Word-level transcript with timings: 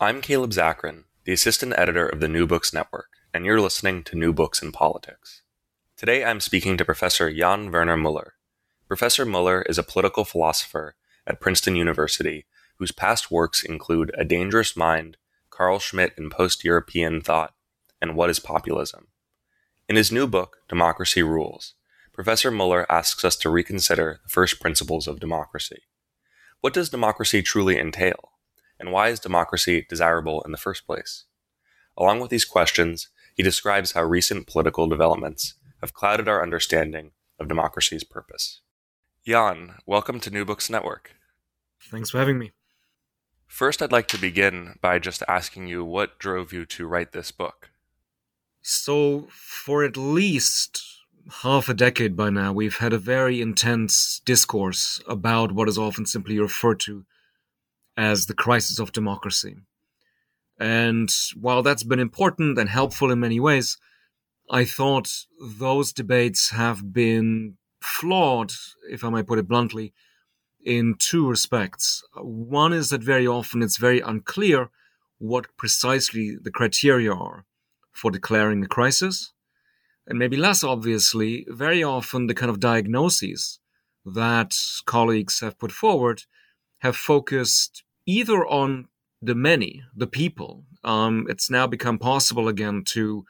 I'm 0.00 0.20
Caleb 0.20 0.52
Zakarin, 0.52 1.06
the 1.24 1.32
assistant 1.32 1.74
editor 1.76 2.08
of 2.08 2.20
the 2.20 2.28
New 2.28 2.46
Books 2.46 2.72
Network, 2.72 3.08
and 3.34 3.44
you're 3.44 3.60
listening 3.60 4.04
to 4.04 4.16
New 4.16 4.32
Books 4.32 4.62
in 4.62 4.70
Politics. 4.70 5.42
Today 5.96 6.24
I'm 6.24 6.38
speaking 6.38 6.76
to 6.76 6.84
Professor 6.84 7.34
Jan 7.34 7.72
Werner 7.72 7.96
Muller. 7.96 8.34
Professor 8.86 9.26
Muller 9.26 9.62
is 9.62 9.76
a 9.76 9.82
political 9.82 10.24
philosopher 10.24 10.94
at 11.26 11.40
Princeton 11.40 11.74
University 11.74 12.46
whose 12.76 12.92
past 12.92 13.32
works 13.32 13.64
include 13.64 14.12
A 14.16 14.24
Dangerous 14.24 14.76
Mind, 14.76 15.16
Carl 15.50 15.80
Schmitt 15.80 16.14
in 16.16 16.30
Post 16.30 16.62
European 16.62 17.20
Thought, 17.20 17.54
and 18.00 18.14
What 18.14 18.30
is 18.30 18.38
Populism? 18.38 19.08
In 19.88 19.96
his 19.96 20.12
new 20.12 20.28
book, 20.28 20.58
Democracy 20.68 21.24
Rules, 21.24 21.74
Professor 22.12 22.52
Muller 22.52 22.86
asks 22.88 23.24
us 23.24 23.34
to 23.34 23.50
reconsider 23.50 24.20
the 24.22 24.28
first 24.28 24.60
principles 24.60 25.08
of 25.08 25.18
democracy. 25.18 25.82
What 26.60 26.72
does 26.72 26.88
democracy 26.88 27.42
truly 27.42 27.76
entail? 27.80 28.27
And 28.78 28.92
why 28.92 29.08
is 29.08 29.20
democracy 29.20 29.86
desirable 29.88 30.42
in 30.42 30.52
the 30.52 30.58
first 30.58 30.86
place? 30.86 31.24
Along 31.96 32.20
with 32.20 32.30
these 32.30 32.44
questions, 32.44 33.08
he 33.34 33.42
describes 33.42 33.92
how 33.92 34.02
recent 34.02 34.46
political 34.46 34.86
developments 34.86 35.54
have 35.80 35.94
clouded 35.94 36.28
our 36.28 36.42
understanding 36.42 37.12
of 37.38 37.48
democracy's 37.48 38.04
purpose. 38.04 38.60
Jan, 39.26 39.74
welcome 39.86 40.20
to 40.20 40.30
New 40.30 40.44
Books 40.44 40.70
Network. 40.70 41.14
Thanks 41.90 42.10
for 42.10 42.18
having 42.18 42.38
me. 42.38 42.52
First, 43.46 43.82
I'd 43.82 43.92
like 43.92 44.08
to 44.08 44.18
begin 44.18 44.78
by 44.80 44.98
just 44.98 45.22
asking 45.26 45.66
you 45.66 45.84
what 45.84 46.18
drove 46.18 46.52
you 46.52 46.66
to 46.66 46.86
write 46.86 47.12
this 47.12 47.32
book. 47.32 47.70
So, 48.62 49.28
for 49.30 49.84
at 49.84 49.96
least 49.96 50.82
half 51.42 51.68
a 51.68 51.74
decade 51.74 52.16
by 52.16 52.30
now, 52.30 52.52
we've 52.52 52.78
had 52.78 52.92
a 52.92 52.98
very 52.98 53.40
intense 53.40 54.20
discourse 54.24 55.00
about 55.06 55.52
what 55.52 55.68
is 55.68 55.78
often 55.78 56.06
simply 56.06 56.38
referred 56.38 56.80
to 56.80 57.04
as 57.98 58.26
the 58.26 58.34
crisis 58.34 58.78
of 58.78 58.92
democracy. 58.92 59.56
And 60.58 61.12
while 61.34 61.64
that's 61.64 61.82
been 61.82 61.98
important 61.98 62.56
and 62.56 62.68
helpful 62.68 63.10
in 63.10 63.18
many 63.18 63.40
ways, 63.40 63.76
I 64.48 64.64
thought 64.64 65.24
those 65.40 65.92
debates 65.92 66.50
have 66.50 66.92
been 66.92 67.58
flawed, 67.82 68.52
if 68.88 69.02
I 69.02 69.10
may 69.10 69.24
put 69.24 69.40
it 69.40 69.48
bluntly, 69.48 69.92
in 70.64 70.94
two 70.98 71.28
respects. 71.28 72.04
One 72.14 72.72
is 72.72 72.90
that 72.90 73.02
very 73.02 73.26
often 73.26 73.62
it's 73.62 73.76
very 73.78 74.00
unclear 74.00 74.70
what 75.18 75.56
precisely 75.56 76.36
the 76.40 76.52
criteria 76.52 77.12
are 77.12 77.46
for 77.92 78.12
declaring 78.12 78.62
a 78.62 78.68
crisis. 78.68 79.32
And 80.06 80.20
maybe 80.20 80.36
less 80.36 80.62
obviously, 80.62 81.46
very 81.48 81.82
often 81.82 82.28
the 82.28 82.34
kind 82.34 82.50
of 82.50 82.60
diagnoses 82.60 83.58
that 84.06 84.56
colleagues 84.86 85.40
have 85.40 85.58
put 85.58 85.72
forward 85.72 86.22
have 86.78 86.96
focused 86.96 87.82
either 88.08 88.46
on 88.46 88.88
the 89.20 89.34
many, 89.34 89.82
the 89.94 90.06
people. 90.06 90.64
Um, 90.82 91.26
it's 91.28 91.50
now 91.50 91.66
become 91.66 91.98
possible 91.98 92.48
again 92.48 92.82
to 92.86 93.24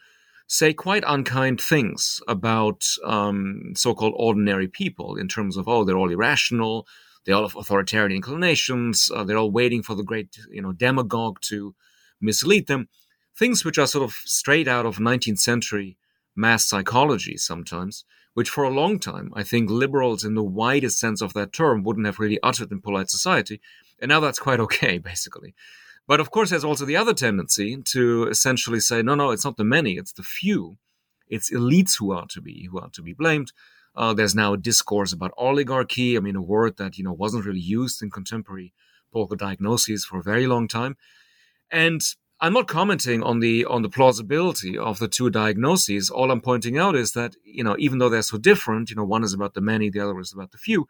say 0.46 0.72
quite 0.72 1.02
unkind 1.06 1.60
things 1.60 2.22
about 2.28 2.86
um, 3.04 3.72
so-called 3.74 4.14
ordinary 4.16 4.68
people 4.68 5.16
in 5.16 5.28
terms 5.28 5.56
of 5.56 5.68
oh 5.68 5.84
they're 5.84 5.98
all 5.98 6.10
irrational, 6.10 6.86
they 7.26 7.32
all 7.32 7.42
have 7.42 7.56
authoritarian 7.56 8.12
inclinations, 8.12 9.10
uh, 9.14 9.24
they're 9.24 9.36
all 9.36 9.50
waiting 9.50 9.82
for 9.82 9.94
the 9.96 10.04
great 10.04 10.38
you 10.50 10.62
know 10.62 10.72
demagogue 10.72 11.40
to 11.40 11.74
mislead 12.20 12.68
them. 12.68 12.88
Things 13.36 13.64
which 13.64 13.78
are 13.78 13.86
sort 13.86 14.04
of 14.04 14.14
straight 14.24 14.68
out 14.68 14.86
of 14.86 14.98
19th 14.98 15.40
century 15.40 15.96
mass 16.36 16.64
psychology 16.64 17.36
sometimes, 17.36 18.04
which 18.34 18.50
for 18.50 18.64
a 18.64 18.70
long 18.70 18.98
time 18.98 19.32
I 19.34 19.42
think 19.42 19.70
liberals 19.70 20.24
in 20.24 20.34
the 20.34 20.42
widest 20.42 20.98
sense 20.98 21.20
of 21.20 21.34
that 21.34 21.52
term 21.52 21.82
wouldn't 21.82 22.06
have 22.06 22.18
really 22.18 22.38
uttered 22.42 22.70
in 22.70 22.80
polite 22.80 23.10
society 23.10 23.60
and 24.00 24.08
now 24.08 24.20
that's 24.20 24.38
quite 24.38 24.60
okay, 24.66 24.98
basically. 24.98 25.54
But 26.06 26.20
of 26.20 26.30
course, 26.30 26.50
there's 26.50 26.64
also 26.64 26.86
the 26.86 26.96
other 26.96 27.12
tendency 27.12 27.76
to 27.76 28.28
essentially 28.28 28.80
say, 28.80 29.02
no, 29.02 29.14
no, 29.14 29.30
it's 29.30 29.44
not 29.44 29.56
the 29.56 29.64
many, 29.64 29.92
it's 29.98 30.12
the 30.12 30.22
few. 30.22 30.78
It's 31.28 31.50
elites 31.50 31.98
who 31.98 32.12
are 32.12 32.26
to 32.28 32.40
be 32.40 32.68
who 32.70 32.78
are 32.78 32.88
to 32.90 33.02
be 33.02 33.12
blamed. 33.12 33.52
Uh, 33.94 34.14
there's 34.14 34.34
now 34.34 34.54
a 34.54 34.58
discourse 34.58 35.12
about 35.12 35.34
oligarchy. 35.36 36.16
I 36.16 36.20
mean, 36.20 36.36
a 36.36 36.42
word 36.42 36.78
that 36.78 36.96
you 36.96 37.04
know 37.04 37.12
wasn't 37.12 37.44
really 37.44 37.60
used 37.60 38.02
in 38.02 38.10
contemporary 38.10 38.72
political 39.12 39.36
diagnoses 39.36 40.06
for 40.06 40.18
a 40.18 40.22
very 40.22 40.46
long 40.46 40.66
time. 40.66 40.96
And 41.70 42.00
I'm 42.40 42.52
not 42.52 42.68
commenting 42.68 43.22
on 43.22 43.40
the 43.40 43.64
on 43.64 43.82
the 43.82 43.88
plausibility 43.88 44.78
of 44.78 45.00
the 45.00 45.08
two 45.08 45.28
diagnoses. 45.28 46.08
All 46.08 46.30
I'm 46.30 46.40
pointing 46.40 46.78
out 46.78 46.94
is 46.94 47.12
that 47.12 47.34
you 47.44 47.64
know 47.64 47.74
even 47.78 47.98
though 47.98 48.08
they're 48.08 48.22
so 48.22 48.38
different, 48.38 48.90
you 48.90 48.96
know 48.96 49.04
one 49.04 49.24
is 49.24 49.34
about 49.34 49.54
the 49.54 49.60
many, 49.60 49.90
the 49.90 50.00
other 50.00 50.18
is 50.20 50.32
about 50.32 50.52
the 50.52 50.58
few. 50.58 50.86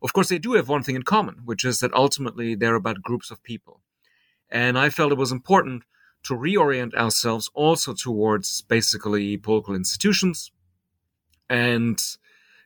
Of 0.00 0.12
course, 0.12 0.28
they 0.28 0.38
do 0.38 0.52
have 0.52 0.68
one 0.68 0.84
thing 0.84 0.94
in 0.94 1.02
common, 1.02 1.40
which 1.44 1.64
is 1.64 1.80
that 1.80 1.92
ultimately 1.94 2.54
they're 2.54 2.76
about 2.76 3.02
groups 3.02 3.32
of 3.32 3.42
people. 3.42 3.80
And 4.48 4.78
I 4.78 4.90
felt 4.90 5.10
it 5.10 5.18
was 5.18 5.32
important 5.32 5.82
to 6.24 6.34
reorient 6.34 6.94
ourselves 6.94 7.50
also 7.54 7.92
towards 7.94 8.62
basically 8.62 9.36
political 9.36 9.74
institutions 9.74 10.52
and 11.48 12.00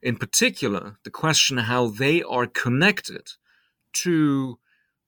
in 0.03 0.17
particular 0.17 0.99
the 1.05 1.11
question 1.11 1.59
how 1.59 1.89
they 1.89 2.23
are 2.23 2.47
connected 2.47 3.33
to 3.93 4.59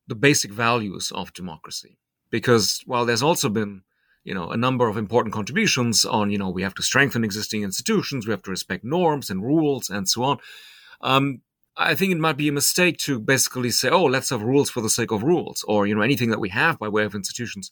the 0.06 0.14
basic 0.14 0.52
values 0.52 1.10
of 1.14 1.32
democracy 1.32 1.98
because 2.34 2.82
while 2.84 3.06
there's 3.06 3.22
also 3.22 3.48
been 3.48 3.82
you 4.24 4.34
know 4.34 4.50
a 4.50 4.56
number 4.66 4.88
of 4.88 4.96
important 4.96 5.32
contributions 5.32 6.04
on 6.04 6.32
you 6.32 6.38
know 6.38 6.50
we 6.50 6.64
have 6.64 6.74
to 6.74 6.82
strengthen 6.90 7.22
existing 7.22 7.62
institutions 7.62 8.26
we 8.26 8.32
have 8.32 8.42
to 8.42 8.50
respect 8.50 8.82
norms 8.82 9.30
and 9.30 9.44
rules 9.44 9.88
and 9.88 10.08
so 10.08 10.24
on 10.24 10.38
um, 11.00 11.42
I 11.76 11.94
think 11.94 12.10
it 12.10 12.18
might 12.18 12.36
be 12.36 12.48
a 12.48 12.60
mistake 12.60 12.98
to 12.98 13.18
basically 13.18 13.70
say, 13.70 13.88
oh, 13.88 14.04
let's 14.04 14.30
have 14.30 14.42
rules 14.42 14.70
for 14.70 14.80
the 14.80 14.96
sake 14.98 15.10
of 15.10 15.24
rules, 15.24 15.64
or 15.66 15.86
you 15.86 15.94
know 15.94 16.02
anything 16.02 16.30
that 16.30 16.44
we 16.44 16.50
have 16.50 16.78
by 16.78 16.88
way 16.88 17.04
of 17.04 17.16
institutions 17.16 17.70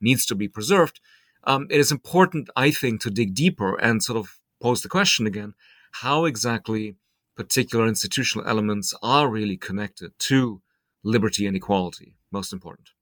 needs 0.00 0.26
to 0.26 0.34
be 0.34 0.48
preserved. 0.48 1.00
Um, 1.44 1.68
it 1.70 1.78
is 1.78 1.92
important, 1.92 2.50
I 2.56 2.72
think, 2.72 3.00
to 3.02 3.10
dig 3.10 3.34
deeper 3.34 3.76
and 3.76 4.02
sort 4.02 4.18
of 4.18 4.40
pose 4.60 4.82
the 4.82 4.88
question 4.88 5.24
again: 5.26 5.54
how 6.02 6.24
exactly 6.24 6.96
particular 7.36 7.86
institutional 7.86 8.48
elements 8.48 8.92
are 9.02 9.30
really 9.30 9.56
connected 9.56 10.10
to 10.30 10.60
liberty 11.04 11.46
and 11.46 11.56
equality? 11.56 12.16
Most 12.32 12.52
important. 12.52 12.93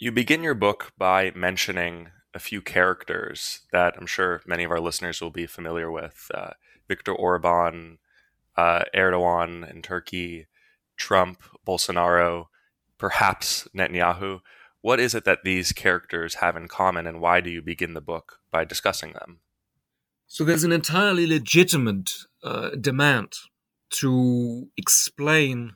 You 0.00 0.12
begin 0.12 0.44
your 0.44 0.54
book 0.54 0.92
by 0.96 1.32
mentioning 1.34 2.10
a 2.32 2.38
few 2.38 2.62
characters 2.62 3.62
that 3.72 3.94
I'm 3.98 4.06
sure 4.06 4.42
many 4.46 4.62
of 4.62 4.70
our 4.70 4.78
listeners 4.78 5.20
will 5.20 5.30
be 5.32 5.44
familiar 5.44 5.90
with: 5.90 6.30
uh, 6.32 6.50
Viktor 6.86 7.12
Orban 7.12 7.98
uh, 8.56 8.84
Erdogan 8.94 9.68
in 9.68 9.82
Turkey, 9.82 10.46
Trump, 10.96 11.42
Bolsonaro, 11.66 12.46
perhaps 12.96 13.66
Netanyahu. 13.76 14.38
What 14.82 15.00
is 15.00 15.16
it 15.16 15.24
that 15.24 15.42
these 15.42 15.72
characters 15.72 16.36
have 16.36 16.56
in 16.56 16.68
common, 16.68 17.04
and 17.04 17.20
why 17.20 17.40
do 17.40 17.50
you 17.50 17.60
begin 17.60 17.94
the 17.94 18.00
book 18.00 18.38
by 18.52 18.64
discussing 18.64 19.14
them? 19.14 19.40
So 20.28 20.44
there's 20.44 20.62
an 20.62 20.70
entirely 20.70 21.26
legitimate 21.26 22.12
uh, 22.44 22.70
demand 22.80 23.32
to 23.98 24.68
explain 24.76 25.72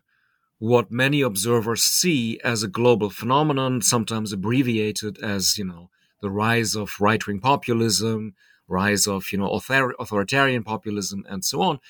what 0.62 0.92
many 0.92 1.22
observers 1.22 1.82
see 1.82 2.38
as 2.44 2.62
a 2.62 2.68
global 2.68 3.10
phenomenon, 3.10 3.82
sometimes 3.82 4.32
abbreviated 4.32 5.18
as, 5.20 5.58
you 5.58 5.64
know, 5.64 5.90
the 6.20 6.30
rise 6.30 6.76
of 6.76 7.00
right-wing 7.00 7.40
populism, 7.40 8.32
rise 8.68 9.08
of, 9.08 9.32
you 9.32 9.38
know, 9.38 9.46
author- 9.46 9.96
authoritarian 9.98 10.62
populism, 10.62 11.26
and 11.28 11.44
so 11.44 11.60
on. 11.60 11.80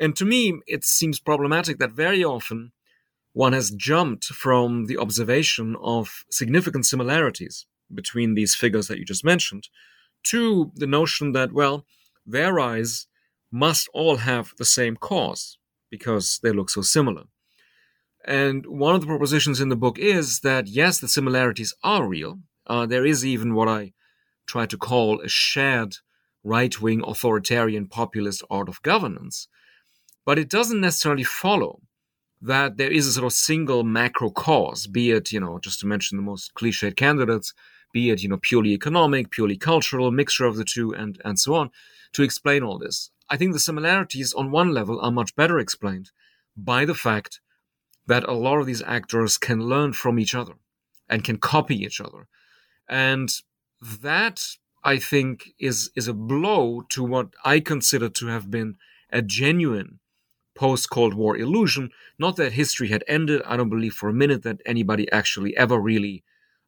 And 0.00 0.16
to 0.16 0.24
me, 0.24 0.60
it 0.66 0.84
seems 0.84 1.20
problematic 1.20 1.78
that 1.78 1.92
very 1.92 2.24
often 2.24 2.72
one 3.34 3.52
has 3.52 3.70
jumped 3.70 4.24
from 4.24 4.86
the 4.86 4.98
observation 4.98 5.76
of 5.80 6.24
significant 6.28 6.86
similarities 6.86 7.66
between 7.94 8.34
these 8.34 8.56
figures 8.56 8.88
that 8.88 8.98
you 8.98 9.04
just 9.04 9.24
mentioned 9.24 9.68
to 10.24 10.72
the 10.74 10.88
notion 10.88 11.30
that, 11.34 11.52
well, 11.52 11.86
their 12.26 12.52
rise 12.52 13.06
must 13.52 13.88
all 13.94 14.16
have 14.16 14.54
the 14.58 14.64
same 14.64 14.96
cause 14.96 15.56
because 15.88 16.40
they 16.42 16.50
look 16.50 16.68
so 16.68 16.82
similar. 16.82 17.26
And 18.24 18.66
one 18.66 18.94
of 18.94 19.00
the 19.00 19.06
propositions 19.06 19.60
in 19.60 19.68
the 19.68 19.76
book 19.76 19.98
is 19.98 20.40
that, 20.40 20.68
yes, 20.68 20.98
the 20.98 21.08
similarities 21.08 21.74
are 21.82 22.06
real. 22.06 22.38
Uh, 22.66 22.86
there 22.86 23.04
is 23.04 23.26
even 23.26 23.54
what 23.54 23.68
I 23.68 23.92
try 24.46 24.66
to 24.66 24.76
call 24.76 25.20
a 25.20 25.28
shared 25.28 25.96
right 26.44 26.80
wing 26.80 27.02
authoritarian 27.04 27.86
populist 27.86 28.42
art 28.50 28.68
of 28.68 28.82
governance. 28.82 29.48
But 30.24 30.38
it 30.38 30.48
doesn't 30.48 30.80
necessarily 30.80 31.24
follow 31.24 31.80
that 32.40 32.76
there 32.76 32.90
is 32.90 33.06
a 33.06 33.12
sort 33.12 33.26
of 33.26 33.32
single 33.32 33.84
macro 33.84 34.30
cause, 34.30 34.86
be 34.86 35.10
it, 35.10 35.32
you 35.32 35.40
know, 35.40 35.58
just 35.58 35.80
to 35.80 35.86
mention 35.86 36.16
the 36.16 36.22
most 36.22 36.54
cliched 36.54 36.96
candidates, 36.96 37.54
be 37.92 38.10
it, 38.10 38.22
you 38.22 38.28
know, 38.28 38.38
purely 38.38 38.70
economic, 38.70 39.30
purely 39.30 39.56
cultural, 39.56 40.10
mixture 40.10 40.44
of 40.44 40.56
the 40.56 40.64
two, 40.64 40.92
and, 40.92 41.20
and 41.24 41.38
so 41.38 41.54
on, 41.54 41.70
to 42.12 42.22
explain 42.22 42.62
all 42.62 42.78
this. 42.78 43.10
I 43.30 43.36
think 43.36 43.52
the 43.52 43.60
similarities 43.60 44.32
on 44.34 44.50
one 44.50 44.72
level 44.72 45.00
are 45.00 45.12
much 45.12 45.36
better 45.36 45.58
explained 45.58 46.10
by 46.56 46.84
the 46.84 46.94
fact 46.94 47.40
that 48.06 48.24
a 48.24 48.32
lot 48.32 48.58
of 48.58 48.66
these 48.66 48.82
actors 48.82 49.38
can 49.38 49.60
learn 49.60 49.92
from 49.92 50.18
each 50.18 50.34
other 50.34 50.54
and 51.08 51.24
can 51.24 51.38
copy 51.38 51.76
each 51.76 52.00
other. 52.00 52.26
And 52.88 53.30
that, 53.80 54.44
I 54.84 54.98
think, 54.98 55.50
is, 55.58 55.90
is 55.94 56.08
a 56.08 56.14
blow 56.14 56.82
to 56.90 57.04
what 57.04 57.28
I 57.44 57.60
consider 57.60 58.08
to 58.08 58.26
have 58.26 58.50
been 58.50 58.76
a 59.10 59.22
genuine 59.22 60.00
post 60.54 60.90
Cold 60.90 61.14
War 61.14 61.36
illusion. 61.36 61.90
Not 62.18 62.36
that 62.36 62.52
history 62.52 62.88
had 62.88 63.04
ended. 63.06 63.42
I 63.46 63.56
don't 63.56 63.70
believe 63.70 63.94
for 63.94 64.08
a 64.08 64.14
minute 64.14 64.42
that 64.42 64.60
anybody 64.66 65.10
actually 65.10 65.56
ever 65.56 65.78
really 65.78 66.24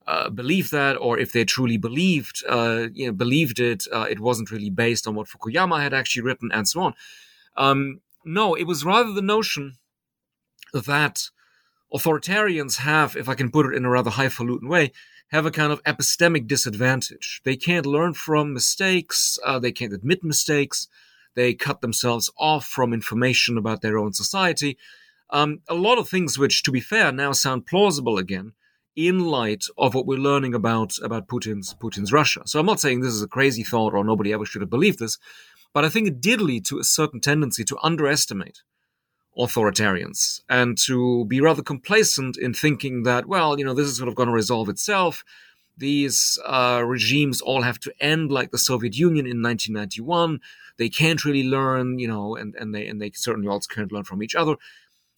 uh, 0.07 0.29
believed 0.31 0.71
that, 0.71 0.97
or 0.97 1.19
if 1.19 1.33
they 1.33 1.45
truly 1.45 1.79
believed, 1.79 2.45
uh, 2.49 2.89
you 2.93 3.07
know, 3.07 3.13
believed 3.13 3.59
it, 3.59 3.85
uh, 3.93 4.07
it 4.09 4.21
wasn't 4.21 4.51
really 4.51 4.71
based 4.71 5.07
on 5.07 5.15
what 5.15 5.29
Fukuyama 5.29 5.81
had 5.81 5.95
actually 5.95 6.23
written, 6.23 6.51
and 6.53 6.69
so 6.69 6.81
on. 6.83 6.95
Um, 7.57 8.01
no, 8.25 8.55
it 8.55 8.65
was 8.65 8.85
rather 8.85 9.13
the 9.13 9.23
notion 9.23 9.77
that 10.81 11.31
authoritarians 11.93 12.79
have, 12.79 13.17
if 13.17 13.29
I 13.29 13.35
can 13.35 13.51
put 13.51 13.67
it 13.67 13.77
in 13.77 13.85
a 13.85 13.91
rather 13.91 14.11
highfalutin 14.11 14.69
way, 14.69 14.93
have 15.29 15.47
a 15.47 15.51
kind 15.51 15.73
of 15.73 15.83
epistemic 15.85 16.47
disadvantage. 16.47 17.41
They 17.45 17.57
can't 17.57 17.87
learn 17.87 18.15
from 18.15 18.53
mistakes. 18.53 19.39
Uh, 19.45 19.59
they 19.59 19.73
can't 19.73 19.93
admit 19.93 20.23
mistakes. 20.23 20.89
They 21.35 21.55
cut 21.55 21.81
themselves 21.81 22.31
off 22.39 22.67
from 22.67 22.93
information 22.93 23.59
about 23.59 23.81
their 23.81 23.99
own 23.99 24.13
society. 24.13 24.79
Um, 25.31 25.61
a 25.69 25.75
lot 25.75 25.99
of 25.99 26.09
things 26.09 26.39
which, 26.39 26.63
to 26.63 26.71
be 26.71 26.81
fair, 26.81 27.11
now 27.11 27.33
sound 27.33 27.67
plausible 27.67 28.19
again 28.19 28.53
in 28.95 29.19
light 29.19 29.65
of 29.77 29.95
what 29.95 30.07
we're 30.07 30.19
learning 30.19 30.55
about 30.55 30.97
about 31.03 31.27
Putin's 31.27 31.75
Putin's 31.75 32.13
Russia. 32.13 32.43
So 32.47 32.61
I'm 32.61 32.67
not 32.67 32.81
saying 32.81 33.01
this 33.01 33.13
is 33.13 33.23
a 33.23 33.29
crazy 33.29 33.65
thought 33.65 33.95
or 33.95 34.05
nobody 34.05 34.33
ever 34.33 34.45
should 34.45 34.63
have 34.63 34.71
believed 34.71 35.01
this, 35.01 35.19
but 35.73 35.85
I 35.85 35.89
think 35.89 36.07
it 36.07 36.21
did 36.21 36.41
lead 36.41 36.65
to 36.67 36.79
a 36.79 36.85
certain 36.85 37.21
tendency 37.21 37.65
to 37.65 37.79
underestimate 37.83 38.63
authoritarians 39.37 40.41
and 40.49 40.79
to 40.79 41.25
be 41.27 41.41
rather 41.41 41.63
complacent 41.63 42.37
in 42.37 42.55
thinking 42.55 43.03
that, 43.03 43.27
well, 43.27 43.59
you 43.59 43.65
know, 43.65 43.75
this 43.75 43.89
is 43.89 43.97
sort 43.97 44.09
of 44.09 44.15
going 44.15 44.29
to 44.29 44.35
resolve 44.35 44.69
itself. 44.69 45.25
These 45.77 46.39
uh, 46.47 46.83
regimes 46.85 47.41
all 47.41 47.63
have 47.63 47.81
to 47.81 47.93
end 48.01 48.31
like 48.31 48.53
the 48.53 48.59
Soviet 48.59 48.97
Union 48.97 49.27
in 49.27 49.43
1991. 49.43 50.41
They 50.77 50.89
can't 50.89 51.25
really 51.25 51.45
learn, 51.45 51.99
you 51.99 52.07
know, 52.07 52.37
and, 52.37 52.55
and 52.55 52.75
they 52.75 52.87
and 52.87 53.01
they 53.01 53.11
certainly 53.15 53.49
also 53.49 53.73
can't 53.73 53.93
learn 53.93 54.05
from 54.05 54.23
each 54.23 54.35
other. 54.35 54.57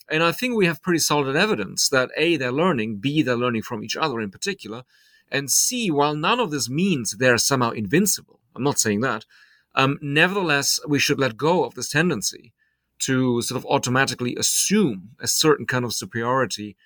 And 0.08 0.22
I 0.22 0.32
think 0.32 0.54
we 0.54 0.66
have 0.66 0.82
pretty 0.82 1.00
solid 1.00 1.36
evidence 1.36 1.88
that 1.90 2.10
A, 2.16 2.36
they're 2.36 2.52
learning, 2.52 2.96
B, 2.96 3.22
they're 3.22 3.36
learning 3.36 3.62
from 3.62 3.82
each 3.82 3.96
other 3.96 4.20
in 4.20 4.30
particular, 4.30 4.84
and 5.30 5.50
C, 5.50 5.90
while 5.90 6.14
none 6.14 6.38
of 6.38 6.50
this 6.50 6.70
means 6.70 7.12
they're 7.12 7.38
somehow 7.38 7.70
invincible, 7.70 8.38
I'm 8.54 8.62
not 8.62 8.78
saying 8.78 9.00
that, 9.00 9.26
um, 9.74 9.98
nevertheless, 10.00 10.78
we 10.86 10.98
should 10.98 11.18
let 11.18 11.36
go 11.36 11.64
of 11.64 11.74
this 11.74 11.90
tendency 11.90 12.52
to 13.00 13.42
sort 13.42 13.58
of 13.58 13.66
automatically 13.66 14.34
assume 14.36 15.10
a 15.20 15.26
certain 15.26 15.66
kind 15.66 15.84
of 15.84 15.94
superiority 15.94 16.76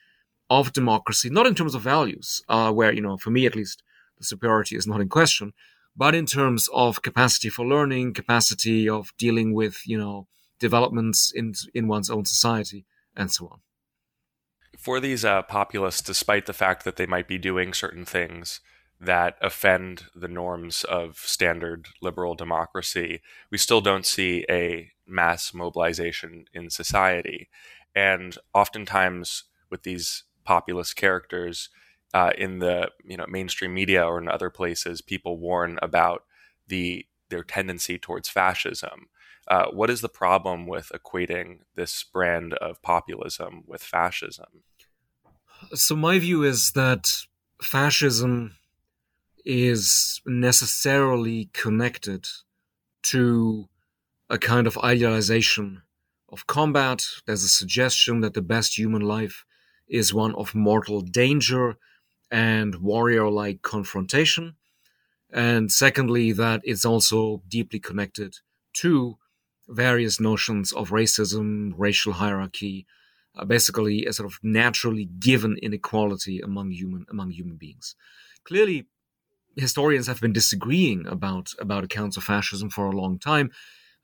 of 0.48 0.72
democracy, 0.72 1.30
not 1.30 1.46
in 1.46 1.54
terms 1.54 1.74
of 1.74 1.82
values, 1.82 2.42
uh, 2.48 2.72
where, 2.72 2.92
you 2.92 3.00
know, 3.00 3.16
for 3.16 3.30
me 3.30 3.46
at 3.46 3.54
least, 3.54 3.82
the 4.18 4.24
superiority 4.24 4.76
is 4.76 4.86
not 4.86 5.00
in 5.00 5.08
question, 5.08 5.52
but 5.96 6.14
in 6.14 6.26
terms 6.26 6.68
of 6.74 7.02
capacity 7.02 7.48
for 7.48 7.64
learning, 7.64 8.12
capacity 8.12 8.88
of 8.88 9.10
dealing 9.16 9.54
with, 9.54 9.80
you 9.86 9.96
know, 9.96 10.26
developments 10.58 11.32
in 11.34 11.54
in 11.74 11.88
one's 11.88 12.10
own 12.10 12.24
society 12.24 12.84
and 13.16 13.30
so 13.30 13.48
on. 13.48 13.60
For 14.78 15.00
these 15.00 15.24
uh, 15.24 15.42
populists, 15.42 16.02
despite 16.02 16.46
the 16.46 16.52
fact 16.52 16.84
that 16.84 16.96
they 16.96 17.06
might 17.06 17.28
be 17.28 17.38
doing 17.38 17.74
certain 17.74 18.04
things 18.04 18.60
that 19.00 19.36
offend 19.40 20.04
the 20.14 20.28
norms 20.28 20.84
of 20.84 21.16
standard 21.18 21.88
liberal 22.02 22.34
democracy, 22.34 23.20
we 23.50 23.58
still 23.58 23.80
don't 23.80 24.06
see 24.06 24.44
a 24.50 24.90
mass 25.10 25.52
mobilization 25.52 26.46
in 26.52 26.70
society. 26.70 27.48
And 27.94 28.36
oftentimes, 28.54 29.44
with 29.70 29.82
these 29.82 30.24
populist 30.44 30.96
characters 30.96 31.68
uh, 32.12 32.32
in 32.36 32.58
the 32.58 32.90
you 33.04 33.16
know 33.16 33.26
mainstream 33.28 33.74
media 33.74 34.04
or 34.04 34.18
in 34.18 34.28
other 34.28 34.50
places, 34.50 35.00
people 35.00 35.38
warn 35.38 35.78
about 35.82 36.24
the 36.68 37.06
their 37.28 37.44
tendency 37.44 37.98
towards 37.98 38.28
fascism. 38.28 39.08
Uh, 39.48 39.66
what 39.72 39.90
is 39.90 40.00
the 40.00 40.08
problem 40.08 40.66
with 40.66 40.92
equating 40.94 41.60
this 41.74 42.04
brand 42.04 42.54
of 42.54 42.80
populism 42.82 43.64
with 43.66 43.82
fascism? 43.82 44.64
So, 45.74 45.96
my 45.96 46.18
view 46.18 46.42
is 46.42 46.72
that 46.72 47.10
fascism 47.62 48.56
is 49.44 50.20
necessarily 50.26 51.50
connected 51.52 52.28
to 53.02 53.68
a 54.30 54.38
kind 54.38 54.66
of 54.66 54.78
idealization 54.78 55.82
of 56.30 56.46
combat. 56.46 57.06
There's 57.26 57.44
a 57.44 57.48
suggestion 57.48 58.20
that 58.20 58.34
the 58.34 58.42
best 58.42 58.78
human 58.78 59.02
life 59.02 59.44
is 59.88 60.14
one 60.14 60.34
of 60.36 60.54
mortal 60.54 61.00
danger 61.00 61.76
and 62.30 62.76
warrior 62.76 63.28
like 63.28 63.62
confrontation. 63.62 64.54
And 65.32 65.70
secondly, 65.70 66.32
that 66.32 66.60
it's 66.64 66.84
also 66.84 67.42
deeply 67.48 67.80
connected 67.80 68.36
to 68.74 69.18
various 69.68 70.20
notions 70.20 70.72
of 70.72 70.90
racism, 70.90 71.72
racial 71.76 72.14
hierarchy, 72.14 72.86
uh, 73.36 73.44
basically 73.44 74.06
a 74.06 74.12
sort 74.12 74.32
of 74.32 74.38
naturally 74.42 75.06
given 75.18 75.56
inequality 75.62 76.40
among 76.40 76.70
human 76.70 77.06
among 77.10 77.30
human 77.30 77.56
beings. 77.56 77.94
Clearly, 78.44 78.86
historians 79.56 80.06
have 80.06 80.20
been 80.20 80.32
disagreeing 80.32 81.06
about 81.06 81.52
about 81.60 81.84
accounts 81.84 82.16
of 82.16 82.24
fascism 82.24 82.70
for 82.70 82.86
a 82.86 82.96
long 82.96 83.18
time. 83.18 83.50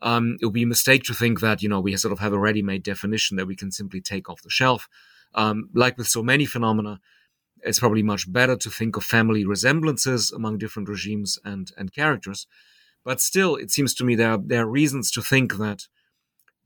Um, 0.03 0.37
it 0.41 0.45
would 0.45 0.55
be 0.55 0.65
a 0.65 0.67
mistake 0.67 1.05
to 1.05 1.15
think 1.15 1.41
that 1.41 1.63
you 1.63 1.69
know 1.69 1.81
we 1.81 1.97
sort 1.97 2.13
of 2.13 2.19
have 2.19 2.33
a 2.33 2.39
ready-made 2.39 2.83
definition 2.83 3.37
that 3.37 3.47
we 3.47 3.57
can 3.57 3.71
simply 3.71 4.01
take 4.01 4.29
off 4.29 4.43
the 4.43 4.51
shelf. 4.51 4.89
Um, 5.35 5.71
like 5.75 5.99
with 5.99 6.07
so 6.07 6.23
many 6.23 6.47
phenomena, 6.47 7.01
it's 7.63 7.81
probably 7.81 8.03
much 8.03 8.31
better 8.31 8.57
to 8.57 8.71
think 8.71 8.97
of 8.97 9.05
family 9.05 9.45
resemblances 9.45 10.33
among 10.33 10.59
different 10.59 10.89
regimes 10.89 11.39
and 11.45 11.71
and 11.77 11.93
characters. 11.93 12.47
But 13.05 13.21
still, 13.21 13.55
it 13.55 13.71
seems 13.71 13.95
to 13.95 14.05
me 14.05 14.17
there, 14.17 14.37
there 14.37 14.63
are 14.63 14.71
reasons 14.71 15.13
to 15.13 15.23
think 15.23 15.59
that 15.59 15.87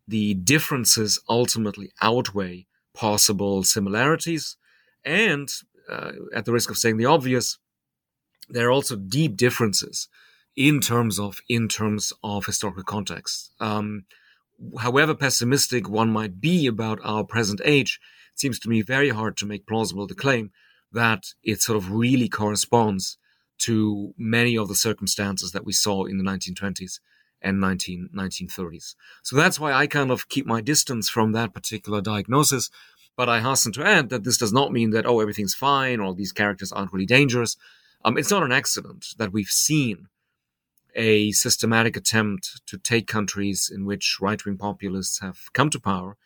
the 0.08 0.34
differences 0.34 1.20
ultimately 1.28 1.92
outweigh 2.00 2.66
possible 2.94 3.62
similarities. 3.62 4.56
And 5.04 5.48
uh, 5.88 6.12
at 6.34 6.46
the 6.46 6.52
risk 6.52 6.70
of 6.70 6.78
saying 6.78 6.96
the 6.96 7.04
obvious, 7.04 7.58
there 8.48 8.68
are 8.68 8.72
also 8.72 8.96
deep 8.96 9.36
differences 9.36 10.08
in 10.60 10.78
terms 10.78 11.18
of 11.18 11.40
in 11.48 11.68
terms 11.68 12.12
of 12.22 12.44
historical 12.44 12.82
context. 12.82 13.50
Um, 13.60 14.04
however 14.78 15.14
pessimistic 15.14 15.88
one 15.88 16.10
might 16.10 16.38
be 16.38 16.66
about 16.66 16.98
our 17.02 17.24
present 17.24 17.62
age, 17.64 17.98
it 18.34 18.38
seems 18.38 18.58
to 18.60 18.68
me 18.68 18.82
very 18.82 19.08
hard 19.08 19.38
to 19.38 19.46
make 19.46 19.66
plausible 19.66 20.06
the 20.06 20.14
claim 20.14 20.50
that 20.92 21.32
it 21.42 21.62
sort 21.62 21.78
of 21.78 21.90
really 21.90 22.28
corresponds 22.28 23.16
to 23.60 24.12
many 24.18 24.58
of 24.58 24.68
the 24.68 24.74
circumstances 24.74 25.52
that 25.52 25.64
we 25.64 25.72
saw 25.72 26.04
in 26.04 26.18
the 26.18 26.24
1920s 26.24 27.00
and 27.40 27.58
19, 27.58 28.10
1930s. 28.14 28.94
So 29.22 29.36
that's 29.36 29.58
why 29.58 29.72
I 29.72 29.86
kind 29.86 30.10
of 30.10 30.28
keep 30.28 30.44
my 30.44 30.60
distance 30.60 31.08
from 31.08 31.32
that 31.32 31.54
particular 31.54 32.02
diagnosis. 32.02 32.68
But 33.16 33.30
I 33.30 33.40
hasten 33.40 33.72
to 33.72 33.86
add 33.86 34.10
that 34.10 34.24
this 34.24 34.36
does 34.36 34.52
not 34.52 34.72
mean 34.72 34.90
that, 34.90 35.06
oh, 35.06 35.20
everything's 35.20 35.54
fine 35.54 36.00
or 36.00 36.14
these 36.14 36.32
characters 36.32 36.70
aren't 36.70 36.92
really 36.92 37.06
dangerous. 37.06 37.56
Um, 38.04 38.18
it's 38.18 38.30
not 38.30 38.42
an 38.42 38.52
accident 38.52 39.06
that 39.16 39.32
we've 39.32 39.48
seen 39.48 40.08
a 40.94 41.32
systematic 41.32 41.96
attempt 41.96 42.60
to 42.66 42.78
take 42.78 43.06
countries 43.06 43.70
in 43.72 43.84
which 43.84 44.18
right 44.20 44.44
wing 44.44 44.56
populists 44.56 45.20
have 45.20 45.38
come 45.52 45.70
to 45.70 45.80
power, 45.80 46.16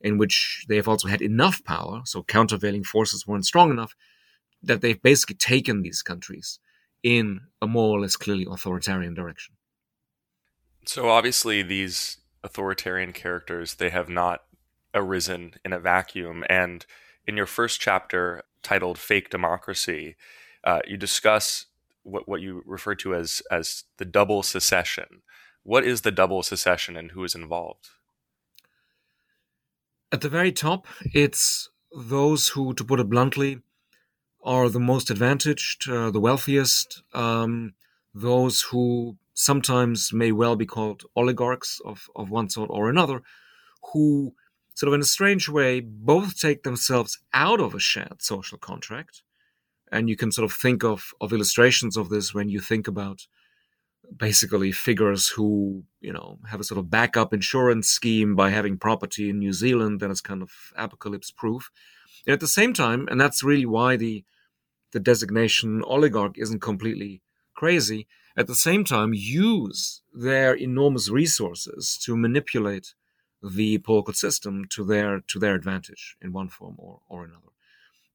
in 0.00 0.18
which 0.18 0.64
they 0.68 0.76
have 0.76 0.88
also 0.88 1.08
had 1.08 1.22
enough 1.22 1.62
power, 1.64 2.02
so 2.04 2.22
countervailing 2.22 2.84
forces 2.84 3.26
weren't 3.26 3.46
strong 3.46 3.70
enough, 3.70 3.94
that 4.62 4.80
they've 4.80 5.02
basically 5.02 5.36
taken 5.36 5.82
these 5.82 6.02
countries 6.02 6.58
in 7.02 7.40
a 7.60 7.66
more 7.66 7.96
or 7.96 8.00
less 8.00 8.16
clearly 8.16 8.46
authoritarian 8.50 9.14
direction. 9.14 9.54
So 10.86 11.08
obviously 11.08 11.62
these 11.62 12.18
authoritarian 12.42 13.12
characters 13.12 13.74
they 13.74 13.90
have 13.90 14.08
not 14.08 14.42
arisen 14.94 15.54
in 15.64 15.72
a 15.72 15.78
vacuum 15.78 16.44
and 16.48 16.84
in 17.26 17.36
your 17.36 17.46
first 17.46 17.80
chapter 17.80 18.42
titled 18.62 18.98
fake 18.98 19.30
democracy 19.30 20.16
uh, 20.64 20.80
you 20.86 20.96
discuss 20.96 21.66
what, 22.02 22.28
what 22.28 22.40
you 22.40 22.62
refer 22.66 22.94
to 22.94 23.14
as 23.14 23.42
as 23.50 23.84
the 23.98 24.04
double 24.04 24.42
secession 24.42 25.22
what 25.62 25.84
is 25.84 26.00
the 26.00 26.10
double 26.10 26.42
secession 26.42 26.96
and 26.96 27.12
who 27.12 27.24
is 27.24 27.34
involved 27.34 27.88
at 30.10 30.20
the 30.20 30.28
very 30.28 30.52
top 30.52 30.86
it's 31.12 31.68
those 31.94 32.48
who 32.48 32.74
to 32.74 32.84
put 32.84 33.00
it 33.00 33.08
bluntly 33.08 33.60
are 34.42 34.68
the 34.68 34.80
most 34.80 35.10
advantaged, 35.10 35.88
uh, 35.88 36.10
the 36.10 36.20
wealthiest, 36.20 37.02
um, 37.14 37.74
those 38.14 38.62
who 38.62 39.16
sometimes 39.34 40.12
may 40.12 40.32
well 40.32 40.56
be 40.56 40.66
called 40.66 41.04
oligarchs 41.16 41.80
of, 41.84 42.08
of 42.16 42.30
one 42.30 42.48
sort 42.50 42.68
or 42.70 42.90
another, 42.90 43.22
who 43.92 44.34
sort 44.74 44.88
of 44.88 44.94
in 44.94 45.00
a 45.00 45.04
strange 45.04 45.48
way, 45.48 45.80
both 45.80 46.38
take 46.38 46.62
themselves 46.62 47.18
out 47.32 47.60
of 47.60 47.74
a 47.74 47.78
shared 47.78 48.20
social 48.20 48.58
contract. 48.58 49.22
And 49.92 50.08
you 50.08 50.16
can 50.16 50.32
sort 50.32 50.44
of 50.46 50.52
think 50.52 50.82
of, 50.82 51.12
of 51.20 51.32
illustrations 51.32 51.96
of 51.96 52.08
this 52.08 52.34
when 52.34 52.48
you 52.48 52.60
think 52.60 52.88
about 52.88 53.26
basically 54.16 54.72
figures 54.72 55.28
who, 55.28 55.84
you 56.00 56.12
know, 56.12 56.38
have 56.50 56.60
a 56.60 56.64
sort 56.64 56.78
of 56.78 56.90
backup 56.90 57.32
insurance 57.32 57.88
scheme 57.88 58.34
by 58.34 58.50
having 58.50 58.78
property 58.78 59.30
in 59.30 59.38
New 59.38 59.52
Zealand 59.52 60.00
that 60.00 60.10
is 60.10 60.20
kind 60.20 60.42
of 60.42 60.50
apocalypse 60.76 61.30
proof. 61.30 61.70
And 62.26 62.32
at 62.32 62.40
the 62.40 62.48
same 62.48 62.72
time, 62.72 63.06
and 63.10 63.20
that's 63.20 63.44
really 63.44 63.66
why 63.66 63.96
the 63.96 64.24
the 64.92 65.00
designation 65.00 65.82
oligarch 65.84 66.36
isn't 66.36 66.60
completely 66.60 67.22
crazy, 67.54 68.06
at 68.36 68.46
the 68.46 68.54
same 68.54 68.84
time 68.84 69.12
use 69.14 70.02
their 70.12 70.52
enormous 70.54 71.08
resources 71.08 71.98
to 72.04 72.14
manipulate 72.16 72.94
the 73.42 73.78
political 73.78 74.14
system 74.14 74.66
to 74.68 74.84
their 74.84 75.20
to 75.28 75.38
their 75.38 75.54
advantage 75.54 76.16
in 76.20 76.32
one 76.32 76.48
form 76.48 76.74
or, 76.78 77.00
or 77.08 77.24
another. 77.24 77.51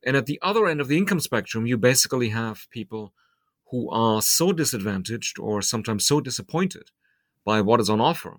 And 0.08 0.16
at 0.16 0.26
the 0.26 0.40
other 0.42 0.68
end 0.68 0.80
of 0.80 0.88
the 0.88 0.98
income 0.98 1.20
spectrum, 1.20 1.68
you 1.68 1.78
basically 1.78 2.30
have 2.30 2.70
people 2.72 3.14
who 3.72 3.90
are 3.90 4.22
so 4.22 4.54
disadvantaged 4.54 5.38
or 5.38 5.62
sometimes 5.62 6.08
so 6.08 6.22
disappointed 6.22 6.92
by 7.44 7.60
what 7.60 7.82
is 7.82 7.90
on 7.90 8.00
offer 8.00 8.38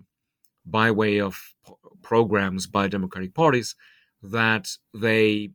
by 0.65 0.89
way 0.89 1.21
of 1.21 1.53
programs 2.01 2.65
by 2.65 2.87
democratic 2.87 3.35
parties 3.35 3.75
that 4.23 4.77
they 4.95 5.51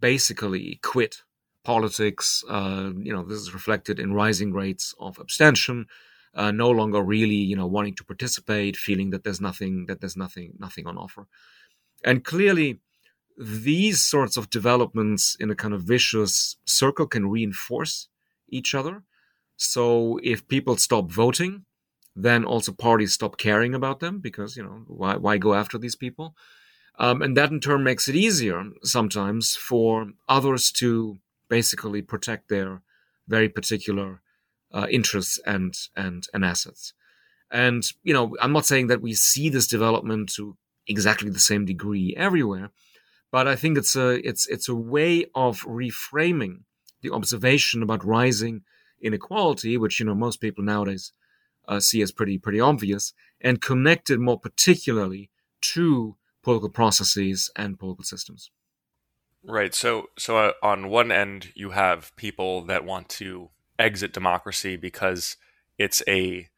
basically 0.00 0.80
quit 0.82 1.22
politics. 1.62 2.42
Uh, 2.50 2.90
you 2.96 3.12
know, 3.12 3.22
this 3.22 3.38
is 3.38 3.54
reflected 3.54 4.00
in 4.00 4.12
rising 4.12 4.52
rates 4.52 4.92
of 4.98 5.20
abstention, 5.20 5.86
uh, 6.34 6.50
no 6.50 6.68
longer 6.68 7.00
really, 7.00 7.36
you 7.36 7.54
know, 7.54 7.68
wanting 7.68 7.94
to 7.94 8.04
participate, 8.04 8.76
feeling 8.76 9.10
that 9.10 9.22
there's 9.22 9.40
nothing, 9.40 9.86
that 9.86 10.00
there's 10.00 10.16
nothing, 10.16 10.54
nothing 10.58 10.88
on 10.88 10.98
offer. 10.98 11.28
And 12.02 12.24
clearly, 12.24 12.80
these 13.36 14.00
sorts 14.00 14.36
of 14.36 14.50
developments 14.50 15.36
in 15.40 15.50
a 15.50 15.54
kind 15.54 15.74
of 15.74 15.82
vicious 15.82 16.56
circle 16.64 17.06
can 17.06 17.28
reinforce 17.28 18.08
each 18.48 18.74
other. 18.74 19.02
So 19.56 20.18
if 20.22 20.46
people 20.48 20.76
stop 20.76 21.10
voting, 21.10 21.64
then 22.16 22.44
also 22.44 22.72
parties 22.72 23.12
stop 23.12 23.36
caring 23.38 23.74
about 23.74 24.00
them 24.00 24.20
because, 24.20 24.56
you 24.56 24.62
know, 24.62 24.84
why, 24.86 25.16
why 25.16 25.38
go 25.38 25.54
after 25.54 25.78
these 25.78 25.96
people? 25.96 26.36
Um, 26.98 27.22
and 27.22 27.36
that 27.36 27.50
in 27.50 27.60
turn 27.60 27.82
makes 27.82 28.06
it 28.06 28.14
easier 28.14 28.64
sometimes 28.82 29.56
for 29.56 30.12
others 30.28 30.70
to 30.72 31.18
basically 31.48 32.02
protect 32.02 32.48
their 32.48 32.82
very 33.26 33.48
particular 33.48 34.22
uh, 34.72 34.86
interests 34.90 35.40
and, 35.44 35.74
and, 35.96 36.26
and 36.32 36.44
assets. 36.44 36.92
And, 37.50 37.84
you 38.02 38.14
know, 38.14 38.36
I'm 38.40 38.52
not 38.52 38.66
saying 38.66 38.88
that 38.88 39.02
we 39.02 39.14
see 39.14 39.48
this 39.48 39.66
development 39.66 40.32
to 40.34 40.56
exactly 40.86 41.30
the 41.30 41.40
same 41.40 41.64
degree 41.64 42.14
everywhere, 42.16 42.70
but 43.34 43.48
I 43.48 43.56
think 43.56 43.76
it's 43.76 43.96
a, 43.96 44.24
it's, 44.24 44.46
it's 44.46 44.68
a 44.68 44.76
way 44.76 45.24
of 45.34 45.62
reframing 45.62 46.58
the 47.02 47.10
observation 47.10 47.82
about 47.82 48.04
rising 48.04 48.62
inequality, 49.02 49.76
which, 49.76 49.98
you 49.98 50.06
know, 50.06 50.14
most 50.14 50.40
people 50.40 50.62
nowadays 50.62 51.12
uh, 51.66 51.80
see 51.80 52.00
as 52.00 52.12
pretty, 52.12 52.38
pretty 52.38 52.60
obvious 52.60 53.12
and 53.40 53.60
connected 53.60 54.20
more 54.20 54.38
particularly 54.38 55.30
to 55.62 56.14
political 56.44 56.68
processes 56.68 57.50
and 57.56 57.76
political 57.76 58.04
systems. 58.04 58.52
Right. 59.42 59.74
So, 59.74 60.10
so 60.16 60.36
uh, 60.36 60.52
on 60.62 60.88
one 60.88 61.10
end, 61.10 61.48
you 61.56 61.70
have 61.70 62.14
people 62.14 62.64
that 62.66 62.84
want 62.84 63.08
to 63.18 63.50
exit 63.80 64.12
democracy 64.12 64.76
because 64.76 65.36
it's 65.76 66.04
a 66.06 66.50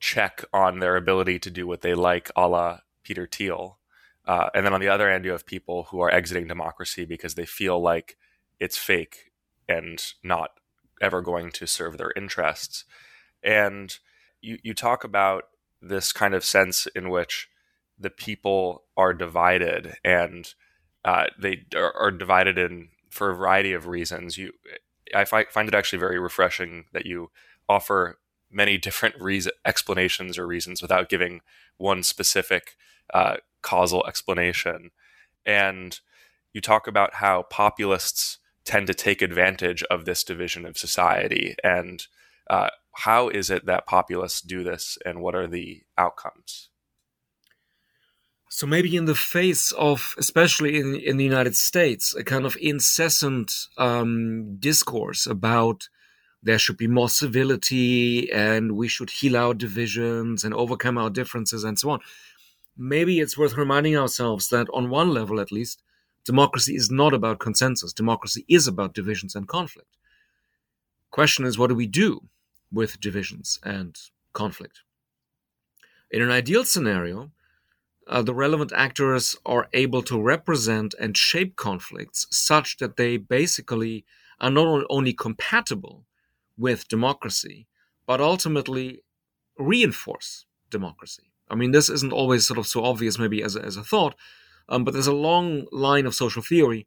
check 0.00 0.46
on 0.50 0.78
their 0.78 0.96
ability 0.96 1.40
to 1.40 1.50
do 1.50 1.66
what 1.66 1.82
they 1.82 1.92
like, 1.92 2.30
a 2.34 2.48
la 2.48 2.78
Peter 3.04 3.28
Thiel. 3.30 3.76
Uh, 4.26 4.48
and 4.54 4.64
then 4.64 4.72
on 4.72 4.80
the 4.80 4.88
other 4.88 5.10
end, 5.10 5.24
you 5.24 5.32
have 5.32 5.46
people 5.46 5.84
who 5.84 6.00
are 6.00 6.10
exiting 6.10 6.46
democracy 6.46 7.04
because 7.04 7.34
they 7.34 7.46
feel 7.46 7.80
like 7.80 8.16
it's 8.60 8.78
fake 8.78 9.32
and 9.68 10.12
not 10.22 10.50
ever 11.00 11.20
going 11.20 11.50
to 11.50 11.66
serve 11.66 11.98
their 11.98 12.12
interests. 12.16 12.84
And 13.42 13.96
you, 14.40 14.58
you 14.62 14.74
talk 14.74 15.02
about 15.02 15.44
this 15.80 16.12
kind 16.12 16.34
of 16.34 16.44
sense 16.44 16.86
in 16.94 17.10
which 17.10 17.48
the 17.98 18.10
people 18.10 18.84
are 18.96 19.12
divided 19.12 19.96
and 20.04 20.54
uh, 21.04 21.26
they 21.38 21.64
are, 21.74 21.92
are, 21.96 22.10
divided 22.12 22.56
in 22.56 22.88
for 23.10 23.30
a 23.30 23.36
variety 23.36 23.72
of 23.72 23.88
reasons. 23.88 24.38
You, 24.38 24.52
I 25.14 25.24
fi- 25.24 25.46
find 25.50 25.66
it 25.66 25.74
actually 25.74 25.98
very 25.98 26.18
refreshing 26.18 26.84
that 26.92 27.06
you 27.06 27.30
offer 27.68 28.18
many 28.50 28.78
different 28.78 29.20
reason, 29.20 29.52
explanations 29.64 30.38
or 30.38 30.46
reasons 30.46 30.80
without 30.80 31.08
giving 31.08 31.40
one 31.76 32.04
specific 32.04 32.76
uh, 33.12 33.36
causal 33.62 34.04
explanation. 34.06 34.90
And 35.46 35.98
you 36.52 36.60
talk 36.60 36.86
about 36.86 37.14
how 37.14 37.42
populists 37.44 38.38
tend 38.64 38.86
to 38.86 38.94
take 38.94 39.22
advantage 39.22 39.82
of 39.84 40.04
this 40.04 40.22
division 40.22 40.66
of 40.66 40.78
society 40.78 41.56
and 41.64 42.06
uh, 42.48 42.68
how 42.92 43.28
is 43.28 43.50
it 43.50 43.66
that 43.66 43.86
populists 43.86 44.40
do 44.40 44.62
this 44.62 44.98
and 45.04 45.20
what 45.20 45.34
are 45.34 45.46
the 45.48 45.82
outcomes 45.98 46.68
so 48.54 48.66
maybe 48.66 48.94
in 48.94 49.06
the 49.06 49.14
face 49.14 49.72
of, 49.72 50.14
especially 50.18 50.78
in, 50.78 50.94
in 50.96 51.16
the 51.16 51.24
United 51.24 51.56
States, 51.56 52.14
a 52.14 52.22
kind 52.22 52.44
of 52.44 52.54
incessant 52.60 53.66
um, 53.78 54.56
discourse 54.56 55.26
about 55.26 55.88
there 56.42 56.58
should 56.58 56.76
be 56.76 56.86
more 56.86 57.08
civility 57.08 58.30
and 58.30 58.72
we 58.72 58.88
should 58.88 59.08
heal 59.08 59.38
our 59.38 59.54
divisions 59.54 60.44
and 60.44 60.52
overcome 60.52 60.98
our 60.98 61.08
differences 61.08 61.64
and 61.64 61.78
so 61.78 61.88
on. 61.88 62.00
Maybe 62.76 63.20
it's 63.20 63.36
worth 63.36 63.56
reminding 63.56 63.96
ourselves 63.96 64.48
that 64.48 64.68
on 64.72 64.90
one 64.90 65.10
level, 65.10 65.40
at 65.40 65.52
least, 65.52 65.82
democracy 66.24 66.74
is 66.74 66.90
not 66.90 67.12
about 67.12 67.38
consensus. 67.38 67.92
Democracy 67.92 68.44
is 68.48 68.66
about 68.66 68.94
divisions 68.94 69.34
and 69.34 69.46
conflict. 69.46 69.96
Question 71.10 71.44
is, 71.44 71.58
what 71.58 71.68
do 71.68 71.74
we 71.74 71.86
do 71.86 72.28
with 72.72 73.00
divisions 73.00 73.60
and 73.62 73.96
conflict? 74.32 74.80
In 76.10 76.22
an 76.22 76.30
ideal 76.30 76.64
scenario, 76.64 77.30
uh, 78.06 78.22
the 78.22 78.34
relevant 78.34 78.72
actors 78.72 79.36
are 79.46 79.68
able 79.72 80.02
to 80.02 80.20
represent 80.20 80.94
and 80.98 81.16
shape 81.16 81.56
conflicts 81.56 82.26
such 82.30 82.78
that 82.78 82.96
they 82.96 83.16
basically 83.16 84.04
are 84.40 84.50
not 84.50 84.84
only 84.90 85.12
compatible 85.12 86.04
with 86.58 86.88
democracy, 86.88 87.66
but 88.06 88.20
ultimately 88.20 89.02
reinforce 89.58 90.46
democracy. 90.70 91.31
I 91.52 91.54
mean, 91.54 91.72
this 91.72 91.90
isn't 91.90 92.12
always 92.12 92.46
sort 92.46 92.58
of 92.58 92.66
so 92.66 92.82
obvious, 92.82 93.18
maybe 93.18 93.42
as 93.42 93.56
a, 93.56 93.62
as 93.62 93.76
a 93.76 93.84
thought, 93.84 94.14
um, 94.68 94.84
but 94.84 94.92
there's 94.94 95.06
a 95.06 95.12
long 95.12 95.66
line 95.70 96.06
of 96.06 96.14
social 96.14 96.42
theory 96.42 96.86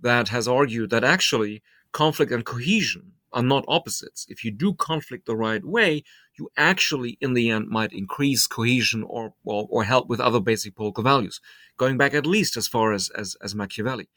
that 0.00 0.28
has 0.28 0.48
argued 0.48 0.90
that 0.90 1.04
actually 1.04 1.62
conflict 1.92 2.32
and 2.32 2.44
cohesion 2.44 3.12
are 3.32 3.42
not 3.42 3.64
opposites. 3.68 4.24
If 4.28 4.44
you 4.44 4.50
do 4.50 4.72
conflict 4.72 5.26
the 5.26 5.36
right 5.36 5.64
way, 5.64 6.02
you 6.38 6.48
actually, 6.56 7.18
in 7.20 7.34
the 7.34 7.50
end, 7.50 7.68
might 7.68 7.92
increase 7.92 8.46
cohesion 8.46 9.04
or, 9.06 9.34
or, 9.44 9.66
or 9.70 9.84
help 9.84 10.08
with 10.08 10.20
other 10.20 10.40
basic 10.40 10.74
political 10.74 11.04
values, 11.04 11.40
going 11.76 11.98
back 11.98 12.14
at 12.14 12.26
least 12.26 12.56
as 12.56 12.66
far 12.66 12.92
as, 12.92 13.10
as, 13.10 13.36
as 13.42 13.54
Machiavelli. 13.54 14.08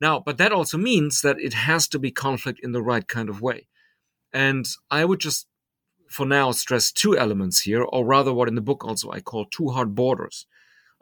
Now, 0.00 0.18
but 0.18 0.38
that 0.38 0.52
also 0.52 0.78
means 0.78 1.22
that 1.22 1.38
it 1.38 1.54
has 1.54 1.86
to 1.88 1.98
be 1.98 2.10
conflict 2.10 2.58
in 2.62 2.72
the 2.72 2.82
right 2.82 3.06
kind 3.06 3.28
of 3.28 3.40
way. 3.40 3.68
And 4.32 4.66
I 4.90 5.04
would 5.04 5.20
just, 5.20 5.46
for 6.08 6.26
now, 6.26 6.52
stress 6.52 6.90
two 6.92 7.16
elements 7.16 7.60
here, 7.60 7.82
or 7.82 8.04
rather 8.04 8.32
what 8.32 8.48
in 8.48 8.54
the 8.54 8.60
book 8.60 8.84
also 8.84 9.10
I 9.10 9.20
call 9.20 9.46
two 9.46 9.68
hard 9.68 9.94
borders, 9.94 10.46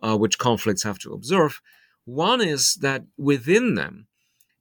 uh, 0.02 0.16
which 0.16 0.38
conflicts 0.38 0.82
have 0.82 0.98
to 1.00 1.12
observe. 1.12 1.60
One 2.04 2.40
is 2.40 2.74
that 2.76 3.04
within 3.16 3.74
them, 3.74 4.06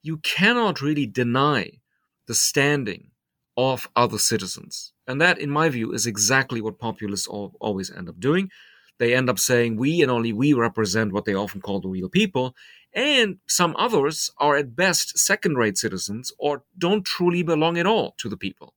you 0.02 0.18
cannot 0.18 0.82
really 0.82 1.06
deny 1.06 1.80
the 2.28 2.36
standing 2.36 3.12
of 3.58 3.90
other 3.96 4.18
citizens. 4.18 4.94
And 5.08 5.22
that, 5.22 5.38
in 5.40 5.50
my 5.50 5.70
view, 5.70 5.94
is 5.94 6.08
exactly 6.08 6.62
what 6.62 6.80
populists 6.80 7.28
always 7.28 7.92
end 7.92 8.10
up 8.10 8.20
doing. 8.20 8.50
They 8.98 9.14
end 9.14 9.30
up 9.30 9.40
saying 9.40 9.78
we 9.78 10.02
and 10.02 10.12
only 10.12 10.32
we 10.34 10.54
represent 10.54 11.12
what 11.12 11.26
they 11.26 11.36
often 11.36 11.62
call 11.62 11.82
the 11.82 11.90
real 11.90 12.10
people. 12.10 12.56
And 12.94 13.38
some 13.46 13.76
others 13.78 14.32
are 14.38 14.56
at 14.56 14.76
best 14.76 15.18
second 15.18 15.58
rate 15.58 15.78
citizens 15.78 16.32
or 16.38 16.64
don't 16.78 17.06
truly 17.06 17.44
belong 17.44 17.78
at 17.78 17.86
all 17.86 18.16
to 18.18 18.30
the 18.30 18.38
people. 18.38 18.74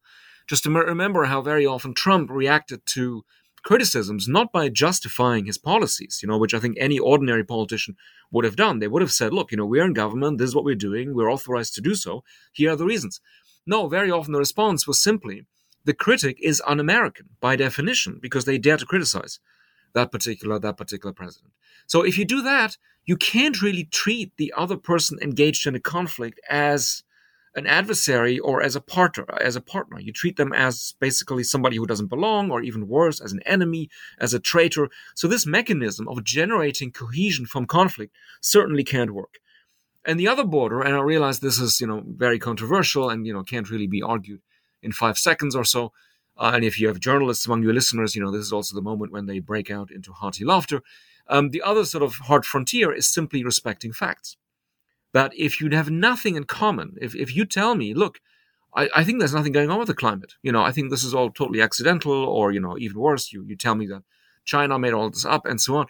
Just 0.49 0.64
to 0.64 0.71
remember 0.71 1.25
how 1.25 1.43
very 1.43 1.67
often 1.67 1.95
Trump 1.95 2.31
reacted 2.31 2.85
to 2.87 3.25
criticisms 3.62 4.26
not 4.26 4.50
by 4.50 4.69
justifying 4.69 5.45
his 5.45 5.59
policies, 5.59 6.21
you 6.23 6.28
know, 6.28 6.38
which 6.38 6.55
I 6.55 6.59
think 6.59 6.76
any 6.78 6.99
ordinary 6.99 7.45
politician 7.45 7.97
would 8.31 8.45
have 8.45 8.57
done. 8.57 8.78
They 8.78 8.88
would 8.88 9.02
have 9.02 9.12
said, 9.12 9.33
look, 9.33 9.50
you 9.50 9.59
know, 9.59 9.67
we're 9.67 9.85
in 9.85 9.93
government, 9.93 10.38
this 10.38 10.49
is 10.49 10.55
what 10.55 10.64
we're 10.64 10.75
doing, 10.75 11.14
we're 11.14 11.31
authorized 11.31 11.75
to 11.75 11.81
do 11.81 11.95
so, 11.95 12.25
here 12.52 12.73
are 12.73 12.76
the 12.76 12.87
reasons. 12.87 13.21
No, 13.67 13.88
very 13.88 14.11
often 14.11 14.33
the 14.33 14.38
response 14.38 14.87
was 14.87 14.99
simply 14.99 15.45
the 15.85 15.93
critic 15.93 16.38
is 16.40 16.62
un-American 16.67 17.28
by 17.40 17.57
definition 17.57 18.19
because 18.21 18.45
they 18.45 18.59
dare 18.59 18.78
to 18.78 18.87
criticize 18.87 19.40
that 19.95 20.11
particular 20.11 20.59
that 20.59 20.76
particular 20.76 21.12
president. 21.12 21.52
So 21.87 22.02
if 22.02 22.19
you 22.19 22.25
do 22.25 22.43
that, 22.43 22.76
you 23.05 23.17
can't 23.17 23.62
really 23.62 23.85
treat 23.85 24.33
the 24.37 24.52
other 24.57 24.76
person 24.76 25.19
engaged 25.21 25.67
in 25.67 25.75
a 25.75 25.81
conflict 25.81 26.40
as 26.49 27.02
an 27.55 27.67
adversary 27.67 28.38
or 28.38 28.62
as 28.62 28.76
a 28.76 28.81
partner 28.81 29.26
as 29.40 29.57
a 29.57 29.61
partner. 29.61 29.99
You 29.99 30.12
treat 30.12 30.37
them 30.37 30.52
as 30.52 30.95
basically 31.00 31.45
somebody 31.45 31.76
who 31.76 31.87
doesn't 31.87 32.07
belong 32.07 32.50
or 32.50 32.62
even 32.62 32.88
worse 32.88 33.21
as 33.21 33.33
an 33.33 33.43
enemy 33.47 33.88
as 34.19 34.35
a 34.35 34.40
traitor. 34.40 34.88
So 35.14 35.28
this 35.28 35.47
mechanism 35.47 36.09
of 36.09 36.25
generating 36.25 36.93
cohesion 36.93 37.47
from 37.47 37.67
conflict 37.67 38.14
certainly 38.40 38.85
can't 38.85 39.14
work. 39.14 39.38
And 40.05 40.19
the 40.19 40.28
other 40.28 40.45
border 40.45 40.81
and 40.81 40.95
i 40.95 41.00
realize 41.00 41.40
this 41.40 41.59
is 41.59 41.81
you 41.81 41.87
know 41.87 42.02
very 42.07 42.38
controversial 42.38 43.11
and 43.11 43.26
you 43.26 43.33
know 43.33 43.43
can't 43.43 43.69
really 43.69 43.87
be 43.87 44.02
argued 44.02 44.40
in 44.83 44.93
five 44.93 45.19
seconds 45.19 45.55
or 45.55 45.64
so 45.64 45.93
uh, 46.38 46.52
and 46.55 46.64
if 46.64 46.81
you 46.81 46.88
have 46.88 46.99
journalists 46.99 47.45
among 47.47 47.62
your 47.62 47.75
listeners 47.75 48.14
you 48.14 48.23
know 48.23 48.31
this 48.31 48.47
is 48.47 48.52
also 48.52 48.75
the 48.75 48.81
moment 48.81 49.12
when 49.12 49.26
they 49.26 49.38
break 49.38 49.71
out 49.71 49.90
into 49.90 50.12
hearty 50.12 50.45
laughter. 50.45 50.83
Um, 51.31 51.50
the 51.50 51.61
other 51.61 51.85
sort 51.85 52.02
of 52.02 52.14
hard 52.14 52.47
frontier 52.47 52.90
is 52.90 53.07
simply 53.07 53.45
respecting 53.45 53.93
facts 53.93 54.38
that 55.12 55.33
if 55.37 55.61
you'd 55.61 55.73
have 55.73 55.91
nothing 55.91 56.37
in 56.37 56.45
common, 56.45 56.97
if, 57.00 57.15
if 57.15 57.35
you 57.35 57.45
tell 57.45 57.75
me, 57.75 57.95
look, 57.95 58.21
I, 58.75 58.88
I 58.95 59.05
think 59.05 59.19
there's 59.19 59.35
nothing 59.35 59.53
going 59.53 59.71
on 59.71 59.79
with 59.79 59.88
the 59.88 59.95
climate, 59.95 60.35
you 60.43 60.53
know, 60.53 60.62
I 60.62 60.73
think 60.73 60.91
this 60.91 61.05
is 61.05 61.15
all 61.15 61.31
totally 61.31 61.62
accidental, 61.62 62.12
or, 62.12 62.53
you 62.53 62.61
know, 62.61 62.77
even 62.79 62.99
worse, 62.99 63.33
you, 63.33 63.45
you 63.45 63.57
tell 63.57 63.75
me 63.75 63.87
that 63.87 64.03
China 64.45 64.79
made 64.79 64.93
all 64.93 65.11
this 65.11 65.25
up 65.25 65.47
and 65.47 65.61
so 65.61 65.77
on. 65.77 65.87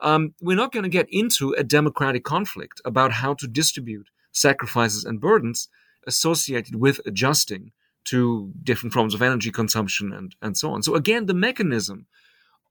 Um, 0.00 0.34
we're 0.40 0.56
not 0.56 0.72
going 0.72 0.82
to 0.82 0.90
get 0.90 1.08
into 1.10 1.52
a 1.52 1.64
democratic 1.64 2.24
conflict 2.24 2.80
about 2.84 3.12
how 3.12 3.34
to 3.34 3.46
distribute 3.46 4.08
sacrifices 4.32 5.04
and 5.04 5.20
burdens 5.20 5.68
associated 6.06 6.76
with 6.76 7.00
adjusting 7.06 7.72
to 8.04 8.52
different 8.62 8.92
forms 8.92 9.14
of 9.14 9.22
energy 9.22 9.50
consumption 9.50 10.12
and, 10.12 10.36
and 10.42 10.56
so 10.56 10.70
on. 10.70 10.82
So 10.82 10.94
again, 10.94 11.26
the 11.26 11.34
mechanism 11.34 12.06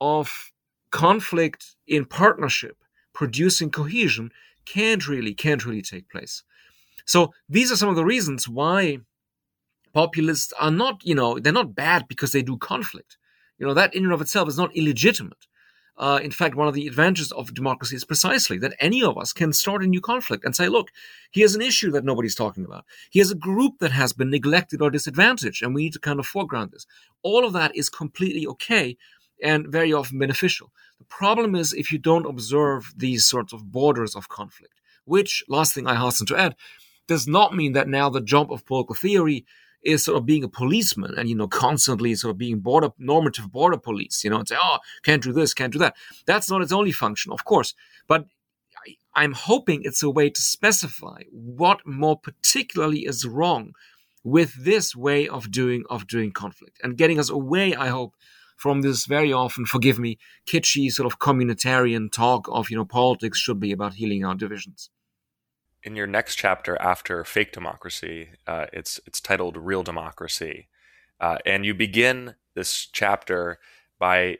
of 0.00 0.52
conflict 0.90 1.76
in 1.86 2.04
partnership 2.04 2.76
producing 3.12 3.70
cohesion 3.70 4.30
can't 4.66 5.06
really 5.08 5.34
can't 5.34 5.64
really 5.64 5.82
take 5.82 6.08
place. 6.10 6.42
So 7.04 7.32
these 7.48 7.70
are 7.72 7.76
some 7.76 7.88
of 7.88 7.96
the 7.96 8.04
reasons 8.04 8.48
why 8.48 8.98
populists 9.94 10.52
are 10.60 10.70
not, 10.70 11.00
you 11.04 11.14
know, 11.14 11.38
they're 11.38 11.52
not 11.52 11.74
bad 11.74 12.06
because 12.08 12.32
they 12.32 12.42
do 12.42 12.58
conflict. 12.58 13.16
You 13.58 13.66
know, 13.66 13.74
that 13.74 13.94
in 13.94 14.04
and 14.04 14.12
of 14.12 14.20
itself 14.20 14.48
is 14.48 14.58
not 14.58 14.76
illegitimate. 14.76 15.46
Uh, 15.98 16.20
in 16.22 16.30
fact, 16.30 16.54
one 16.54 16.68
of 16.68 16.74
the 16.74 16.86
advantages 16.86 17.32
of 17.32 17.54
democracy 17.54 17.96
is 17.96 18.04
precisely 18.04 18.58
that 18.58 18.74
any 18.80 19.02
of 19.02 19.16
us 19.16 19.32
can 19.32 19.52
start 19.52 19.82
a 19.82 19.86
new 19.86 20.00
conflict 20.00 20.44
and 20.44 20.54
say, 20.54 20.68
look, 20.68 20.90
here's 21.30 21.54
an 21.54 21.62
issue 21.62 21.90
that 21.90 22.04
nobody's 22.04 22.34
talking 22.34 22.66
about. 22.66 22.84
Here's 23.10 23.30
a 23.30 23.36
group 23.36 23.78
that 23.80 23.92
has 23.92 24.12
been 24.12 24.30
neglected 24.30 24.82
or 24.82 24.90
disadvantaged, 24.90 25.62
and 25.62 25.74
we 25.74 25.84
need 25.84 25.94
to 25.94 25.98
kind 25.98 26.20
of 26.20 26.26
foreground 26.26 26.72
this. 26.72 26.86
All 27.22 27.46
of 27.46 27.54
that 27.54 27.74
is 27.74 27.88
completely 27.88 28.46
okay 28.46 28.98
and 29.42 29.68
very 29.68 29.92
often 29.92 30.18
beneficial. 30.18 30.72
The 30.98 31.04
problem 31.04 31.54
is 31.54 31.72
if 31.72 31.92
you 31.92 31.98
don't 31.98 32.26
observe 32.26 32.92
these 32.96 33.26
sorts 33.26 33.52
of 33.52 33.70
borders 33.70 34.14
of 34.16 34.28
conflict, 34.28 34.74
which, 35.04 35.44
last 35.48 35.74
thing 35.74 35.86
I 35.86 35.94
hasten 35.94 36.26
to 36.28 36.36
add, 36.36 36.56
does 37.06 37.28
not 37.28 37.54
mean 37.54 37.72
that 37.74 37.88
now 37.88 38.10
the 38.10 38.20
job 38.20 38.52
of 38.52 38.66
political 38.66 38.94
theory 38.94 39.44
is 39.82 40.04
sort 40.04 40.18
of 40.18 40.26
being 40.26 40.42
a 40.42 40.48
policeman 40.48 41.14
and, 41.16 41.28
you 41.28 41.34
know, 41.34 41.48
constantly 41.64 42.14
sort 42.14 42.30
of 42.32 42.38
being 42.38 42.58
border, 42.58 42.90
normative 42.98 43.50
border 43.52 43.78
police, 43.78 44.24
you 44.24 44.30
know, 44.30 44.38
and 44.38 44.48
say, 44.48 44.56
oh, 44.58 44.78
can't 45.02 45.22
do 45.22 45.32
this, 45.32 45.54
can't 45.54 45.72
do 45.72 45.78
that. 45.78 45.94
That's 46.26 46.50
not 46.50 46.62
its 46.62 46.72
only 46.72 46.92
function, 46.92 47.32
of 47.32 47.44
course. 47.44 47.74
But 48.08 48.26
I'm 49.14 49.32
hoping 49.32 49.82
it's 49.82 50.02
a 50.02 50.10
way 50.10 50.28
to 50.28 50.42
specify 50.42 51.22
what 51.30 51.86
more 51.86 52.18
particularly 52.18 53.00
is 53.00 53.24
wrong 53.24 53.72
with 54.22 54.52
this 54.62 54.94
way 54.94 55.28
of 55.28 55.50
doing 55.50 55.84
of 55.88 56.06
doing 56.06 56.32
conflict 56.32 56.80
and 56.82 56.96
getting 56.96 57.18
us 57.18 57.30
away, 57.30 57.74
I 57.74 57.88
hope, 57.88 58.14
from 58.56 58.80
this 58.80 59.06
very 59.06 59.32
often, 59.32 59.66
forgive 59.66 59.98
me, 59.98 60.18
kitschy 60.46 60.90
sort 60.90 61.06
of 61.06 61.18
communitarian 61.18 62.10
talk 62.10 62.48
of, 62.50 62.70
you 62.70 62.76
know, 62.76 62.84
politics 62.84 63.38
should 63.38 63.60
be 63.60 63.70
about 63.70 63.94
healing 63.94 64.24
our 64.24 64.34
divisions. 64.34 64.90
In 65.82 65.94
your 65.94 66.06
next 66.06 66.36
chapter 66.36 66.80
after 66.80 67.22
fake 67.22 67.52
democracy, 67.52 68.30
uh, 68.46 68.66
it's 68.72 68.98
it's 69.06 69.20
titled 69.20 69.56
Real 69.56 69.84
Democracy, 69.84 70.68
uh, 71.20 71.38
and 71.46 71.64
you 71.64 71.74
begin 71.74 72.34
this 72.54 72.88
chapter 72.90 73.58
by 73.98 74.38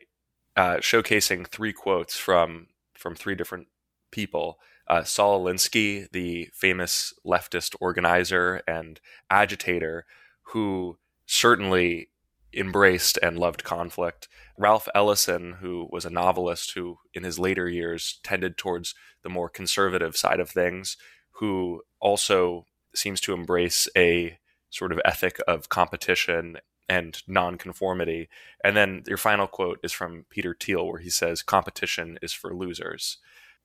uh, 0.56 0.78
showcasing 0.78 1.46
three 1.46 1.72
quotes 1.72 2.16
from 2.16 2.66
from 2.94 3.14
three 3.14 3.36
different 3.36 3.68
people. 4.10 4.58
Uh, 4.88 5.04
Saul 5.04 5.44
Alinsky, 5.44 6.10
the 6.10 6.48
famous 6.52 7.12
leftist 7.24 7.76
organizer 7.80 8.62
and 8.66 9.00
agitator, 9.30 10.04
who 10.52 10.98
certainly 11.26 12.08
embraced 12.56 13.18
and 13.22 13.38
loved 13.38 13.64
conflict. 13.64 14.28
Ralph 14.58 14.88
Ellison, 14.94 15.56
who 15.60 15.88
was 15.90 16.04
a 16.04 16.10
novelist 16.10 16.72
who 16.72 16.98
in 17.12 17.24
his 17.24 17.38
later 17.38 17.68
years 17.68 18.20
tended 18.22 18.56
towards 18.56 18.94
the 19.22 19.28
more 19.28 19.48
conservative 19.48 20.16
side 20.16 20.40
of 20.40 20.50
things, 20.50 20.96
who 21.32 21.82
also 22.00 22.66
seems 22.94 23.20
to 23.20 23.34
embrace 23.34 23.88
a 23.96 24.38
sort 24.70 24.92
of 24.92 25.00
ethic 25.04 25.38
of 25.46 25.68
competition 25.68 26.56
and 26.88 27.22
nonconformity. 27.26 28.28
And 28.64 28.76
then 28.76 29.02
your 29.06 29.16
final 29.16 29.46
quote 29.46 29.80
is 29.82 29.92
from 29.92 30.24
Peter 30.30 30.56
Thiel, 30.58 30.86
where 30.86 31.00
he 31.00 31.10
says, 31.10 31.42
Competition 31.42 32.18
is 32.22 32.32
for 32.32 32.54
losers. 32.54 33.18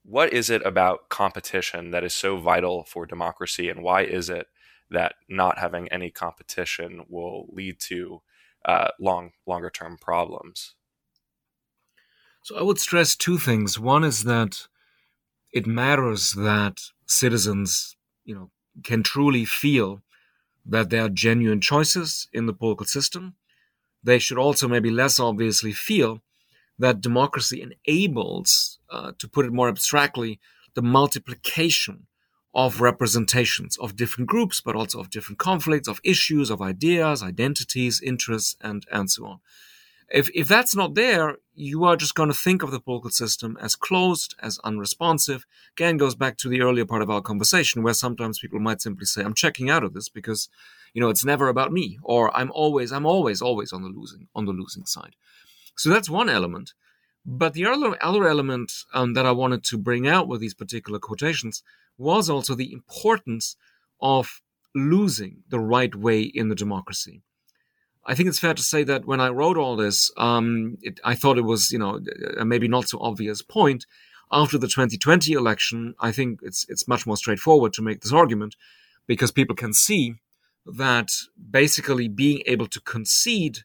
What 0.03 0.33
is 0.33 0.49
it 0.49 0.65
about 0.65 1.09
competition 1.09 1.91
that 1.91 2.03
is 2.03 2.13
so 2.13 2.37
vital 2.37 2.83
for 2.83 3.05
democracy, 3.05 3.69
and 3.69 3.83
why 3.83 4.01
is 4.01 4.29
it 4.29 4.47
that 4.89 5.13
not 5.29 5.59
having 5.59 5.87
any 5.89 6.09
competition 6.09 7.05
will 7.07 7.47
lead 7.51 7.79
to 7.79 8.21
uh, 8.65 8.89
long 8.99 9.31
longer 9.45 9.69
term 9.69 9.97
problems. 9.97 10.75
So 12.43 12.57
I 12.57 12.63
would 12.63 12.79
stress 12.79 13.15
two 13.15 13.37
things. 13.37 13.79
One 13.79 14.03
is 14.03 14.23
that 14.23 14.67
it 15.51 15.67
matters 15.67 16.33
that 16.33 16.81
citizens, 17.05 17.95
you 18.25 18.33
know, 18.33 18.49
can 18.83 19.03
truly 19.03 19.45
feel 19.45 20.01
that 20.65 20.89
there 20.89 21.05
are 21.05 21.09
genuine 21.09 21.61
choices 21.61 22.27
in 22.33 22.45
the 22.45 22.53
political 22.53 22.85
system. 22.85 23.35
They 24.03 24.17
should 24.17 24.37
also 24.37 24.67
maybe 24.67 24.89
less 24.89 25.19
obviously 25.19 25.73
feel 25.73 26.21
that 26.79 27.01
democracy 27.01 27.61
enables, 27.61 28.79
uh, 28.89 29.11
to 29.19 29.27
put 29.27 29.45
it 29.45 29.53
more 29.53 29.69
abstractly, 29.69 30.39
the 30.73 30.81
multiplication 30.81 32.07
of 32.53 32.81
representations 32.81 33.77
of 33.77 33.95
different 33.95 34.27
groups, 34.27 34.59
but 34.61 34.75
also 34.75 34.99
of 34.99 35.09
different 35.09 35.39
conflicts, 35.39 35.87
of 35.87 36.01
issues, 36.03 36.49
of 36.49 36.61
ideas, 36.61 37.23
identities, 37.23 38.01
interests, 38.01 38.57
and, 38.61 38.85
and 38.91 39.09
so 39.09 39.25
on. 39.25 39.39
If, 40.09 40.29
if 40.35 40.49
that's 40.49 40.75
not 40.75 40.95
there, 40.95 41.37
you 41.55 41.85
are 41.85 41.95
just 41.95 42.15
going 42.15 42.27
to 42.27 42.35
think 42.35 42.63
of 42.63 42.71
the 42.71 42.81
political 42.81 43.11
system 43.11 43.57
as 43.61 43.75
closed, 43.75 44.35
as 44.41 44.59
unresponsive. 44.65 45.45
Again, 45.77 45.95
goes 45.95 46.15
back 46.15 46.37
to 46.39 46.49
the 46.49 46.61
earlier 46.61 46.85
part 46.85 47.01
of 47.01 47.09
our 47.09 47.21
conversation 47.21 47.81
where 47.81 47.93
sometimes 47.93 48.39
people 48.39 48.59
might 48.59 48.81
simply 48.81 49.05
say, 49.05 49.23
I'm 49.23 49.33
checking 49.33 49.69
out 49.69 49.85
of 49.85 49.93
this 49.93 50.09
because, 50.09 50.49
you 50.93 51.01
know, 51.01 51.09
it's 51.09 51.23
never 51.23 51.47
about 51.47 51.71
me, 51.71 51.97
or 52.03 52.35
I'm 52.35 52.51
always, 52.51 52.91
I'm 52.91 53.05
always, 53.05 53.41
always 53.41 53.71
on 53.71 53.83
the 53.83 53.89
losing, 53.89 54.27
on 54.35 54.45
the 54.45 54.51
losing 54.51 54.85
side. 54.85 55.15
So 55.77 55.89
that's 55.89 56.09
one 56.09 56.29
element. 56.29 56.73
But 57.25 57.53
the 57.53 57.65
other, 57.65 57.97
other 58.03 58.27
element 58.27 58.73
um, 58.93 59.13
that 59.13 59.25
I 59.25 59.31
wanted 59.31 59.63
to 59.65 59.77
bring 59.77 60.07
out 60.07 60.27
with 60.27 60.41
these 60.41 60.55
particular 60.55 60.99
quotations 60.99 61.63
was 61.97 62.29
also 62.29 62.55
the 62.55 62.71
importance 62.71 63.55
of 64.01 64.41
losing 64.73 65.43
the 65.49 65.59
right 65.59 65.93
way 65.95 66.21
in 66.21 66.49
the 66.49 66.55
democracy. 66.55 67.21
I 68.05 68.15
think 68.15 68.29
it's 68.29 68.39
fair 68.39 68.53
to 68.53 68.63
say 68.63 68.83
that 68.83 69.05
when 69.05 69.21
I 69.21 69.29
wrote 69.29 69.57
all 69.57 69.75
this, 69.75 70.11
um, 70.17 70.77
it, 70.81 70.99
I 71.03 71.13
thought 71.13 71.37
it 71.37 71.43
was, 71.43 71.71
you 71.71 71.77
know, 71.77 71.99
maybe 72.43 72.67
not 72.67 72.89
so 72.89 72.97
obvious 72.99 73.41
point. 73.41 73.85
After 74.31 74.57
the 74.57 74.67
2020 74.67 75.33
election, 75.33 75.93
I 75.99 76.11
think 76.11 76.39
it's 76.41 76.65
it's 76.69 76.87
much 76.87 77.05
more 77.05 77.17
straightforward 77.17 77.73
to 77.73 77.81
make 77.81 78.01
this 78.01 78.13
argument 78.13 78.55
because 79.05 79.31
people 79.31 79.55
can 79.55 79.73
see 79.73 80.15
that 80.65 81.11
basically 81.49 82.07
being 82.07 82.41
able 82.45 82.67
to 82.67 82.79
concede, 82.81 83.59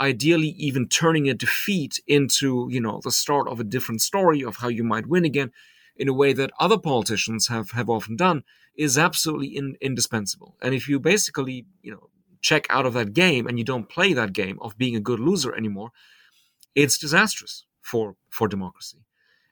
ideally 0.00 0.54
even 0.58 0.88
turning 0.88 1.28
a 1.28 1.34
defeat 1.34 2.00
into, 2.06 2.66
you 2.70 2.80
know, 2.80 3.00
the 3.04 3.12
start 3.12 3.46
of 3.46 3.60
a 3.60 3.64
different 3.64 4.00
story 4.00 4.42
of 4.42 4.56
how 4.56 4.68
you 4.68 4.82
might 4.82 5.06
win 5.06 5.24
again, 5.24 5.52
in 5.96 6.08
a 6.08 6.12
way 6.12 6.32
that 6.32 6.50
other 6.60 6.78
politicians 6.78 7.48
have, 7.48 7.70
have 7.72 7.88
often 7.88 8.16
done 8.16 8.44
is 8.76 8.98
absolutely 8.98 9.48
in, 9.48 9.76
indispensable. 9.80 10.56
And 10.60 10.74
if 10.74 10.88
you 10.88 11.00
basically, 11.00 11.66
you 11.82 11.92
know, 11.92 12.10
check 12.40 12.66
out 12.70 12.86
of 12.86 12.94
that 12.94 13.12
game 13.12 13.46
and 13.46 13.58
you 13.58 13.64
don't 13.64 13.88
play 13.88 14.12
that 14.12 14.32
game 14.32 14.58
of 14.60 14.76
being 14.76 14.94
a 14.94 15.00
good 15.00 15.20
loser 15.20 15.54
anymore, 15.54 15.90
it's 16.74 16.98
disastrous 16.98 17.64
for, 17.80 18.16
for 18.28 18.46
democracy. 18.46 18.98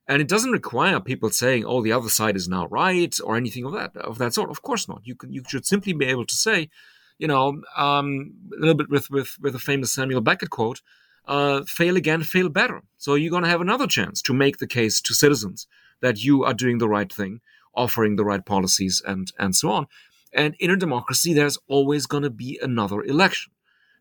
And 0.07 0.20
it 0.20 0.28
doesn't 0.28 0.52
require 0.52 1.00
people 1.00 1.30
saying, 1.30 1.64
"Oh, 1.64 1.80
the 1.80 1.92
other 1.92 2.11
side 2.11 2.37
is 2.37 2.46
now 2.46 2.66
right" 2.66 3.18
or 3.24 3.37
anything 3.37 3.64
of 3.64 3.72
that 3.72 3.96
of 3.96 4.18
that 4.18 4.35
sort. 4.35 4.50
Of 4.50 4.61
course 4.61 4.87
not. 4.87 5.00
You 5.04 5.14
can, 5.14 5.33
you 5.33 5.42
should 5.48 5.64
simply 5.64 5.94
be 5.94 6.04
able 6.04 6.26
to 6.26 6.35
say, 6.35 6.68
you 7.16 7.26
know, 7.26 7.62
um, 7.74 8.35
a 8.54 8.61
little 8.61 8.74
bit 8.74 8.90
with 8.90 9.09
with 9.09 9.38
with 9.40 9.54
a 9.54 9.59
famous 9.59 9.94
Samuel 9.94 10.20
Beckett 10.20 10.50
quote: 10.50 10.83
uh, 11.26 11.62
"Fail 11.62 11.96
again, 11.96 12.22
fail 12.22 12.50
better." 12.50 12.83
So 12.98 13.14
you're 13.14 13.30
going 13.30 13.44
to 13.44 13.48
have 13.48 13.62
another 13.62 13.87
chance 13.87 14.20
to 14.22 14.35
make 14.35 14.59
the 14.59 14.66
case 14.66 15.00
to 15.00 15.14
citizens 15.14 15.66
that 16.04 16.22
you 16.22 16.44
are 16.44 16.52
doing 16.52 16.78
the 16.78 16.88
right 16.96 17.10
thing, 17.10 17.40
offering 17.74 18.16
the 18.16 18.24
right 18.24 18.44
policies, 18.44 19.02
and 19.06 19.32
and 19.38 19.56
so 19.56 19.70
on. 19.70 19.86
And 20.34 20.54
in 20.58 20.70
a 20.70 20.76
democracy, 20.76 21.32
there's 21.32 21.58
always 21.66 22.06
going 22.06 22.24
to 22.24 22.30
be 22.44 22.58
another 22.62 23.02
election. 23.02 23.52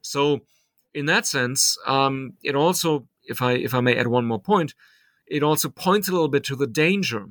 So, 0.02 0.42
in 0.94 1.06
that 1.06 1.26
sense, 1.26 1.78
um, 1.88 2.34
it 2.44 2.56
also, 2.56 3.08
if 3.24 3.42
I 3.42 3.54
if 3.54 3.74
I 3.74 3.82
may 3.82 3.96
add 3.96 4.08
one 4.08 4.26
more 4.26 4.42
point, 4.42 4.74
it 5.28 5.44
also 5.44 5.70
points 5.70 6.10
a 6.10 6.12
little 6.12 6.34
bit 6.36 6.44
to 6.46 6.58
the 6.58 6.68
danger 6.68 7.24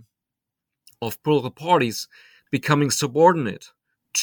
of 1.03 1.23
political 1.23 1.51
parties 1.51 2.09
becoming 2.51 2.91
subordinate 2.91 3.67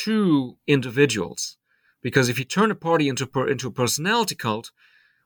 to 0.05 0.57
individuals. 0.65 1.57
Because 2.01 2.29
if 2.29 2.39
you 2.39 2.45
turn 2.45 2.71
a 2.71 2.75
party 2.75 3.09
into, 3.09 3.27
per, 3.27 3.47
into 3.47 3.67
a 3.67 3.71
personality 3.71 4.35
cult, 4.35 4.71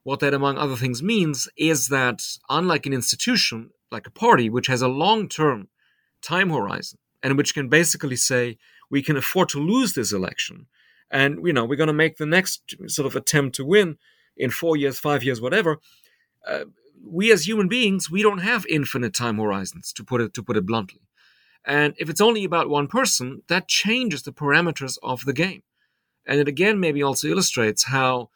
what 0.04 0.20
that, 0.20 0.34
among 0.34 0.58
other 0.58 0.76
things, 0.76 1.02
means 1.02 1.48
is 1.56 1.88
that 1.88 2.24
unlike 2.50 2.86
an 2.86 2.94
institution, 2.94 3.70
like 3.94 4.08
a 4.08 4.12
party, 4.12 4.50
which 4.50 4.68
has 4.68 4.82
a 4.82 4.88
long 4.88 5.30
term 5.30 5.70
time 6.22 6.50
horizon 6.50 7.00
and 7.22 7.38
which 7.38 7.54
can 7.54 7.70
basically 7.70 8.16
say, 8.16 8.58
we 8.90 9.02
can 9.02 9.16
afford 9.16 9.50
to 9.50 9.60
lose 9.60 9.94
this 9.94 10.12
election. 10.12 10.68
And, 11.10 11.40
you 11.46 11.54
know, 11.54 11.64
we're 11.64 11.78
going 11.78 11.88
to 11.88 11.94
make 11.94 12.18
the 12.18 12.26
next 12.26 12.76
sort 12.88 13.06
of 13.06 13.16
attempt 13.16 13.56
to 13.56 13.66
win 13.66 13.98
in 14.36 14.50
four 14.50 14.76
years, 14.76 15.00
five 15.00 15.24
years, 15.24 15.40
whatever. 15.40 15.80
Uh, 16.46 16.66
we 17.06 17.32
as 17.32 17.48
human 17.48 17.68
beings, 17.68 18.10
we 18.10 18.22
don't 18.22 18.40
have 18.40 18.66
infinite 18.68 19.14
time 19.14 19.38
horizons, 19.38 19.94
to 19.94 20.04
put 20.04 20.22
it, 20.22 20.34
to 20.34 20.44
put 20.44 20.58
it 20.58 20.66
bluntly. 20.66 21.02
And 21.66 21.94
if 21.98 22.10
it's 22.10 22.22
only 22.22 22.44
about 22.44 22.70
one 22.70 22.88
person, 22.88 23.44
that 23.48 23.68
changes 23.68 24.24
the 24.24 24.34
parameters 24.34 24.98
of 25.02 25.24
the 25.26 25.34
game. 25.34 25.64
And 26.26 26.40
it 26.40 26.48
again 26.48 26.80
maybe 26.80 27.04
also 27.04 27.28
illustrates 27.28 27.86
how 27.86 28.30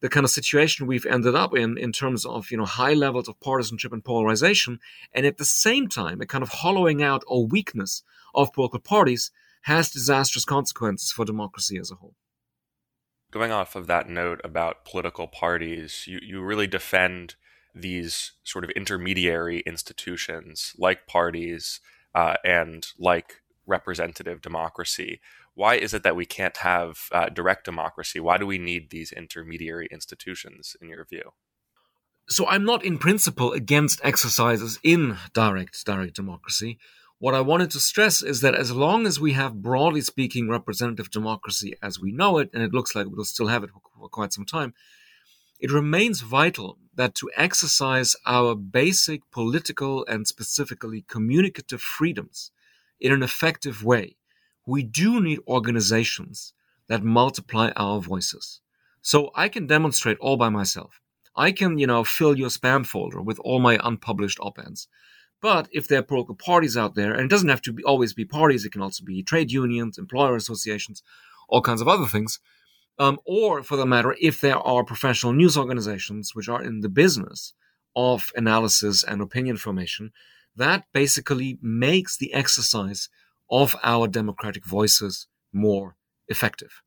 the 0.00 0.08
kind 0.08 0.24
of 0.24 0.30
situation 0.30 0.86
we've 0.86 1.06
ended 1.06 1.34
up 1.34 1.54
in 1.54 1.78
in 1.78 1.92
terms 1.92 2.24
of 2.24 2.50
you 2.50 2.56
know 2.56 2.64
high 2.64 2.94
levels 2.94 3.28
of 3.28 3.38
partisanship 3.40 3.92
and 3.92 4.04
polarization 4.04 4.78
and 5.12 5.26
at 5.26 5.38
the 5.38 5.44
same 5.44 5.88
time 5.88 6.20
a 6.20 6.26
kind 6.26 6.42
of 6.42 6.48
hollowing 6.48 7.02
out 7.02 7.22
or 7.26 7.46
weakness 7.46 8.02
of 8.34 8.52
political 8.52 8.80
parties 8.80 9.30
has 9.62 9.90
disastrous 9.90 10.44
consequences 10.44 11.12
for 11.12 11.24
democracy 11.24 11.78
as 11.78 11.90
a 11.90 11.96
whole. 11.96 12.14
Going 13.30 13.52
off 13.52 13.76
of 13.76 13.86
that 13.86 14.08
note 14.08 14.40
about 14.42 14.84
political 14.84 15.26
parties 15.26 16.04
you, 16.06 16.18
you 16.22 16.42
really 16.42 16.66
defend 16.66 17.34
these 17.74 18.32
sort 18.42 18.64
of 18.64 18.70
intermediary 18.70 19.60
institutions 19.60 20.74
like 20.78 21.06
parties 21.06 21.80
uh, 22.14 22.34
and 22.44 22.88
like 22.98 23.42
representative 23.66 24.40
democracy 24.40 25.20
why 25.54 25.74
is 25.74 25.92
it 25.92 26.02
that 26.02 26.16
we 26.16 26.26
can't 26.26 26.58
have 26.58 27.08
uh, 27.12 27.28
direct 27.28 27.64
democracy? 27.64 28.20
Why 28.20 28.38
do 28.38 28.46
we 28.46 28.58
need 28.58 28.90
these 28.90 29.12
intermediary 29.12 29.88
institutions, 29.90 30.76
in 30.80 30.88
your 30.88 31.04
view? 31.04 31.32
So 32.28 32.46
I'm 32.46 32.64
not 32.64 32.84
in 32.84 32.98
principle 32.98 33.52
against 33.52 34.00
exercises 34.04 34.78
in 34.84 35.16
direct 35.34 35.84
direct 35.84 36.14
democracy. 36.14 36.78
What 37.18 37.34
I 37.34 37.40
wanted 37.42 37.70
to 37.72 37.80
stress 37.80 38.22
is 38.22 38.40
that 38.40 38.54
as 38.54 38.70
long 38.72 39.06
as 39.06 39.20
we 39.20 39.32
have 39.32 39.60
broadly 39.60 40.00
speaking 40.00 40.48
representative 40.48 41.10
democracy 41.10 41.74
as 41.82 42.00
we 42.00 42.12
know 42.12 42.38
it, 42.38 42.48
and 42.54 42.62
it 42.62 42.72
looks 42.72 42.94
like 42.94 43.08
we'll 43.08 43.24
still 43.24 43.48
have 43.48 43.62
it 43.62 43.70
for 43.70 44.08
quite 44.08 44.32
some 44.32 44.46
time, 44.46 44.72
it 45.58 45.70
remains 45.70 46.22
vital 46.22 46.78
that 46.94 47.14
to 47.16 47.30
exercise 47.36 48.16
our 48.26 48.54
basic 48.54 49.30
political 49.30 50.06
and 50.06 50.26
specifically 50.26 51.04
communicative 51.08 51.82
freedoms 51.82 52.52
in 52.98 53.12
an 53.12 53.22
effective 53.22 53.84
way, 53.84 54.16
we 54.70 54.84
do 54.84 55.20
need 55.20 55.40
organizations 55.48 56.54
that 56.88 57.02
multiply 57.02 57.72
our 57.76 58.00
voices. 58.00 58.60
So 59.02 59.30
I 59.34 59.48
can 59.48 59.66
demonstrate 59.66 60.18
all 60.20 60.36
by 60.36 60.48
myself. 60.48 61.00
I 61.34 61.50
can, 61.50 61.78
you 61.78 61.88
know, 61.88 62.04
fill 62.04 62.38
your 62.38 62.50
spam 62.50 62.86
folder 62.86 63.20
with 63.20 63.40
all 63.40 63.58
my 63.58 63.80
unpublished 63.82 64.38
op-eds. 64.40 64.86
But 65.42 65.68
if 65.72 65.88
there 65.88 65.98
are 65.98 66.10
political 66.10 66.36
parties 66.36 66.76
out 66.76 66.94
there, 66.94 67.12
and 67.12 67.22
it 67.22 67.30
doesn't 67.30 67.48
have 67.48 67.62
to 67.62 67.72
be, 67.72 67.82
always 67.82 68.12
be 68.12 68.24
parties, 68.24 68.64
it 68.64 68.70
can 68.70 68.82
also 68.82 69.04
be 69.04 69.24
trade 69.24 69.50
unions, 69.50 69.98
employer 69.98 70.36
associations, 70.36 71.02
all 71.48 71.62
kinds 71.62 71.80
of 71.80 71.88
other 71.88 72.06
things. 72.06 72.38
Um, 72.96 73.18
or 73.24 73.64
for 73.64 73.76
the 73.76 73.86
matter, 73.86 74.14
if 74.20 74.40
there 74.40 74.58
are 74.58 74.84
professional 74.84 75.32
news 75.32 75.56
organizations 75.56 76.34
which 76.34 76.48
are 76.48 76.62
in 76.62 76.80
the 76.80 76.88
business 76.88 77.54
of 77.96 78.30
analysis 78.36 79.02
and 79.02 79.20
opinion 79.20 79.56
formation, 79.56 80.12
that 80.54 80.84
basically 80.92 81.58
makes 81.60 82.16
the 82.16 82.32
exercise 82.34 83.08
of 83.50 83.76
our 83.82 84.06
democratic 84.06 84.64
voices 84.64 85.26
more 85.52 85.96
effective. 86.28 86.82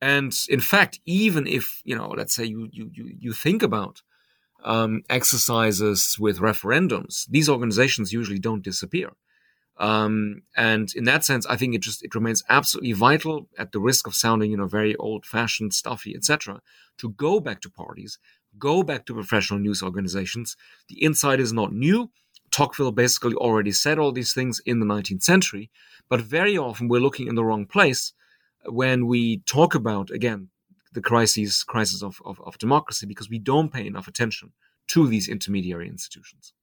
And 0.00 0.32
in 0.48 0.60
fact, 0.60 1.00
even 1.06 1.46
if, 1.46 1.80
you 1.84 1.96
know, 1.96 2.08
let's 2.08 2.34
say 2.34 2.44
you, 2.44 2.68
you, 2.70 2.90
you 2.92 3.32
think 3.32 3.62
about 3.62 4.02
um, 4.64 5.02
exercises 5.08 6.16
with 6.18 6.38
referendums, 6.38 7.26
these 7.28 7.48
organizations 7.48 8.12
usually 8.12 8.38
don't 8.38 8.62
disappear. 8.62 9.10
Um, 9.78 10.42
and 10.56 10.88
in 10.94 11.04
that 11.04 11.24
sense, 11.24 11.46
I 11.46 11.56
think 11.56 11.74
it 11.74 11.82
just, 11.82 12.02
it 12.02 12.14
remains 12.14 12.42
absolutely 12.48 12.92
vital 12.92 13.48
at 13.58 13.72
the 13.72 13.80
risk 13.80 14.06
of 14.06 14.14
sounding, 14.14 14.50
you 14.50 14.56
know, 14.56 14.66
very 14.66 14.96
old 14.96 15.26
fashioned, 15.26 15.74
stuffy, 15.74 16.14
etc., 16.14 16.60
to 16.98 17.10
go 17.10 17.40
back 17.40 17.60
to 17.60 17.70
parties, 17.70 18.18
go 18.58 18.82
back 18.82 19.04
to 19.06 19.14
professional 19.14 19.60
news 19.60 19.82
organizations. 19.82 20.56
The 20.88 21.02
insight 21.02 21.40
is 21.40 21.52
not 21.52 21.72
new. 21.72 22.10
Tocqueville 22.56 22.92
basically 22.92 23.34
already 23.34 23.70
said 23.70 23.98
all 23.98 24.12
these 24.12 24.32
things 24.32 24.62
in 24.64 24.80
the 24.80 24.86
19th 24.86 25.22
century, 25.22 25.70
but 26.08 26.22
very 26.22 26.56
often 26.56 26.88
we're 26.88 27.02
looking 27.02 27.28
in 27.28 27.34
the 27.34 27.44
wrong 27.44 27.66
place 27.66 28.14
when 28.64 29.06
we 29.06 29.40
talk 29.40 29.74
about, 29.74 30.10
again, 30.10 30.48
the 30.94 31.02
crises, 31.02 31.62
crisis 31.64 32.02
of, 32.02 32.22
of, 32.24 32.40
of 32.46 32.56
democracy, 32.56 33.04
because 33.04 33.28
we 33.28 33.38
don't 33.38 33.74
pay 33.74 33.86
enough 33.86 34.08
attention 34.08 34.54
to 34.88 35.06
these 35.06 35.28
intermediary 35.28 35.86
institutions. 35.86 36.54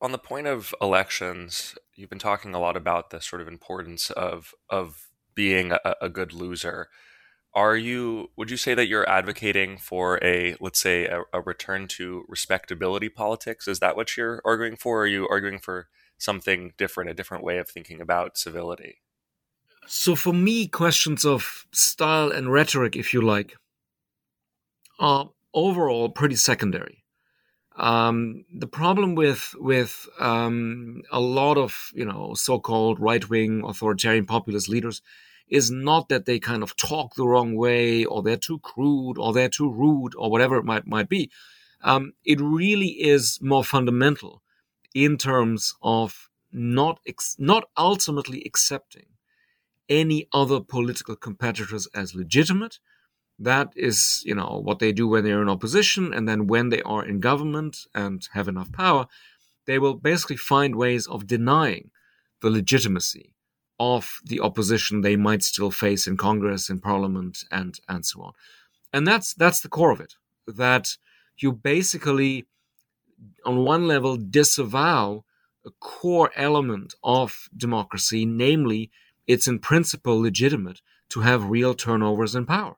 On 0.00 0.12
the 0.12 0.18
point 0.18 0.46
of 0.46 0.72
elections, 0.80 1.74
you've 1.96 2.10
been 2.10 2.20
talking 2.20 2.54
a 2.54 2.60
lot 2.60 2.76
about 2.76 3.10
the 3.10 3.20
sort 3.20 3.42
of 3.42 3.48
importance 3.48 4.10
of 4.10 4.54
of 4.70 5.08
being 5.34 5.72
a, 5.72 5.96
a 6.00 6.08
good 6.08 6.32
loser 6.32 6.90
are 7.54 7.76
you 7.76 8.30
would 8.36 8.50
you 8.50 8.56
say 8.56 8.74
that 8.74 8.88
you're 8.88 9.08
advocating 9.08 9.78
for 9.78 10.22
a 10.22 10.56
let's 10.60 10.80
say 10.80 11.06
a, 11.06 11.22
a, 11.32 11.40
return 11.40 11.88
to 11.88 12.24
respectability 12.28 13.08
politics? 13.08 13.66
Is 13.66 13.80
that 13.80 13.96
what 13.96 14.16
you're 14.16 14.42
arguing 14.44 14.76
for 14.76 14.98
or 14.98 15.02
are 15.02 15.06
you 15.06 15.28
arguing 15.28 15.58
for 15.58 15.88
something 16.18 16.72
different 16.76 17.10
a 17.10 17.14
different 17.14 17.44
way 17.44 17.58
of 17.58 17.68
thinking 17.68 18.00
about 18.00 18.36
civility? 18.36 19.02
So 19.86 20.14
for 20.14 20.34
me 20.34 20.68
questions 20.68 21.24
of 21.24 21.66
style 21.72 22.30
and 22.30 22.52
rhetoric 22.52 22.96
if 22.96 23.14
you 23.14 23.22
like 23.22 23.56
are 24.98 25.30
overall 25.54 26.10
pretty 26.10 26.36
secondary. 26.36 27.04
Um, 27.76 28.44
the 28.52 28.66
problem 28.66 29.14
with 29.14 29.54
with 29.58 30.08
um, 30.20 31.02
a 31.12 31.20
lot 31.20 31.56
of 31.56 31.90
you 31.94 32.04
know 32.04 32.34
so-called 32.34 33.00
right-wing 33.00 33.62
authoritarian 33.64 34.26
populist 34.26 34.68
leaders 34.68 35.00
is 35.50 35.70
not 35.70 36.08
that 36.08 36.26
they 36.26 36.38
kind 36.38 36.62
of 36.62 36.76
talk 36.76 37.14
the 37.14 37.26
wrong 37.26 37.54
way 37.54 38.04
or 38.04 38.22
they're 38.22 38.36
too 38.36 38.58
crude 38.60 39.18
or 39.18 39.32
they're 39.32 39.48
too 39.48 39.70
rude 39.70 40.14
or 40.16 40.30
whatever 40.30 40.56
it 40.56 40.64
might 40.64 40.86
might 40.86 41.08
be. 41.08 41.30
Um, 41.82 42.12
it 42.24 42.40
really 42.40 42.88
is 42.88 43.38
more 43.40 43.64
fundamental 43.64 44.42
in 44.94 45.16
terms 45.16 45.74
of 45.82 46.28
not 46.52 47.00
ex- 47.06 47.36
not 47.38 47.68
ultimately 47.76 48.42
accepting 48.44 49.06
any 49.88 50.26
other 50.32 50.60
political 50.60 51.16
competitors 51.16 51.86
as 51.94 52.14
legitimate. 52.14 52.78
That 53.38 53.72
is, 53.76 54.22
you 54.26 54.34
know, 54.34 54.60
what 54.62 54.80
they 54.80 54.92
do 54.92 55.06
when 55.06 55.24
they're 55.24 55.42
in 55.42 55.48
opposition, 55.48 56.12
and 56.12 56.28
then 56.28 56.48
when 56.48 56.70
they 56.70 56.82
are 56.82 57.04
in 57.04 57.20
government 57.20 57.86
and 57.94 58.26
have 58.32 58.48
enough 58.48 58.72
power, 58.72 59.06
they 59.66 59.78
will 59.78 59.94
basically 59.94 60.36
find 60.36 60.74
ways 60.74 61.06
of 61.06 61.26
denying 61.26 61.90
the 62.40 62.50
legitimacy 62.50 63.34
of 63.78 64.20
the 64.24 64.40
opposition 64.40 65.00
they 65.00 65.16
might 65.16 65.42
still 65.42 65.70
face 65.70 66.06
in 66.06 66.16
Congress, 66.16 66.68
in 66.68 66.80
Parliament, 66.80 67.44
and 67.50 67.78
and 67.88 68.04
so 68.04 68.22
on. 68.22 68.32
And 68.92 69.06
that's 69.06 69.34
that's 69.34 69.60
the 69.60 69.68
core 69.68 69.92
of 69.92 70.00
it. 70.00 70.14
That 70.46 70.96
you 71.38 71.52
basically, 71.52 72.46
on 73.44 73.64
one 73.64 73.86
level, 73.86 74.16
disavow 74.16 75.24
a 75.66 75.70
core 75.80 76.30
element 76.34 76.94
of 77.04 77.48
democracy, 77.56 78.24
namely, 78.24 78.90
it's 79.26 79.46
in 79.46 79.58
principle 79.58 80.20
legitimate 80.20 80.80
to 81.10 81.20
have 81.20 81.50
real 81.50 81.74
turnovers 81.74 82.34
in 82.34 82.46
power. 82.46 82.76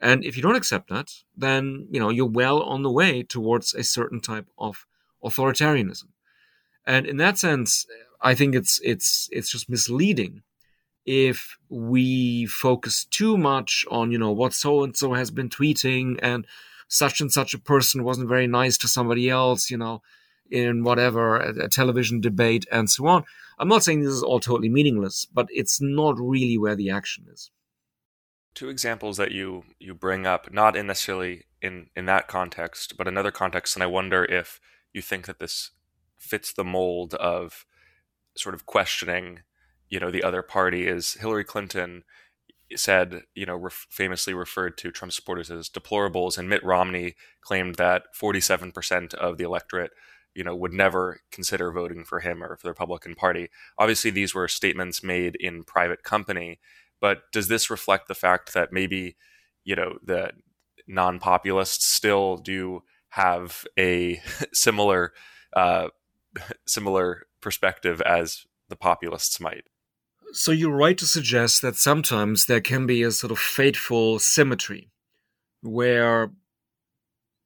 And 0.00 0.24
if 0.24 0.36
you 0.36 0.42
don't 0.42 0.56
accept 0.56 0.90
that, 0.90 1.10
then 1.36 1.86
you 1.90 2.00
know 2.00 2.10
you're 2.10 2.26
well 2.26 2.62
on 2.62 2.82
the 2.82 2.90
way 2.90 3.22
towards 3.22 3.74
a 3.74 3.84
certain 3.84 4.20
type 4.20 4.48
of 4.58 4.86
authoritarianism. 5.22 6.08
And 6.86 7.06
in 7.06 7.16
that 7.16 7.38
sense, 7.38 7.86
I 8.20 8.34
think 8.34 8.54
it's 8.54 8.80
it's 8.82 9.28
it's 9.32 9.50
just 9.50 9.68
misleading 9.68 10.42
if 11.04 11.56
we 11.68 12.46
focus 12.46 13.04
too 13.04 13.36
much 13.36 13.84
on 13.90 14.10
you 14.10 14.18
know 14.18 14.32
what 14.32 14.54
so 14.54 14.82
and 14.82 14.96
so 14.96 15.12
has 15.12 15.30
been 15.30 15.48
tweeting 15.48 16.18
and 16.22 16.46
such 16.88 17.20
and 17.20 17.30
such 17.30 17.52
a 17.54 17.58
person 17.58 18.04
wasn't 18.04 18.28
very 18.28 18.46
nice 18.46 18.78
to 18.78 18.88
somebody 18.88 19.28
else 19.28 19.70
you 19.70 19.76
know 19.76 20.02
in 20.50 20.84
whatever 20.84 21.36
a, 21.36 21.64
a 21.64 21.68
television 21.68 22.20
debate 22.20 22.66
and 22.70 22.90
so 22.90 23.06
on. 23.06 23.24
I'm 23.58 23.68
not 23.68 23.84
saying 23.84 24.00
this 24.00 24.12
is 24.12 24.22
all 24.22 24.40
totally 24.40 24.68
meaningless 24.68 25.26
but 25.26 25.48
it's 25.50 25.80
not 25.80 26.18
really 26.18 26.58
where 26.58 26.76
the 26.76 26.90
action 26.90 27.26
is. 27.32 27.50
Two 28.54 28.68
examples 28.68 29.16
that 29.16 29.32
you 29.32 29.64
you 29.78 29.94
bring 29.94 30.26
up 30.26 30.52
not 30.52 30.76
in 30.76 30.86
necessarily 30.86 31.44
in 31.60 31.88
in 31.96 32.06
that 32.06 32.28
context 32.28 32.96
but 32.96 33.08
another 33.08 33.32
context 33.32 33.74
and 33.74 33.82
i 33.82 33.86
wonder 33.86 34.24
if 34.24 34.60
you 34.92 35.02
think 35.02 35.26
that 35.26 35.40
this 35.40 35.70
fits 36.18 36.52
the 36.52 36.64
mold 36.64 37.14
of 37.14 37.66
sort 38.36 38.54
of 38.54 38.66
questioning, 38.66 39.40
you 39.88 40.00
know, 40.00 40.10
the 40.10 40.22
other 40.22 40.42
party 40.42 40.86
is 40.86 41.14
Hillary 41.14 41.44
Clinton 41.44 42.04
said, 42.76 43.22
you 43.34 43.46
know, 43.46 43.56
ref- 43.56 43.86
famously 43.90 44.34
referred 44.34 44.76
to 44.78 44.90
Trump 44.90 45.12
supporters 45.12 45.50
as 45.50 45.68
deplorables, 45.68 46.38
and 46.38 46.48
Mitt 46.48 46.64
Romney 46.64 47.14
claimed 47.40 47.76
that 47.76 48.04
47% 48.18 49.14
of 49.14 49.36
the 49.36 49.44
electorate, 49.44 49.92
you 50.34 50.42
know, 50.42 50.56
would 50.56 50.72
never 50.72 51.20
consider 51.30 51.70
voting 51.70 52.04
for 52.04 52.20
him 52.20 52.42
or 52.42 52.56
for 52.56 52.64
the 52.64 52.70
Republican 52.70 53.14
Party. 53.14 53.48
Obviously, 53.78 54.10
these 54.10 54.34
were 54.34 54.48
statements 54.48 55.02
made 55.02 55.36
in 55.36 55.62
private 55.62 56.02
company, 56.02 56.58
but 57.00 57.30
does 57.32 57.48
this 57.48 57.70
reflect 57.70 58.08
the 58.08 58.14
fact 58.14 58.54
that 58.54 58.72
maybe 58.72 59.16
you 59.64 59.76
know 59.76 59.98
the 60.02 60.30
non-populists 60.86 61.86
still 61.86 62.36
do 62.36 62.82
have 63.10 63.64
a 63.78 64.20
similar 64.52 65.12
uh, 65.54 65.88
similar 66.66 67.26
perspective 67.44 68.00
as 68.00 68.44
the 68.68 68.76
populists 68.76 69.38
might? 69.38 69.64
So 70.32 70.50
you're 70.50 70.76
right 70.76 70.98
to 70.98 71.06
suggest 71.06 71.62
that 71.62 71.76
sometimes 71.76 72.46
there 72.46 72.60
can 72.60 72.86
be 72.86 73.04
a 73.04 73.12
sort 73.12 73.30
of 73.30 73.38
fateful 73.38 74.18
symmetry 74.18 74.90
where 75.62 76.32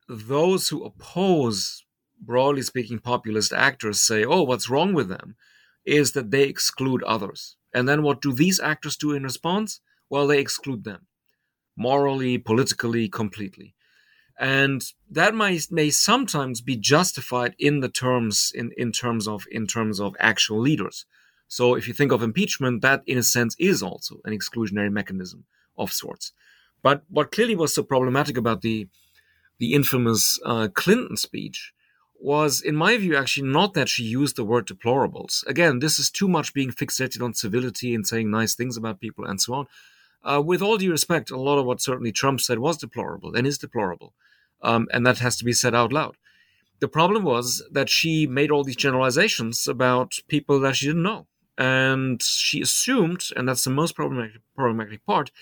those 0.08 0.68
who 0.68 0.84
oppose, 0.84 1.84
broadly 2.18 2.62
speaking, 2.62 2.98
populist 2.98 3.52
actors 3.52 4.00
say, 4.00 4.24
oh, 4.24 4.42
what's 4.42 4.70
wrong 4.70 4.94
with 4.94 5.08
them 5.10 5.36
is 5.84 6.12
that 6.12 6.30
they 6.30 6.44
exclude 6.44 7.02
others. 7.02 7.56
And 7.74 7.86
then 7.86 8.02
what 8.02 8.22
do 8.22 8.32
these 8.32 8.58
actors 8.58 8.96
do 8.96 9.12
in 9.12 9.22
response? 9.22 9.80
Well, 10.08 10.26
they 10.26 10.40
exclude 10.40 10.84
them 10.84 11.08
morally, 11.76 12.38
politically, 12.38 13.08
completely. 13.08 13.74
And 14.38 14.82
that 15.10 15.34
might, 15.34 15.66
may 15.70 15.90
sometimes 15.90 16.60
be 16.60 16.76
justified 16.76 17.56
in 17.58 17.80
the 17.80 17.88
terms 17.88 18.52
in, 18.54 18.70
in 18.76 18.92
terms 18.92 19.26
of 19.26 19.46
in 19.50 19.66
terms 19.66 19.98
of 20.00 20.14
actual 20.20 20.60
leaders. 20.60 21.06
So 21.48 21.74
if 21.74 21.88
you 21.88 21.94
think 21.94 22.12
of 22.12 22.22
impeachment, 22.22 22.82
that 22.82 23.02
in 23.06 23.18
a 23.18 23.22
sense 23.22 23.56
is 23.58 23.82
also 23.82 24.20
an 24.24 24.32
exclusionary 24.32 24.92
mechanism 24.92 25.44
of 25.76 25.92
sorts. 25.92 26.32
But 26.82 27.02
what 27.08 27.32
clearly 27.32 27.56
was 27.56 27.74
so 27.74 27.82
problematic 27.82 28.36
about 28.36 28.62
the 28.62 28.88
the 29.58 29.74
infamous 29.74 30.38
uh, 30.44 30.68
Clinton 30.72 31.16
speech 31.16 31.72
was, 32.20 32.60
in 32.60 32.76
my 32.76 32.96
view, 32.96 33.16
actually 33.16 33.48
not 33.48 33.74
that 33.74 33.88
she 33.88 34.02
used 34.02 34.36
the 34.36 34.44
word 34.44 34.66
deplorables. 34.66 35.46
Again, 35.46 35.78
this 35.78 35.98
is 35.98 36.10
too 36.10 36.28
much 36.28 36.54
being 36.54 36.70
fixated 36.70 37.22
on 37.22 37.34
civility 37.34 37.94
and 37.94 38.06
saying 38.06 38.30
nice 38.30 38.54
things 38.54 38.76
about 38.76 39.00
people 39.00 39.24
and 39.24 39.40
so 39.40 39.54
on. 39.54 39.66
Uh, 40.24 40.42
with 40.44 40.60
all 40.60 40.78
due 40.78 40.90
respect, 40.90 41.30
a 41.30 41.36
lot 41.36 41.58
of 41.58 41.66
what 41.66 41.80
certainly 41.80 42.12
Trump 42.12 42.40
said 42.40 42.58
was 42.58 42.76
deplorable 42.76 43.34
and 43.34 43.46
is 43.46 43.58
deplorable. 43.58 44.14
Um, 44.62 44.88
and 44.92 45.06
that 45.06 45.18
has 45.18 45.36
to 45.36 45.44
be 45.44 45.52
said 45.52 45.74
out 45.74 45.92
loud. 45.92 46.16
The 46.80 46.88
problem 46.88 47.24
was 47.24 47.66
that 47.72 47.88
she 47.88 48.26
made 48.26 48.50
all 48.50 48.64
these 48.64 48.76
generalizations 48.76 49.66
about 49.66 50.18
people 50.28 50.60
that 50.60 50.76
she 50.76 50.86
didn't 50.86 51.02
know. 51.02 51.26
And 51.56 52.22
she 52.22 52.60
assumed, 52.60 53.24
and 53.34 53.48
that's 53.48 53.64
the 53.64 53.70
most 53.70 53.96
problematic, 53.96 54.42
problematic 54.54 55.04
part, 55.04 55.32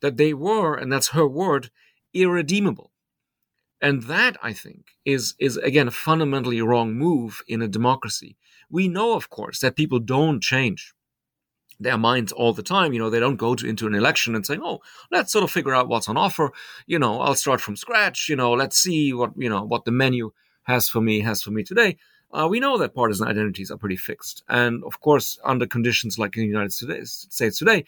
that 0.00 0.16
they 0.16 0.32
were, 0.32 0.76
and 0.76 0.92
that's 0.92 1.08
her 1.08 1.26
word, 1.26 1.70
irredeemable. 2.14 2.92
And 3.80 4.04
that, 4.04 4.36
I 4.42 4.52
think, 4.52 4.86
is, 5.04 5.34
is 5.38 5.56
again 5.56 5.88
a 5.88 5.92
fundamentally 5.92 6.60
wrong 6.62 6.94
move 6.94 7.42
in 7.48 7.62
a 7.62 7.68
democracy. 7.68 8.36
We 8.70 8.88
know, 8.88 9.14
of 9.14 9.30
course, 9.30 9.60
that 9.60 9.76
people 9.76 9.98
don't 9.98 10.40
change 10.42 10.94
their 11.80 11.98
minds 11.98 12.32
all 12.32 12.52
the 12.52 12.62
time. 12.62 12.92
You 12.92 12.98
know, 12.98 13.10
they 13.10 13.20
don't 13.20 13.36
go 13.36 13.54
to, 13.54 13.66
into 13.66 13.86
an 13.86 13.94
election 13.94 14.34
and 14.34 14.44
say, 14.44 14.58
"Oh, 14.62 14.80
let's 15.10 15.32
sort 15.32 15.44
of 15.44 15.50
figure 15.50 15.74
out 15.74 15.88
what's 15.88 16.08
on 16.08 16.16
offer." 16.16 16.50
You 16.86 16.98
know, 16.98 17.20
I'll 17.20 17.34
start 17.34 17.60
from 17.60 17.76
scratch. 17.76 18.28
You 18.28 18.36
know, 18.36 18.52
let's 18.52 18.78
see 18.78 19.12
what 19.12 19.32
you 19.36 19.48
know 19.48 19.62
what 19.64 19.84
the 19.84 19.92
menu 19.92 20.32
has 20.64 20.88
for 20.88 21.00
me 21.00 21.20
has 21.20 21.42
for 21.42 21.50
me 21.50 21.62
today. 21.62 21.96
Uh, 22.30 22.46
we 22.48 22.60
know 22.60 22.76
that 22.76 22.94
partisan 22.94 23.26
identities 23.26 23.70
are 23.70 23.78
pretty 23.78 23.96
fixed, 23.96 24.42
and 24.48 24.84
of 24.84 25.00
course, 25.00 25.38
under 25.44 25.66
conditions 25.66 26.18
like 26.18 26.36
in 26.36 26.42
the 26.42 26.48
United 26.48 26.72
States 26.72 27.58
today, 27.58 27.84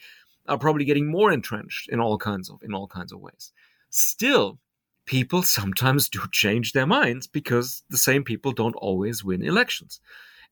are 0.47 0.57
probably 0.57 0.85
getting 0.85 1.09
more 1.09 1.31
entrenched 1.31 1.89
in 1.89 1.99
all 1.99 2.17
kinds 2.17 2.49
of 2.49 2.61
in 2.63 2.73
all 2.73 2.87
kinds 2.87 3.11
of 3.11 3.19
ways. 3.19 3.51
Still, 3.89 4.57
people 5.05 5.43
sometimes 5.43 6.09
do 6.09 6.21
change 6.31 6.73
their 6.73 6.87
minds 6.87 7.27
because 7.27 7.83
the 7.89 7.97
same 7.97 8.23
people 8.23 8.51
don't 8.51 8.75
always 8.75 9.23
win 9.23 9.43
elections. 9.43 9.99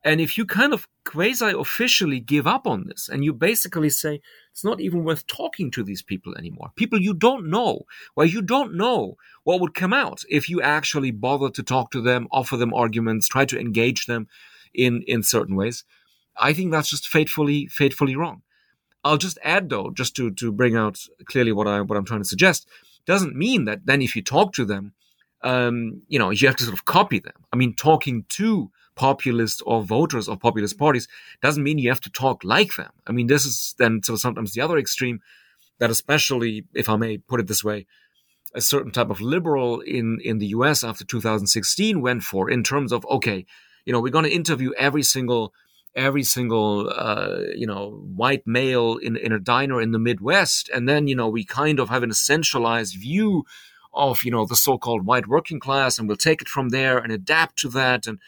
And 0.04 0.22
if 0.22 0.38
you 0.38 0.46
kind 0.46 0.74
of 0.74 0.88
quasi 1.04 1.52
officially 1.52 2.20
give 2.22 2.48
up 2.48 2.66
on 2.66 2.86
this 2.88 3.10
and 3.10 3.26
you 3.26 3.34
basically 3.34 3.90
say 3.90 4.22
it's 4.52 4.64
not 4.64 4.80
even 4.80 5.04
worth 5.04 5.28
talking 5.28 5.70
to 5.72 5.84
these 5.84 6.02
people 6.02 6.38
anymore, 6.38 6.72
people 6.76 7.02
you 7.02 7.14
don't 7.14 7.50
know, 7.50 7.84
where 8.14 8.28
you 8.28 8.42
don't 8.42 8.76
know 8.76 9.18
what 9.44 9.60
would 9.60 9.74
come 9.74 9.92
out 9.92 10.24
if 10.30 10.50
you 10.50 10.62
actually 10.62 11.12
bother 11.12 11.50
to 11.50 11.64
talk 11.64 11.92
to 11.92 12.02
them, 12.02 12.28
offer 12.32 12.56
them 12.56 12.74
arguments, 12.74 13.28
try 13.28 13.44
to 13.46 13.60
engage 13.60 14.06
them 14.06 14.28
in, 14.74 15.04
in 15.06 15.22
certain 15.24 15.56
ways, 15.56 15.84
I 16.38 16.54
think 16.54 16.72
that's 16.72 16.90
just 16.90 17.08
fatefully, 17.08 17.68
fatefully 17.68 18.16
wrong. 18.16 18.42
I'll 19.04 19.18
just 19.18 19.38
add 19.44 19.70
though, 19.70 19.92
just 19.92 20.16
to, 20.16 20.32
to 20.32 20.52
bring 20.52 20.76
out 20.76 21.00
clearly 21.26 21.52
what 21.52 21.68
I 21.68 21.82
what 21.82 21.98
I'm 21.98 22.06
trying 22.06 22.22
to 22.22 22.28
suggest, 22.28 22.68
doesn't 23.06 23.36
mean 23.36 23.66
that 23.66 23.86
then 23.86 24.02
if 24.02 24.16
you 24.16 24.22
talk 24.22 24.54
to 24.54 24.66
them, 24.66 24.94
um, 25.42 26.02
you 26.08 26.20
know, 26.20 26.30
you 26.30 26.48
have 26.48 26.58
to 26.58 26.64
sort 26.64 26.78
of 26.78 26.86
copy 26.86 27.20
them. 27.20 27.46
I 27.54 27.56
mean, 27.56 27.74
talking 27.76 28.26
to 28.30 28.72
populist 29.00 29.64
or 29.66 29.82
voters 29.82 30.28
of 30.28 30.42
populist 30.42 30.78
parties 30.78 31.08
doesn't 31.42 31.64
mean 31.64 31.78
you 31.78 31.90
have 31.90 32.02
to 32.02 32.10
talk 32.10 32.44
like 32.44 32.76
them. 32.76 32.92
I 33.08 33.14
mean, 33.14 33.28
this 33.28 33.46
is 33.46 33.74
then 33.80 34.04
so 34.04 34.18
sometimes 34.18 34.52
the 34.52 34.62
other 34.62 34.78
extreme 34.78 35.22
that 35.80 35.90
especially, 35.90 36.66
if 36.74 36.90
I 36.90 36.98
may 36.98 37.18
put 37.18 37.40
it 37.40 37.48
this 37.48 37.64
way, 37.64 37.88
a 38.54 38.60
certain 38.60 38.92
type 38.92 39.10
of 39.10 39.22
liberal 39.22 39.80
in, 39.80 40.20
in 40.22 40.40
the 40.40 40.48
US 40.48 40.84
after 40.84 41.06
2016 41.06 42.02
went 42.02 42.24
for 42.24 42.50
in 42.50 42.62
terms 42.62 42.92
of, 42.92 43.06
okay, 43.06 43.46
you 43.86 43.94
know, 43.94 44.02
we're 44.02 44.12
going 44.12 44.26
to 44.26 44.42
interview 44.42 44.74
every 44.78 45.04
single 45.04 45.54
every 45.96 46.24
single 46.24 46.92
uh, 46.96 47.40
you 47.56 47.66
know 47.66 48.04
white 48.16 48.46
male 48.46 48.98
in, 48.98 49.18
in 49.18 49.32
a 49.32 49.40
diner 49.40 49.82
in 49.82 49.92
the 49.92 50.06
Midwest, 50.08 50.70
and 50.76 50.88
then 50.90 51.08
you 51.08 51.16
know 51.16 51.30
we 51.30 51.44
kind 51.46 51.80
of 51.80 51.90
have 51.90 52.04
an 52.04 52.12
essentialized 52.12 52.96
view 52.96 53.46
of 53.94 54.24
you 54.24 54.32
know 54.32 54.46
the 54.46 54.56
so-called 54.56 55.06
white 55.06 55.28
working 55.28 55.60
class, 55.60 55.98
and 55.98 56.08
we'll 56.08 56.18
take 56.18 56.42
it 56.42 56.50
from 56.50 56.70
there 56.70 56.98
and 56.98 57.12
adapt 57.12 57.58
to 57.60 57.70
that. 57.70 58.06
And 58.06 58.20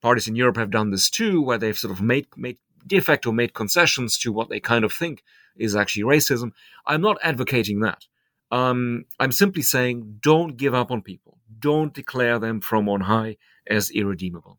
parties 0.00 0.28
in 0.28 0.36
Europe 0.36 0.56
have 0.56 0.70
done 0.70 0.90
this 0.90 1.10
too, 1.10 1.42
where 1.42 1.58
they've 1.58 1.76
sort 1.76 1.92
of 1.92 2.00
made 2.00 2.26
made 2.36 2.58
de 2.86 3.00
facto 3.00 3.30
made 3.32 3.54
concessions 3.54 4.18
to 4.18 4.32
what 4.32 4.48
they 4.48 4.60
kind 4.60 4.84
of 4.84 4.92
think 4.92 5.22
is 5.56 5.76
actually 5.76 6.02
racism. 6.02 6.52
I'm 6.86 7.02
not 7.02 7.18
advocating 7.22 7.80
that. 7.80 8.06
Um, 8.50 9.04
I'm 9.18 9.32
simply 9.32 9.62
saying 9.62 10.18
don't 10.20 10.56
give 10.56 10.74
up 10.74 10.90
on 10.90 11.02
people. 11.02 11.38
Don't 11.58 11.94
declare 11.94 12.38
them 12.38 12.60
from 12.60 12.88
on 12.88 13.02
high 13.02 13.36
as 13.66 13.90
irredeemable. 13.90 14.58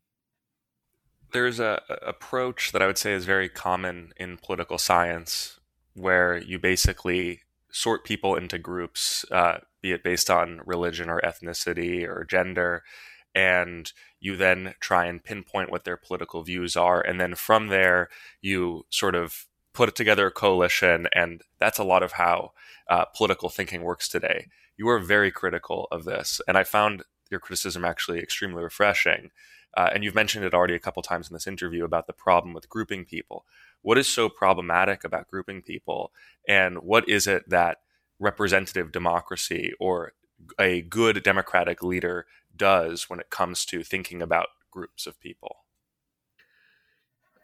There's 1.32 1.60
a, 1.60 1.82
a 1.88 1.94
approach 2.08 2.72
that 2.72 2.82
I 2.82 2.86
would 2.86 2.98
say 2.98 3.12
is 3.12 3.24
very 3.24 3.48
common 3.48 4.12
in 4.16 4.38
political 4.38 4.78
science, 4.78 5.58
where 5.94 6.38
you 6.38 6.58
basically 6.58 7.40
sort 7.70 8.04
people 8.04 8.36
into 8.36 8.58
groups, 8.58 9.24
uh, 9.30 9.58
be 9.80 9.92
it 9.92 10.04
based 10.04 10.30
on 10.30 10.60
religion 10.66 11.08
or 11.08 11.20
ethnicity 11.22 12.06
or 12.06 12.24
gender, 12.24 12.84
and 13.34 13.92
you 14.20 14.36
then 14.36 14.74
try 14.80 15.06
and 15.06 15.24
pinpoint 15.24 15.70
what 15.70 15.84
their 15.84 15.96
political 15.96 16.42
views 16.42 16.76
are. 16.76 17.00
And 17.00 17.20
then 17.20 17.34
from 17.34 17.68
there, 17.68 18.08
you 18.40 18.86
sort 18.90 19.14
of 19.14 19.46
put 19.72 19.94
together 19.94 20.26
a 20.26 20.30
coalition. 20.30 21.08
And 21.14 21.42
that's 21.58 21.78
a 21.78 21.84
lot 21.84 22.02
of 22.02 22.12
how 22.12 22.52
uh, 22.88 23.06
political 23.06 23.48
thinking 23.48 23.82
works 23.82 24.08
today. 24.08 24.48
You 24.76 24.88
are 24.88 24.98
very 24.98 25.30
critical 25.30 25.88
of 25.90 26.04
this. 26.04 26.40
And 26.46 26.58
I 26.58 26.64
found 26.64 27.04
your 27.30 27.40
criticism 27.40 27.84
actually 27.84 28.20
extremely 28.20 28.62
refreshing. 28.62 29.30
Uh, 29.74 29.88
and 29.94 30.04
you've 30.04 30.14
mentioned 30.14 30.44
it 30.44 30.52
already 30.52 30.74
a 30.74 30.80
couple 30.80 31.02
times 31.02 31.30
in 31.30 31.34
this 31.34 31.46
interview 31.46 31.84
about 31.84 32.06
the 32.06 32.12
problem 32.12 32.52
with 32.52 32.68
grouping 32.68 33.04
people. 33.04 33.46
What 33.80 33.98
is 33.98 34.06
so 34.06 34.28
problematic 34.28 35.02
about 35.02 35.28
grouping 35.28 35.62
people? 35.62 36.12
And 36.46 36.78
what 36.82 37.08
is 37.08 37.26
it 37.26 37.48
that 37.48 37.78
representative 38.18 38.92
democracy 38.92 39.72
or 39.80 40.12
a 40.58 40.82
good 40.82 41.22
democratic 41.22 41.82
leader 41.82 42.26
does 42.62 43.10
when 43.10 43.18
it 43.18 43.28
comes 43.28 43.64
to 43.64 43.82
thinking 43.82 44.22
about 44.22 44.46
groups 44.70 45.04
of 45.04 45.18
people. 45.18 45.56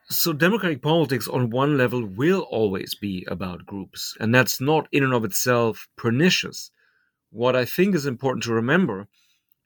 So, 0.09 0.33
democratic 0.33 0.81
politics 0.81 1.27
on 1.27 1.51
one 1.51 1.77
level 1.77 2.07
will 2.07 2.43
always 2.43 2.95
be 2.95 3.27
about 3.27 3.67
groups, 3.67 4.17
and 4.21 4.33
that's 4.33 4.61
not 4.61 4.87
in 4.93 5.03
and 5.03 5.13
of 5.13 5.25
itself 5.25 5.89
pernicious. 5.97 6.71
What 7.31 7.57
I 7.57 7.65
think 7.65 7.97
is 7.97 8.07
important 8.07 8.45
to 8.45 8.53
remember 8.53 9.09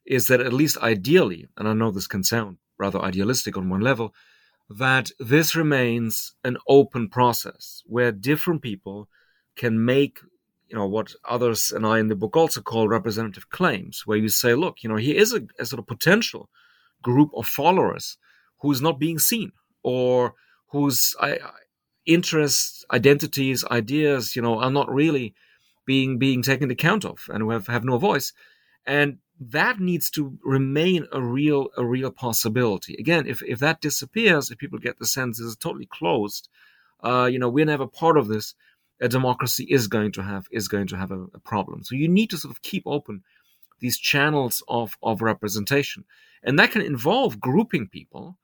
is 0.05 0.25
that, 0.27 0.41
at 0.41 0.59
least 0.61 0.77
ideally, 0.79 1.47
and 1.55 1.67
I 1.67 1.73
know 1.73 1.91
this 1.91 2.07
can 2.07 2.23
sound 2.23 2.57
rather 2.79 2.99
idealistic 2.99 3.55
on 3.55 3.69
one 3.69 3.81
level, 3.81 4.13
that 4.67 5.11
this 5.19 5.55
remains 5.55 6.33
an 6.43 6.57
open 6.67 7.09
process 7.09 7.83
where 7.85 8.11
different 8.11 8.63
people 8.63 9.07
can 9.55 9.85
make 9.85 10.17
you 10.67 10.75
know 10.75 10.87
what 10.87 11.13
others 11.25 11.71
and 11.71 11.85
I 11.85 11.99
in 11.99 12.07
the 12.07 12.15
book 12.15 12.35
also 12.35 12.61
call 12.61 12.87
representative 12.87 13.49
claims, 13.49 14.03
where 14.05 14.17
you 14.17 14.29
say, 14.29 14.55
look, 14.55 14.83
you 14.83 14.89
know, 14.89 14.95
here 14.95 15.15
is 15.15 15.33
a, 15.33 15.41
a 15.59 15.65
sort 15.65 15.79
of 15.79 15.87
potential 15.87 16.49
group 17.01 17.31
of 17.35 17.45
followers 17.45 18.17
who's 18.61 18.81
not 18.81 18.99
being 18.99 19.19
seen 19.19 19.51
or 19.83 20.33
whose 20.69 21.15
interests, 22.05 22.83
identities, 22.91 23.63
ideas, 23.65 24.35
you 24.35 24.41
know, 24.41 24.59
are 24.59 24.71
not 24.71 24.89
really 24.89 25.33
being 25.85 26.17
being 26.17 26.41
taken 26.41 26.71
account 26.71 27.05
of 27.05 27.19
and 27.29 27.43
who 27.43 27.51
have, 27.51 27.67
have 27.67 27.83
no 27.83 27.97
voice. 27.97 28.33
And 28.85 29.17
that 29.39 29.79
needs 29.79 30.09
to 30.11 30.37
remain 30.43 31.07
a 31.11 31.21
real 31.21 31.69
a 31.77 31.85
real 31.85 32.11
possibility. 32.11 32.95
Again, 32.99 33.27
if 33.27 33.41
if 33.43 33.59
that 33.59 33.81
disappears, 33.81 34.49
if 34.49 34.57
people 34.57 34.79
get 34.79 34.99
the 34.99 35.05
sense 35.05 35.37
this 35.37 35.47
is 35.47 35.55
totally 35.57 35.87
closed, 35.87 36.49
uh, 37.03 37.27
you 37.31 37.39
know, 37.39 37.49
we're 37.49 37.65
never 37.65 37.87
part 37.87 38.17
of 38.17 38.27
this 38.27 38.55
a 39.03 39.09
democracy 39.09 39.65
is 39.69 39.87
going 39.87 40.11
to 40.13 40.23
have 40.23 40.47
is 40.49 40.67
going 40.67 40.87
to 40.87 40.97
have 40.97 41.11
a, 41.11 41.21
a 41.33 41.39
problem. 41.39 41.83
So 41.83 41.95
you 41.95 42.07
need 42.07 42.29
to 42.31 42.37
sort 42.37 42.53
of 42.55 42.61
keep 42.61 42.83
open 42.85 43.23
these 43.81 43.97
channels 43.97 44.63
of 44.67 44.97
of 45.03 45.21
representation, 45.21 46.05
and 46.43 46.57
that 46.57 46.71
can 46.71 46.81
involve 46.81 47.39
grouping 47.39 47.87
people. 47.87 48.37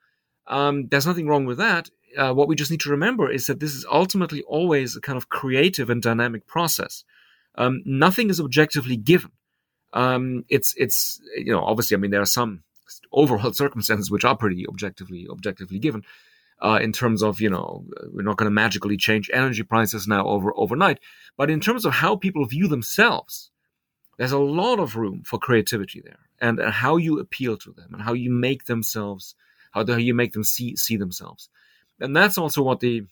Um, 0.48 0.88
there's 0.90 1.08
nothing 1.08 1.28
wrong 1.28 1.46
with 1.46 1.60
that. 1.60 1.90
uh, 2.18 2.34
what 2.34 2.48
we 2.48 2.56
just 2.56 2.72
need 2.72 2.82
to 2.82 2.90
remember 2.90 3.32
is 3.32 3.46
that 3.48 3.60
this 3.60 3.74
is 3.74 3.86
ultimately 3.92 4.42
always 4.44 4.96
a 4.96 5.02
kind 5.02 5.18
of 5.18 5.30
creative 5.30 5.90
and 5.90 6.02
dynamic 6.02 6.48
process. 6.48 7.04
Um, 7.56 7.82
nothing 7.86 8.30
is 8.30 8.40
objectively 8.40 8.98
given. 8.98 9.32
Um, 9.94 10.44
it's 10.50 10.74
it's 10.78 11.22
you 11.38 11.54
know 11.54 11.64
obviously 11.64 11.96
I 11.96 12.00
mean 12.00 12.12
there 12.12 12.22
are 12.22 12.38
some 12.40 12.64
overall 13.12 13.54
circumstances 13.64 14.12
which 14.12 14.26
are 14.26 14.36
pretty 14.36 14.68
objectively 14.68 15.28
objectively 15.30 15.80
given. 15.80 16.04
Uh, 16.62 16.78
in 16.82 16.92
terms 16.92 17.24
of 17.24 17.40
you 17.40 17.50
know 17.50 17.86
we're 18.12 18.22
not 18.22 18.36
going 18.36 18.50
to 18.50 18.54
magically 18.54 18.98
change 18.98 19.30
energy 19.34 19.64
prices 19.64 20.08
now 20.08 20.26
over 20.28 20.52
overnight, 20.58 21.00
but 21.38 21.50
in 21.50 21.60
terms 21.60 21.86
of 21.86 21.94
how 21.94 22.16
people 22.16 22.46
view 22.46 22.68
themselves, 22.68 23.50
there's 24.18 24.34
a 24.34 24.38
lot 24.38 24.80
of 24.80 24.98
room 24.98 25.24
for 25.26 25.40
creativity 25.40 26.02
there, 26.02 26.20
and, 26.42 26.60
and 26.60 26.74
how 26.74 26.98
you 26.98 27.20
appeal 27.20 27.56
to 27.58 27.72
them 27.72 27.94
and 27.94 28.02
how 28.02 28.14
you 28.14 28.30
make 28.30 28.66
themselves 28.66 29.36
how 29.72 29.84
do 29.84 29.98
you 29.98 30.14
make 30.14 30.34
them 30.34 30.44
see 30.44 30.76
see 30.76 30.98
themselves, 30.98 31.50
and 32.00 32.16
that's 32.16 32.38
also 32.38 32.62
what 32.62 32.82
the 32.82 33.06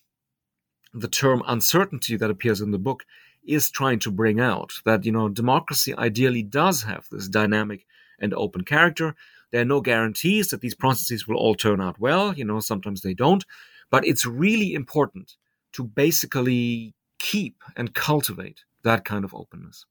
the 0.94 1.08
term 1.08 1.42
uncertainty 1.48 2.18
that 2.18 2.30
appears 2.30 2.62
in 2.62 2.72
the 2.72 2.80
book 2.80 3.06
is 3.46 3.70
trying 3.70 4.00
to 4.00 4.12
bring 4.12 4.40
out 4.40 4.74
that 4.86 5.06
you 5.06 5.12
know 5.12 5.30
democracy 5.30 5.96
ideally 5.96 6.44
does 6.44 6.84
have 6.84 7.08
this 7.12 7.28
dynamic 7.28 7.86
and 8.20 8.34
open 8.34 8.64
character 8.64 9.16
there 9.52 9.62
are 9.62 9.66
no 9.66 9.82
guarantees 9.82 10.50
that 10.50 10.62
these 10.62 10.76
processes 10.76 11.28
will 11.28 11.38
all 11.38 11.56
turn 11.56 11.82
out 11.82 12.00
well. 12.00 12.34
You 12.34 12.46
know, 12.46 12.60
sometimes 12.60 13.02
they 13.02 13.14
don't. 13.14 13.46
But 13.90 14.06
it's 14.06 14.26
really 14.26 14.74
important 14.74 15.36
to 15.74 15.84
basically 15.84 16.94
keep 17.20 17.64
and 17.76 17.94
cultivate 17.94 18.62
that 18.84 19.06
kind 19.06 19.24
of 19.24 19.34
openness. 19.34 19.86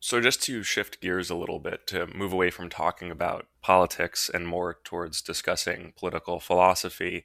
So, 0.00 0.20
just 0.20 0.42
to 0.44 0.62
shift 0.62 1.00
gears 1.00 1.28
a 1.28 1.34
little 1.34 1.58
bit, 1.58 1.86
to 1.88 2.06
move 2.06 2.32
away 2.32 2.50
from 2.50 2.68
talking 2.68 3.10
about 3.10 3.46
politics 3.62 4.30
and 4.32 4.46
more 4.46 4.78
towards 4.84 5.20
discussing 5.22 5.92
political 5.96 6.38
philosophy, 6.38 7.24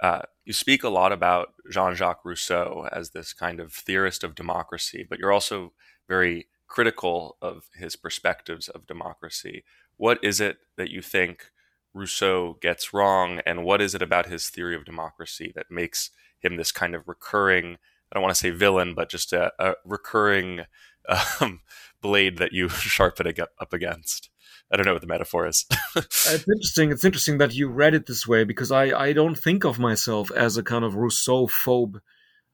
uh, 0.00 0.22
you 0.44 0.52
speak 0.52 0.84
a 0.84 0.88
lot 0.88 1.12
about 1.12 1.54
Jean 1.70 1.94
Jacques 1.94 2.24
Rousseau 2.24 2.88
as 2.92 3.10
this 3.10 3.32
kind 3.32 3.58
of 3.58 3.72
theorist 3.72 4.22
of 4.22 4.36
democracy, 4.36 5.04
but 5.08 5.18
you're 5.18 5.32
also 5.32 5.72
very 6.08 6.46
critical 6.68 7.36
of 7.42 7.64
his 7.74 7.96
perspectives 7.96 8.68
of 8.68 8.86
democracy 8.86 9.64
what 10.02 10.18
is 10.20 10.40
it 10.40 10.56
that 10.76 10.90
you 10.90 11.00
think 11.00 11.52
Rousseau 11.94 12.58
gets 12.60 12.92
wrong, 12.92 13.40
and 13.46 13.62
what 13.62 13.80
is 13.80 13.94
it 13.94 14.02
about 14.02 14.26
his 14.26 14.48
theory 14.48 14.74
of 14.74 14.84
democracy 14.84 15.52
that 15.54 15.70
makes 15.70 16.10
him 16.40 16.56
this 16.56 16.72
kind 16.72 16.96
of 16.96 17.06
recurring, 17.06 17.76
I 18.10 18.14
don't 18.14 18.22
want 18.24 18.34
to 18.34 18.40
say 18.40 18.50
villain, 18.50 18.96
but 18.96 19.08
just 19.08 19.32
a, 19.32 19.52
a 19.60 19.74
recurring 19.84 20.62
um, 21.40 21.60
blade 22.00 22.38
that 22.38 22.50
you 22.50 22.68
sharpen 22.68 23.32
up 23.60 23.72
against? 23.72 24.28
I 24.72 24.76
don't 24.76 24.86
know 24.86 24.92
what 24.92 25.02
the 25.02 25.06
metaphor 25.06 25.46
is. 25.46 25.66
it's 25.94 26.48
interesting. 26.48 26.90
It's 26.90 27.04
interesting 27.04 27.38
that 27.38 27.54
you 27.54 27.68
read 27.68 27.94
it 27.94 28.06
this 28.06 28.26
way 28.26 28.42
because 28.42 28.72
I, 28.72 28.86
I 28.86 29.12
don't 29.12 29.38
think 29.38 29.62
of 29.62 29.78
myself 29.78 30.32
as 30.32 30.56
a 30.56 30.64
kind 30.64 30.84
of 30.84 30.96
Rousseau 30.96 31.46
phobe 31.46 32.00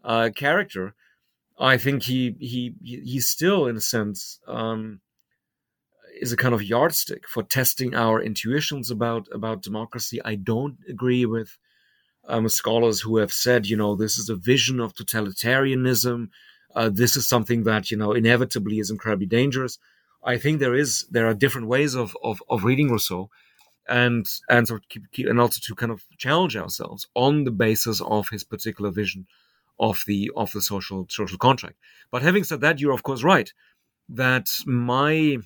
uh, 0.05 0.29
character. 0.37 0.95
I 1.59 1.79
think 1.79 2.03
he 2.03 2.37
he 2.41 2.75
he's 2.83 3.27
still 3.27 3.67
in 3.67 3.79
a 3.79 3.81
sense 3.81 4.39
um, 4.47 5.01
is 6.21 6.33
a 6.33 6.37
kind 6.37 6.55
of 6.55 6.63
yardstick 6.63 7.29
for 7.29 7.43
testing 7.43 7.95
our 7.95 8.21
intuitions 8.23 8.91
about 8.91 9.29
about 9.33 9.63
democracy. 9.63 10.21
I 10.25 10.35
don't 10.35 10.77
agree 10.89 11.25
with 11.27 11.57
um, 12.27 12.49
scholars 12.49 13.01
who 13.01 13.17
have 13.17 13.33
said, 13.33 13.67
you 13.67 13.77
know, 13.77 13.97
this 13.97 14.19
is 14.19 14.29
a 14.29 14.37
vision 14.37 14.81
of 14.81 14.95
totalitarianism. 14.95 16.29
Uh, 16.75 16.91
this 16.93 17.17
is 17.17 17.27
something 17.27 17.65
that 17.65 17.91
you 17.91 17.97
know 17.97 18.13
inevitably 18.13 18.79
is 18.79 18.91
incredibly 18.91 19.27
dangerous. 19.27 19.79
I 20.23 20.37
think 20.37 20.59
there 20.59 20.75
is 20.75 21.07
there 21.11 21.27
are 21.27 21.35
different 21.35 21.69
ways 21.69 21.95
of 21.95 22.17
of, 22.23 22.43
of 22.49 22.65
reading 22.65 22.91
Rousseau, 22.91 23.31
and 23.89 24.27
and 24.49 24.69
sort 24.69 24.83
of 24.83 24.89
keep, 24.89 25.11
keep, 25.11 25.27
and 25.27 25.41
also 25.41 25.61
to 25.65 25.75
kind 25.75 25.91
of 25.91 26.05
challenge 26.19 26.57
ourselves 26.57 27.07
on 27.15 27.45
the 27.45 27.51
basis 27.51 28.01
of 28.03 28.29
his 28.29 28.45
particular 28.45 28.91
vision 28.91 29.27
of 29.81 30.05
the 30.07 30.31
of 30.37 30.53
the 30.53 30.61
social 30.61 31.07
social 31.09 31.39
contract. 31.39 31.77
But 32.11 32.23
having 32.23 32.45
said 32.45 32.61
that, 32.61 32.81
you're 32.81 32.93
of 32.93 33.03
course 33.03 33.23
right 33.23 33.51
that 34.11 34.49
my 34.67 35.39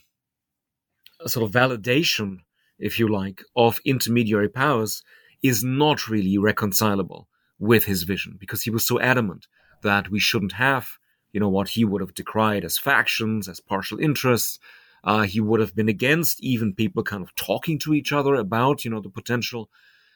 sort 1.27 1.45
of 1.45 1.53
validation, 1.53 2.39
if 2.79 2.99
you 2.99 3.09
like, 3.09 3.43
of 3.57 3.81
intermediary 3.85 4.49
powers 4.49 5.03
is 5.43 5.65
not 5.65 6.09
really 6.09 6.39
reconcilable 6.39 7.29
with 7.59 7.85
his 7.85 8.03
vision 8.03 8.37
because 8.39 8.63
he 8.63 8.71
was 8.71 8.87
so 8.87 9.01
adamant 9.01 9.47
that 9.83 10.11
we 10.11 10.19
shouldn't 10.19 10.53
have, 10.53 10.89
you 11.33 11.41
know, 11.41 11.49
what 11.49 11.69
he 11.69 11.85
would 11.85 12.01
have 12.01 12.15
decried 12.15 12.65
as 12.65 12.79
factions, 12.79 13.49
as 13.49 13.61
partial 13.61 13.99
interests. 13.99 14.59
Uh, 15.05 15.23
he 15.23 15.41
would 15.41 15.61
have 15.61 15.75
been 15.75 15.89
against 15.89 16.41
even 16.43 16.75
people 16.75 17.03
kind 17.03 17.23
of 17.23 17.35
talking 17.35 17.79
to 17.79 17.95
each 17.95 18.13
other 18.13 18.35
about, 18.35 18.85
you 18.85 18.91
know, 18.91 19.01
the 19.01 19.11
potential 19.11 19.69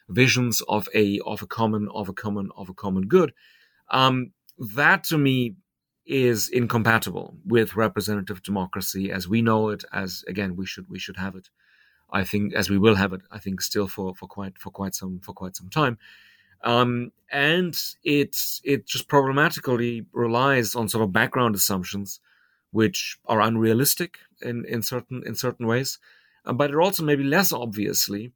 visions 0.08 0.60
of 0.68 0.88
a 0.94 1.18
of 1.26 1.42
a 1.42 1.46
common 1.46 1.88
of 1.92 2.08
a 2.08 2.12
common 2.12 2.50
of 2.56 2.68
a 2.68 2.74
common 2.74 3.08
good. 3.08 3.32
Um, 3.90 4.32
that 4.58 5.04
to 5.04 5.18
me 5.18 5.56
is 6.06 6.48
incompatible 6.48 7.36
with 7.44 7.76
representative 7.76 8.42
democracy 8.42 9.10
as 9.10 9.28
we 9.28 9.42
know 9.42 9.68
it 9.70 9.84
as 9.92 10.24
again 10.28 10.56
we 10.56 10.64
should 10.64 10.88
we 10.88 10.98
should 10.98 11.16
have 11.16 11.34
it. 11.34 11.48
I 12.10 12.22
think 12.24 12.54
as 12.54 12.70
we 12.70 12.78
will 12.78 12.94
have 12.94 13.12
it 13.12 13.22
i 13.32 13.38
think 13.38 13.60
still 13.60 13.88
for 13.88 14.14
for 14.14 14.28
quite 14.28 14.56
for 14.58 14.70
quite 14.70 14.94
some 14.94 15.20
for 15.20 15.32
quite 15.32 15.56
some 15.56 15.68
time. 15.68 15.98
Um, 16.62 17.12
and 17.30 17.76
it's 18.02 18.60
it 18.64 18.86
just 18.86 19.08
problematically 19.08 20.06
relies 20.12 20.74
on 20.74 20.88
sort 20.88 21.04
of 21.04 21.12
background 21.12 21.54
assumptions 21.54 22.20
which 22.70 23.18
are 23.26 23.40
unrealistic 23.40 24.18
in 24.40 24.64
in 24.64 24.82
certain 24.82 25.22
in 25.26 25.34
certain 25.34 25.66
ways. 25.66 25.98
Uh, 26.44 26.52
but 26.52 26.70
it 26.70 26.76
also 26.76 27.02
maybe 27.02 27.24
less 27.24 27.52
obviously 27.52 28.32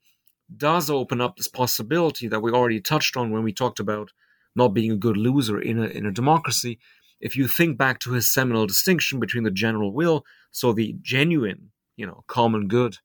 does 0.56 0.90
open 0.90 1.20
up 1.20 1.36
this 1.36 1.48
possibility 1.48 2.26
that 2.28 2.40
we 2.40 2.50
already 2.50 2.80
touched 2.80 3.16
on 3.16 3.30
when 3.30 3.44
we 3.44 3.52
talked 3.52 3.80
about 3.80 4.10
not 4.56 4.74
being 4.74 4.92
a 4.92 4.96
good 4.96 5.16
loser 5.16 5.60
in 5.60 5.78
a 5.78 5.86
in 5.86 6.06
a 6.06 6.12
democracy 6.12 6.78
if 7.20 7.36
you 7.36 7.46
think 7.46 7.76
back 7.76 8.00
to 8.00 8.12
his 8.12 8.32
seminal 8.32 8.66
distinction 8.66 9.20
between 9.20 9.44
the 9.44 9.50
general 9.50 9.92
will, 9.92 10.24
so 10.50 10.72
the 10.72 10.96
genuine, 11.02 11.70
you 11.96 12.06
know, 12.06 12.24
common 12.26 12.66
good 12.66 12.96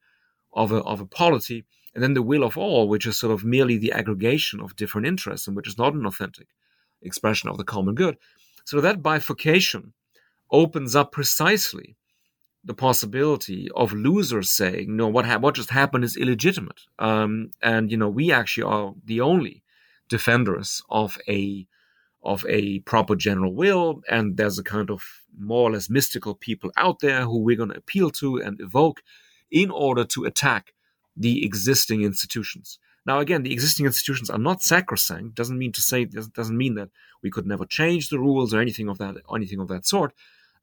of 0.54 0.72
a, 0.72 0.78
of 0.84 1.02
a 1.02 1.06
polity, 1.06 1.66
and 1.94 2.04
then 2.04 2.14
the 2.14 2.22
will 2.22 2.44
of 2.44 2.58
all, 2.58 2.88
which 2.88 3.06
is 3.06 3.18
sort 3.18 3.34
of 3.34 3.44
merely 3.44 3.78
the 3.78 3.92
aggregation 3.92 4.60
of 4.62 4.76
different 4.76 5.08
interests 5.08 5.48
and 5.48 5.56
which 5.56 5.68
is 5.68 5.78
not 5.78 5.94
an 5.94 6.06
authentic 6.06 6.48
expression 7.02 7.50
of 7.50 7.58
the 7.58 7.64
common 7.64 7.96
good. 7.96 8.18
So 8.66 8.82
that 8.82 9.04
bifurcation 9.04 9.94
opens 10.52 10.96
up 10.96 11.12
precisely 11.12 11.96
the 12.64 12.74
possibility 12.74 13.70
of 13.76 13.94
losers 13.94 14.50
saying, 14.50 14.96
"No, 14.96 15.08
what 15.08 15.26
ha- 15.26 15.38
what 15.38 15.56
just 15.56 15.70
happened 15.70 16.04
is 16.04 16.18
illegitimate," 16.18 16.82
um, 16.98 17.52
and 17.62 17.92
you 17.92 17.98
know 17.98 18.10
we 18.10 18.32
actually 18.32 18.64
are 18.64 18.96
the 19.06 19.22
only 19.22 19.64
defenders 20.10 20.82
of 20.90 21.18
a 21.28 21.68
of 22.26 22.46
a 22.50 22.80
proper 22.80 23.16
general 23.16 23.54
will, 23.54 24.02
and 24.10 24.38
there's 24.38 24.60
a 24.60 24.64
kind 24.64 24.90
of 24.90 25.04
more 25.38 25.70
or 25.70 25.72
less 25.72 25.90
mystical 25.90 26.34
people 26.34 26.72
out 26.76 27.00
there 27.00 27.22
who 27.22 27.40
we're 27.40 27.56
going 27.56 27.70
to 27.70 27.78
appeal 27.78 28.10
to 28.10 28.38
and 28.38 28.60
evoke 28.60 29.04
in 29.52 29.70
order 29.70 30.04
to 30.04 30.26
attack 30.26 30.74
the 31.16 31.46
existing 31.46 32.02
institutions. 32.02 32.80
Now, 33.06 33.20
again, 33.20 33.44
the 33.44 33.54
existing 33.54 33.86
institutions 33.86 34.30
are 34.30 34.40
not 34.40 34.64
sacrosanct. 34.64 35.36
Doesn't 35.36 35.60
mean 35.60 35.72
to 35.74 35.82
say 35.82 36.06
doesn't 36.06 36.58
mean 36.58 36.76
that 36.76 36.90
we 37.22 37.30
could 37.30 37.46
never 37.46 37.66
change 37.66 38.10
the 38.10 38.20
rules 38.20 38.54
or 38.54 38.60
anything 38.60 38.90
of 38.90 38.98
that 38.98 39.16
anything 39.34 39.60
of 39.60 39.68
that 39.68 39.86
sort. 39.86 40.14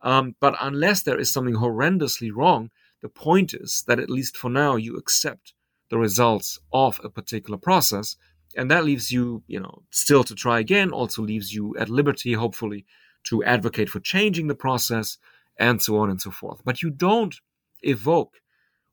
Um, 0.02 0.34
but 0.40 0.56
unless 0.60 1.02
there 1.02 1.18
is 1.18 1.32
something 1.32 1.54
horrendously 1.54 2.30
wrong, 2.34 2.70
the 3.00 3.08
point 3.08 3.54
is 3.54 3.84
that 3.86 4.00
at 4.00 4.10
least 4.10 4.36
for 4.36 4.50
now 4.50 4.74
you 4.74 4.96
accept 4.96 5.54
the 5.90 5.98
results 5.98 6.58
of 6.72 7.00
a 7.04 7.08
particular 7.08 7.58
process 7.58 8.16
and 8.56 8.70
that 8.70 8.84
leaves 8.84 9.10
you, 9.10 9.42
you 9.46 9.60
know, 9.60 9.82
still 9.90 10.24
to 10.24 10.34
try 10.34 10.60
again, 10.60 10.90
also 10.90 11.22
leaves 11.22 11.52
you 11.52 11.76
at 11.78 11.88
liberty, 11.88 12.32
hopefully, 12.34 12.84
to 13.24 13.44
advocate 13.44 13.88
for 13.88 14.00
changing 14.00 14.48
the 14.48 14.54
process 14.54 15.18
and 15.58 15.80
so 15.80 15.98
on 15.98 16.10
and 16.10 16.20
so 16.20 16.30
forth. 16.30 16.62
But 16.64 16.82
you 16.82 16.90
don't 16.90 17.34
evoke 17.82 18.40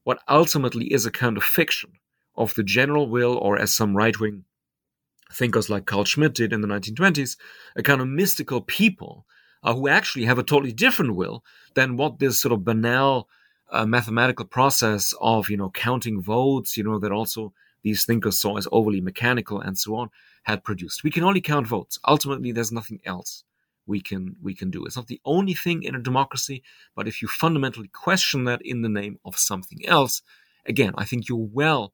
what 0.03 0.19
ultimately 0.27 0.91
is 0.93 1.05
a 1.05 1.11
kind 1.11 1.37
of 1.37 1.43
fiction 1.43 1.91
of 2.35 2.53
the 2.53 2.63
general 2.63 3.09
will, 3.09 3.37
or 3.37 3.57
as 3.57 3.75
some 3.75 3.95
right 3.95 4.17
wing 4.19 4.45
thinkers 5.31 5.69
like 5.69 5.85
Carl 5.85 6.05
Schmitt 6.05 6.33
did 6.33 6.53
in 6.53 6.61
the 6.61 6.67
1920s, 6.67 7.37
a 7.75 7.83
kind 7.83 8.01
of 8.01 8.07
mystical 8.07 8.61
people 8.61 9.25
uh, 9.63 9.73
who 9.73 9.87
actually 9.87 10.25
have 10.25 10.39
a 10.39 10.43
totally 10.43 10.71
different 10.71 11.15
will 11.15 11.43
than 11.75 11.97
what 11.97 12.19
this 12.19 12.41
sort 12.41 12.53
of 12.53 12.63
banal 12.63 13.27
uh, 13.71 13.85
mathematical 13.85 14.45
process 14.45 15.13
of, 15.21 15.49
you 15.49 15.57
know, 15.57 15.69
counting 15.69 16.21
votes, 16.21 16.77
you 16.77 16.83
know, 16.83 16.97
that 16.97 17.11
also 17.11 17.53
these 17.83 18.05
thinkers 18.05 18.39
saw 18.39 18.57
as 18.57 18.67
overly 18.71 19.01
mechanical 19.01 19.59
and 19.59 19.77
so 19.77 19.95
on 19.95 20.09
had 20.43 20.63
produced. 20.63 21.03
We 21.03 21.11
can 21.11 21.23
only 21.23 21.41
count 21.41 21.67
votes. 21.67 21.99
Ultimately, 22.07 22.51
there's 22.51 22.71
nothing 22.71 22.99
else 23.05 23.43
we 23.89 23.99
can 23.99 24.35
we 24.41 24.53
can 24.53 24.69
do. 24.69 24.85
It's 24.85 24.95
not 24.95 25.07
the 25.07 25.19
only 25.25 25.53
thing 25.53 25.83
in 25.83 25.95
a 25.95 25.99
democracy, 25.99 26.63
but 26.95 27.07
if 27.07 27.21
you 27.21 27.27
fundamentally 27.27 27.89
question 27.89 28.45
that 28.45 28.61
in 28.63 28.83
the 28.83 28.89
name 28.89 29.19
of 29.25 29.37
something 29.37 29.85
else, 29.85 30.21
again, 30.65 30.93
I 30.97 31.05
think 31.05 31.27
you're 31.27 31.49
well 31.51 31.93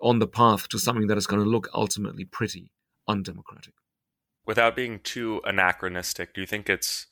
on 0.00 0.20
the 0.20 0.26
path 0.26 0.68
to 0.68 0.78
something 0.78 1.08
that 1.08 1.18
is 1.18 1.26
going 1.26 1.42
to 1.42 1.48
look 1.48 1.68
ultimately 1.74 2.24
pretty 2.24 2.70
undemocratic. 3.08 3.74
Without 4.46 4.74
being 4.74 5.00
too 5.00 5.40
anachronistic, 5.44 6.34
do 6.34 6.40
you 6.40 6.46
think 6.46 6.68
it's 6.68 7.06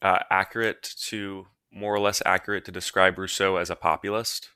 uh, 0.00 0.20
accurate 0.30 0.82
to 1.08 1.46
more 1.70 1.94
or 1.94 2.00
less 2.00 2.22
accurate 2.24 2.64
to 2.66 2.72
describe 2.72 3.18
Rousseau 3.18 3.56
as 3.56 3.70
a 3.70 3.76
populist? 3.76 4.50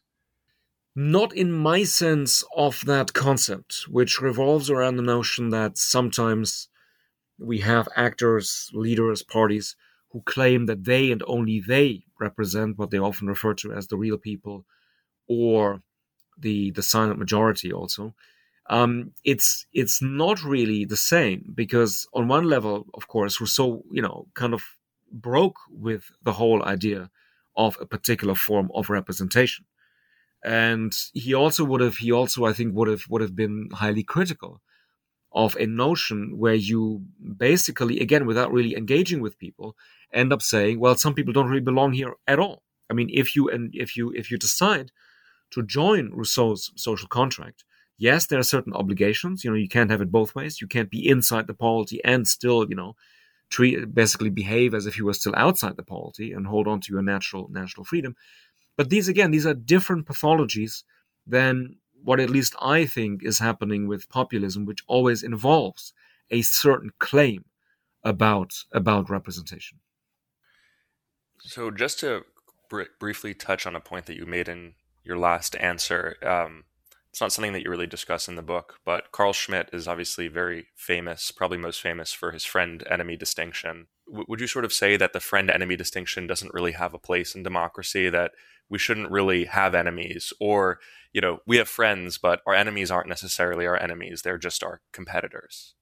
Not 0.98 1.34
in 1.34 1.52
my 1.52 1.84
sense 1.84 2.42
of 2.56 2.82
that 2.86 3.12
concept, 3.12 3.84
which 3.86 4.22
revolves 4.22 4.70
around 4.70 4.96
the 4.96 5.02
notion 5.02 5.50
that 5.50 5.76
sometimes 5.76 6.68
we 7.38 7.58
have 7.58 7.86
actors, 7.94 8.70
leaders, 8.72 9.22
parties 9.22 9.76
who 10.12 10.22
claim 10.22 10.64
that 10.66 10.84
they 10.84 11.12
and 11.12 11.22
only 11.26 11.60
they 11.60 12.04
represent 12.18 12.78
what 12.78 12.90
they 12.90 12.98
often 12.98 13.28
refer 13.28 13.52
to 13.52 13.72
as 13.72 13.88
the 13.88 13.98
real 13.98 14.16
people 14.16 14.64
or 15.28 15.82
the 16.38 16.70
the 16.70 16.82
silent 16.82 17.18
majority 17.18 17.70
also. 17.70 18.14
Um, 18.70 19.12
it's 19.22 19.66
it's 19.74 20.00
not 20.00 20.42
really 20.42 20.86
the 20.86 20.96
same 20.96 21.52
because 21.54 22.08
on 22.14 22.26
one 22.26 22.44
level 22.48 22.86
of 22.94 23.06
course 23.06 23.40
rousseau 23.40 23.84
you 23.92 24.02
know 24.02 24.26
kind 24.34 24.54
of 24.54 24.62
broke 25.12 25.58
with 25.70 26.10
the 26.22 26.32
whole 26.32 26.64
idea 26.64 27.10
of 27.56 27.76
a 27.80 27.86
particular 27.86 28.34
form 28.34 28.70
of 28.74 28.90
representation 28.90 29.66
and 30.46 30.96
he 31.14 31.34
also 31.34 31.64
would 31.64 31.82
have 31.82 31.96
he 31.96 32.12
also 32.12 32.46
i 32.46 32.54
think 32.54 32.74
would 32.74 32.88
have 32.88 33.04
would 33.10 33.22
have 33.22 33.36
been 33.36 33.68
highly 33.74 34.04
critical 34.04 34.62
of 35.32 35.56
a 35.56 35.66
notion 35.66 36.38
where 36.38 36.54
you 36.54 37.02
basically, 37.36 38.00
again, 38.00 38.24
without 38.26 38.52
really 38.52 38.74
engaging 38.76 39.20
with 39.20 39.38
people, 39.38 39.76
end 40.12 40.32
up 40.32 40.40
saying, 40.40 40.80
well, 40.80 40.96
some 40.96 41.14
people 41.14 41.32
don't 41.32 41.48
really 41.48 41.60
belong 41.60 41.92
here 41.92 42.14
at 42.26 42.38
all. 42.38 42.62
I 42.90 42.94
mean, 42.94 43.10
if 43.12 43.36
you 43.36 43.48
and 43.50 43.70
if 43.74 43.96
you 43.96 44.12
if 44.12 44.30
you 44.30 44.38
decide 44.38 44.92
to 45.52 45.62
join 45.62 46.10
Rousseau's 46.12 46.72
social 46.76 47.08
contract, 47.08 47.64
yes, 47.98 48.26
there 48.26 48.38
are 48.38 48.44
certain 48.44 48.72
obligations. 48.74 49.44
You 49.44 49.50
know, 49.50 49.56
you 49.56 49.68
can't 49.68 49.90
have 49.90 50.00
it 50.02 50.12
both 50.12 50.34
ways. 50.34 50.60
You 50.60 50.68
can't 50.68 50.90
be 50.90 51.08
inside 51.08 51.46
the 51.46 51.54
polity 51.54 52.00
and 52.04 52.26
still, 52.28 52.68
you 52.68 52.76
know, 52.76 52.94
treat 53.50 53.94
basically 53.94 54.30
behave 54.30 54.74
as 54.74 54.86
if 54.86 54.98
you 54.98 55.04
were 55.06 55.14
still 55.14 55.34
outside 55.36 55.76
the 55.76 55.82
polity 55.84 56.32
and 56.32 56.46
hold 56.46 56.68
on 56.68 56.80
to 56.82 56.92
your 56.92 57.02
natural 57.02 57.48
natural 57.50 57.84
freedom. 57.84 58.16
But 58.76 58.90
these 58.90 59.08
again, 59.08 59.30
these 59.30 59.46
are 59.46 59.54
different 59.54 60.06
pathologies 60.06 60.84
than 61.26 61.76
what 62.02 62.20
at 62.20 62.30
least 62.30 62.54
I 62.60 62.86
think 62.86 63.22
is 63.24 63.38
happening 63.38 63.88
with 63.88 64.08
populism, 64.08 64.64
which 64.64 64.84
always 64.86 65.22
involves 65.22 65.92
a 66.30 66.42
certain 66.42 66.90
claim 66.98 67.44
about 68.04 68.52
about 68.72 69.10
representation. 69.10 69.78
So, 71.40 71.70
just 71.70 72.00
to 72.00 72.24
br- 72.68 72.82
briefly 72.98 73.34
touch 73.34 73.66
on 73.66 73.76
a 73.76 73.80
point 73.80 74.06
that 74.06 74.16
you 74.16 74.26
made 74.26 74.48
in 74.48 74.74
your 75.04 75.18
last 75.18 75.56
answer, 75.56 76.16
um, 76.22 76.64
it's 77.10 77.20
not 77.20 77.32
something 77.32 77.52
that 77.52 77.62
you 77.62 77.70
really 77.70 77.86
discuss 77.86 78.28
in 78.28 78.34
the 78.34 78.42
book, 78.42 78.78
but 78.84 79.10
Carl 79.12 79.32
Schmitt 79.32 79.70
is 79.72 79.88
obviously 79.88 80.28
very 80.28 80.66
famous, 80.74 81.30
probably 81.30 81.56
most 81.56 81.80
famous 81.80 82.12
for 82.12 82.32
his 82.32 82.44
friend 82.44 82.84
enemy 82.90 83.16
distinction. 83.16 83.86
W- 84.06 84.26
would 84.28 84.40
you 84.40 84.46
sort 84.46 84.64
of 84.64 84.72
say 84.72 84.96
that 84.96 85.12
the 85.12 85.20
friend 85.20 85.50
enemy 85.50 85.76
distinction 85.76 86.26
doesn't 86.26 86.52
really 86.52 86.72
have 86.72 86.92
a 86.92 86.98
place 86.98 87.34
in 87.34 87.42
democracy? 87.42 88.10
That 88.10 88.32
we 88.68 88.78
shouldn't 88.78 89.10
really 89.10 89.44
have 89.44 89.74
enemies 89.74 90.32
or 90.40 90.78
you 91.12 91.20
know 91.20 91.40
we 91.46 91.56
have 91.56 91.68
friends 91.68 92.18
but 92.18 92.40
our 92.46 92.54
enemies 92.54 92.90
aren't 92.90 93.08
necessarily 93.08 93.66
our 93.66 93.80
enemies 93.80 94.22
they're 94.22 94.38
just 94.38 94.64
our 94.64 94.80
competitors. 94.92 95.74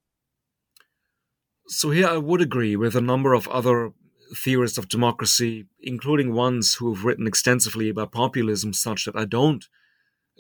So 1.67 1.91
here 1.91 2.09
i 2.09 2.17
would 2.17 2.41
agree 2.41 2.77
with 2.77 2.95
a 2.95 3.01
number 3.01 3.35
of 3.35 3.49
other 3.49 3.93
theorists 4.37 4.79
of 4.79 4.89
democracy 4.89 5.67
including 5.81 6.33
ones 6.33 6.75
who 6.75 6.93
have 6.93 7.05
written 7.05 7.27
extensively 7.27 7.89
about 7.89 8.13
populism 8.13 8.73
such 8.73 9.05
that 9.05 9.17
i 9.17 9.25
don't 9.25 9.69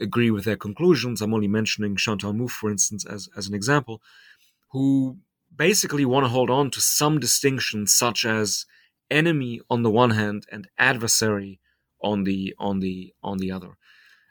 agree 0.00 0.30
with 0.30 0.44
their 0.44 0.56
conclusions. 0.56 1.22
I'm 1.22 1.34
only 1.34 1.48
mentioning 1.48 1.96
chantal 1.96 2.32
mouffe 2.32 2.50
for 2.50 2.70
instance 2.70 3.04
as, 3.04 3.28
as 3.36 3.48
an 3.48 3.54
example 3.54 4.02
who 4.70 5.18
basically 5.54 6.04
want 6.04 6.24
to 6.24 6.30
hold 6.30 6.50
on 6.50 6.70
to 6.72 6.80
some 6.80 7.20
distinctions 7.20 7.94
such 7.94 8.24
as 8.24 8.66
enemy 9.10 9.60
on 9.70 9.82
the 9.82 9.90
one 9.90 10.10
hand 10.10 10.46
and 10.50 10.68
adversary 10.78 11.60
on 12.04 12.24
the 12.24 12.54
on 12.58 12.80
the 12.80 13.12
on 13.22 13.38
the 13.38 13.50
other. 13.50 13.76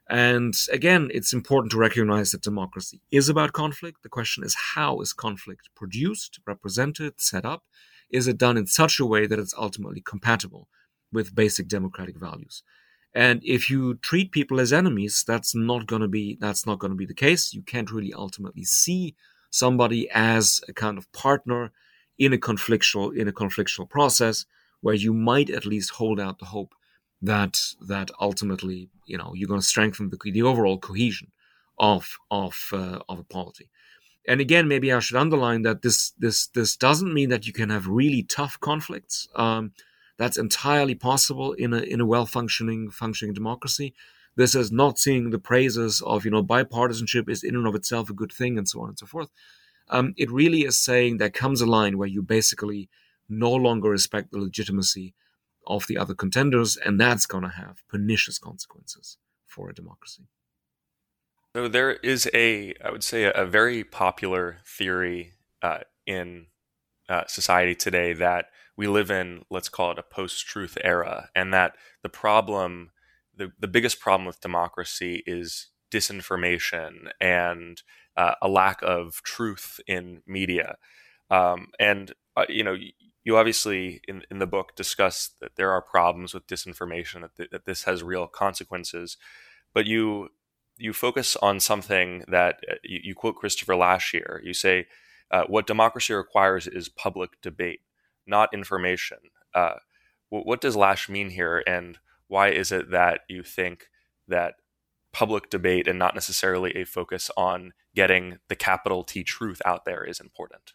And 0.09 0.53
again, 0.71 1.09
it's 1.13 1.33
important 1.33 1.71
to 1.71 1.77
recognize 1.77 2.31
that 2.31 2.41
democracy 2.41 3.01
is 3.09 3.29
about 3.29 3.53
conflict. 3.53 4.03
The 4.03 4.09
question 4.09 4.43
is 4.43 4.55
how 4.75 4.99
is 5.01 5.13
conflict 5.13 5.69
produced, 5.75 6.39
represented, 6.45 7.19
set 7.19 7.45
up? 7.45 7.63
Is 8.09 8.27
it 8.27 8.37
done 8.37 8.57
in 8.57 8.67
such 8.67 8.99
a 8.99 9.05
way 9.05 9.25
that 9.25 9.39
it's 9.39 9.55
ultimately 9.57 10.01
compatible 10.01 10.67
with 11.11 11.35
basic 11.35 11.67
democratic 11.67 12.17
values? 12.17 12.63
And 13.15 13.41
if 13.43 13.69
you 13.69 13.95
treat 13.95 14.31
people 14.31 14.59
as 14.59 14.73
enemies, 14.73 15.23
that's 15.25 15.55
not 15.55 15.87
going 15.87 16.01
to 16.01 16.07
be 16.07 16.37
that's 16.39 16.65
not 16.65 16.79
going 16.79 16.91
to 16.91 16.97
be 16.97 17.05
the 17.05 17.13
case. 17.27 17.53
You 17.53 17.63
can't 17.63 17.91
really 17.91 18.13
ultimately 18.13 18.65
see 18.65 19.15
somebody 19.49 20.09
as 20.13 20.61
a 20.67 20.73
kind 20.73 20.97
of 20.97 21.11
partner 21.13 21.71
in 22.17 22.33
a 22.33 22.37
conflictual 22.37 23.15
in 23.15 23.27
a 23.27 23.33
conflictual 23.33 23.89
process 23.89 24.45
where 24.81 24.95
you 24.95 25.13
might 25.13 25.49
at 25.49 25.65
least 25.65 25.91
hold 25.91 26.19
out 26.19 26.39
the 26.39 26.45
hope 26.45 26.73
that 27.23 27.57
that 27.81 28.11
ultimately 28.19 28.89
you 29.05 29.17
know 29.17 29.33
you're 29.33 29.47
going 29.47 29.59
to 29.59 29.65
strengthen 29.65 30.09
the, 30.09 30.31
the 30.31 30.43
overall 30.43 30.77
cohesion 30.77 31.31
of 31.79 32.17
of 32.29 32.69
uh, 32.73 32.99
of 33.09 33.19
a 33.19 33.23
polity. 33.23 33.69
And 34.25 34.39
again, 34.39 34.69
maybe 34.69 34.93
I 34.93 34.99
should 34.99 35.17
underline 35.17 35.63
that 35.63 35.81
this 35.81 36.11
this 36.17 36.47
this 36.47 36.75
doesn't 36.75 37.13
mean 37.13 37.29
that 37.29 37.47
you 37.47 37.53
can 37.53 37.69
have 37.69 37.87
really 37.87 38.23
tough 38.23 38.59
conflicts. 38.59 39.27
Um, 39.35 39.71
that's 40.17 40.37
entirely 40.37 40.95
possible 40.95 41.53
in 41.53 41.73
a 41.73 41.79
in 41.79 41.99
a 42.01 42.05
well 42.05 42.25
functioning 42.25 42.91
functioning 42.91 43.33
democracy. 43.33 43.93
This 44.35 44.55
is 44.55 44.71
not 44.71 44.97
seeing 44.97 45.29
the 45.29 45.39
praises 45.39 46.01
of 46.01 46.25
you 46.25 46.31
know 46.31 46.43
bipartisanship 46.43 47.29
is 47.29 47.43
in 47.43 47.55
and 47.55 47.67
of 47.67 47.75
itself 47.75 48.09
a 48.09 48.13
good 48.13 48.31
thing 48.31 48.57
and 48.57 48.67
so 48.67 48.81
on 48.81 48.89
and 48.89 48.99
so 48.99 49.05
forth. 49.05 49.29
Um, 49.89 50.13
it 50.17 50.31
really 50.31 50.61
is 50.61 50.77
saying 50.77 51.17
there 51.17 51.29
comes 51.29 51.61
a 51.61 51.65
line 51.65 51.97
where 51.97 52.07
you 52.07 52.21
basically 52.21 52.89
no 53.29 53.51
longer 53.51 53.89
respect 53.89 54.31
the 54.31 54.39
legitimacy 54.39 55.13
of 55.67 55.87
the 55.87 55.97
other 55.97 56.13
contenders, 56.13 56.77
and 56.77 56.99
that's 56.99 57.25
going 57.25 57.43
to 57.43 57.49
have 57.49 57.83
pernicious 57.87 58.37
consequences 58.37 59.17
for 59.45 59.69
a 59.69 59.73
democracy. 59.73 60.23
So 61.55 61.67
there 61.67 61.93
is 61.93 62.29
a, 62.33 62.73
I 62.83 62.91
would 62.91 63.03
say, 63.03 63.31
a, 63.33 63.45
very 63.45 63.83
popular 63.83 64.57
theory 64.65 65.33
uh, 65.61 65.79
in 66.07 66.47
uh, 67.07 67.23
society 67.27 67.75
today 67.75 68.13
that 68.13 68.47
we 68.75 68.87
live 68.87 69.11
in, 69.11 69.43
let's 69.51 69.69
call 69.69 69.91
it 69.91 69.99
a 69.99 70.03
post-truth 70.03 70.77
era, 70.83 71.29
and 71.35 71.53
that 71.53 71.75
the 72.01 72.09
problem, 72.09 72.91
the, 73.35 73.51
the 73.59 73.67
biggest 73.67 73.99
problem 73.99 74.25
with 74.25 74.41
democracy 74.41 75.21
is 75.27 75.67
disinformation 75.91 77.11
and 77.21 77.83
uh, 78.17 78.33
a 78.41 78.47
lack 78.47 78.81
of 78.81 79.21
truth 79.23 79.79
in 79.85 80.23
media. 80.25 80.77
Um, 81.29 81.67
and 81.79 82.13
uh, 82.35 82.45
you 82.49 82.63
know, 82.63 82.75
you 83.23 83.37
obviously 83.37 84.01
in, 84.07 84.23
in 84.29 84.39
the 84.39 84.47
book 84.47 84.75
discuss 84.75 85.29
that 85.39 85.55
there 85.55 85.71
are 85.71 85.81
problems 85.81 86.33
with 86.33 86.47
disinformation 86.47 87.21
that, 87.21 87.35
th- 87.35 87.49
that 87.51 87.65
this 87.65 87.83
has 87.83 88.03
real 88.03 88.27
consequences 88.27 89.17
but 89.73 89.85
you 89.85 90.29
you 90.77 90.91
focus 90.91 91.35
on 91.37 91.59
something 91.59 92.23
that 92.27 92.59
uh, 92.69 92.75
you, 92.83 92.99
you 93.03 93.15
quote 93.15 93.35
christopher 93.35 93.75
lasch 93.75 94.11
here. 94.11 94.41
You 94.43 94.53
say 94.53 94.87
uh, 95.31 95.43
what 95.47 95.67
democracy 95.67 96.13
requires 96.13 96.67
is 96.67 96.89
public 96.89 97.41
debate 97.41 97.81
not 98.25 98.53
information. 98.53 99.17
Uh, 99.53 99.75
what 100.29 100.61
does 100.61 100.75
Lasch 100.75 101.09
mean 101.09 101.29
here 101.29 101.63
and 101.67 101.99
why 102.27 102.49
is 102.49 102.71
it 102.71 102.89
that 102.89 103.21
you 103.29 103.43
think 103.43 103.89
that 104.27 104.55
public 105.11 105.49
debate 105.51 105.87
and 105.87 105.99
not 105.99 106.15
necessarily 106.15 106.71
a 106.71 106.85
focus 106.85 107.29
on 107.37 107.73
getting 107.93 108.39
the 108.47 108.55
capital 108.55 109.03
T 109.03 109.23
truth 109.23 109.61
out 109.63 109.85
there 109.85 110.03
is 110.03 110.19
important 110.19 110.73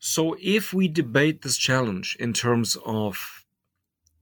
so, 0.00 0.36
if 0.40 0.72
we 0.72 0.86
debate 0.86 1.42
this 1.42 1.56
challenge 1.56 2.16
in 2.20 2.32
terms 2.32 2.76
of 2.86 3.44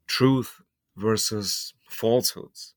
truth 0.06 0.62
versus 0.96 1.74
falsehoods, 1.88 2.74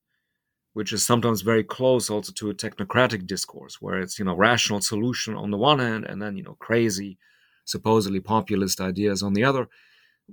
which 0.73 0.91
is 0.91 1.05
sometimes 1.05 1.41
very 1.41 1.63
close 1.63 2.09
also 2.09 2.33
to 2.33 2.49
a 2.49 2.53
technocratic 2.53 3.25
discourse, 3.25 3.81
where 3.81 3.99
it's 3.99 4.19
you 4.19 4.25
know 4.25 4.35
rational 4.35 4.81
solution 4.81 5.35
on 5.35 5.49
the 5.49 5.57
one 5.57 5.79
hand, 5.79 6.03
and 6.05 6.21
then 6.21 6.35
you 6.35 6.43
know 6.43 6.57
crazy, 6.59 7.17
supposedly 7.63 8.19
populist 8.19 8.81
ideas 8.81 9.23
on 9.23 9.33
the 9.33 9.45
other, 9.45 9.69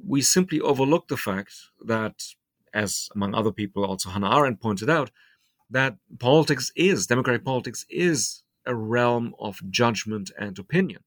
we 0.04 0.20
simply 0.20 0.60
overlook 0.60 1.06
the 1.06 1.16
fact 1.16 1.54
that, 1.84 2.20
as 2.74 3.08
among 3.14 3.32
other 3.32 3.52
people, 3.52 3.84
also 3.84 4.10
Hannah 4.10 4.36
Arendt 4.36 4.60
pointed 4.60 4.90
out, 4.90 5.12
that 5.70 5.98
politics 6.18 6.72
is 6.74 7.06
democratic 7.06 7.44
politics 7.44 7.86
is 7.88 8.42
a 8.66 8.74
realm 8.74 9.36
of 9.38 9.60
judgment 9.70 10.32
and 10.36 10.58
opinion 10.58 11.02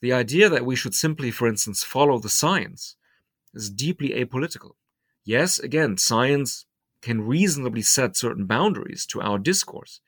the 0.00 0.12
idea 0.12 0.48
that 0.48 0.64
we 0.64 0.76
should 0.76 0.94
simply, 0.94 1.30
for 1.30 1.48
instance, 1.48 1.82
follow 1.82 2.18
the 2.18 2.28
science 2.28 2.96
is 3.54 3.70
deeply 3.70 4.10
apolitical. 4.10 4.72
Yes, 5.24 5.58
again, 5.58 5.96
science 5.96 6.66
can 7.02 7.26
reasonably 7.26 7.82
set 7.82 8.16
certain 8.16 8.46
boundaries 8.46 9.06
to 9.06 9.20
our 9.20 9.38
discourse, 9.38 10.00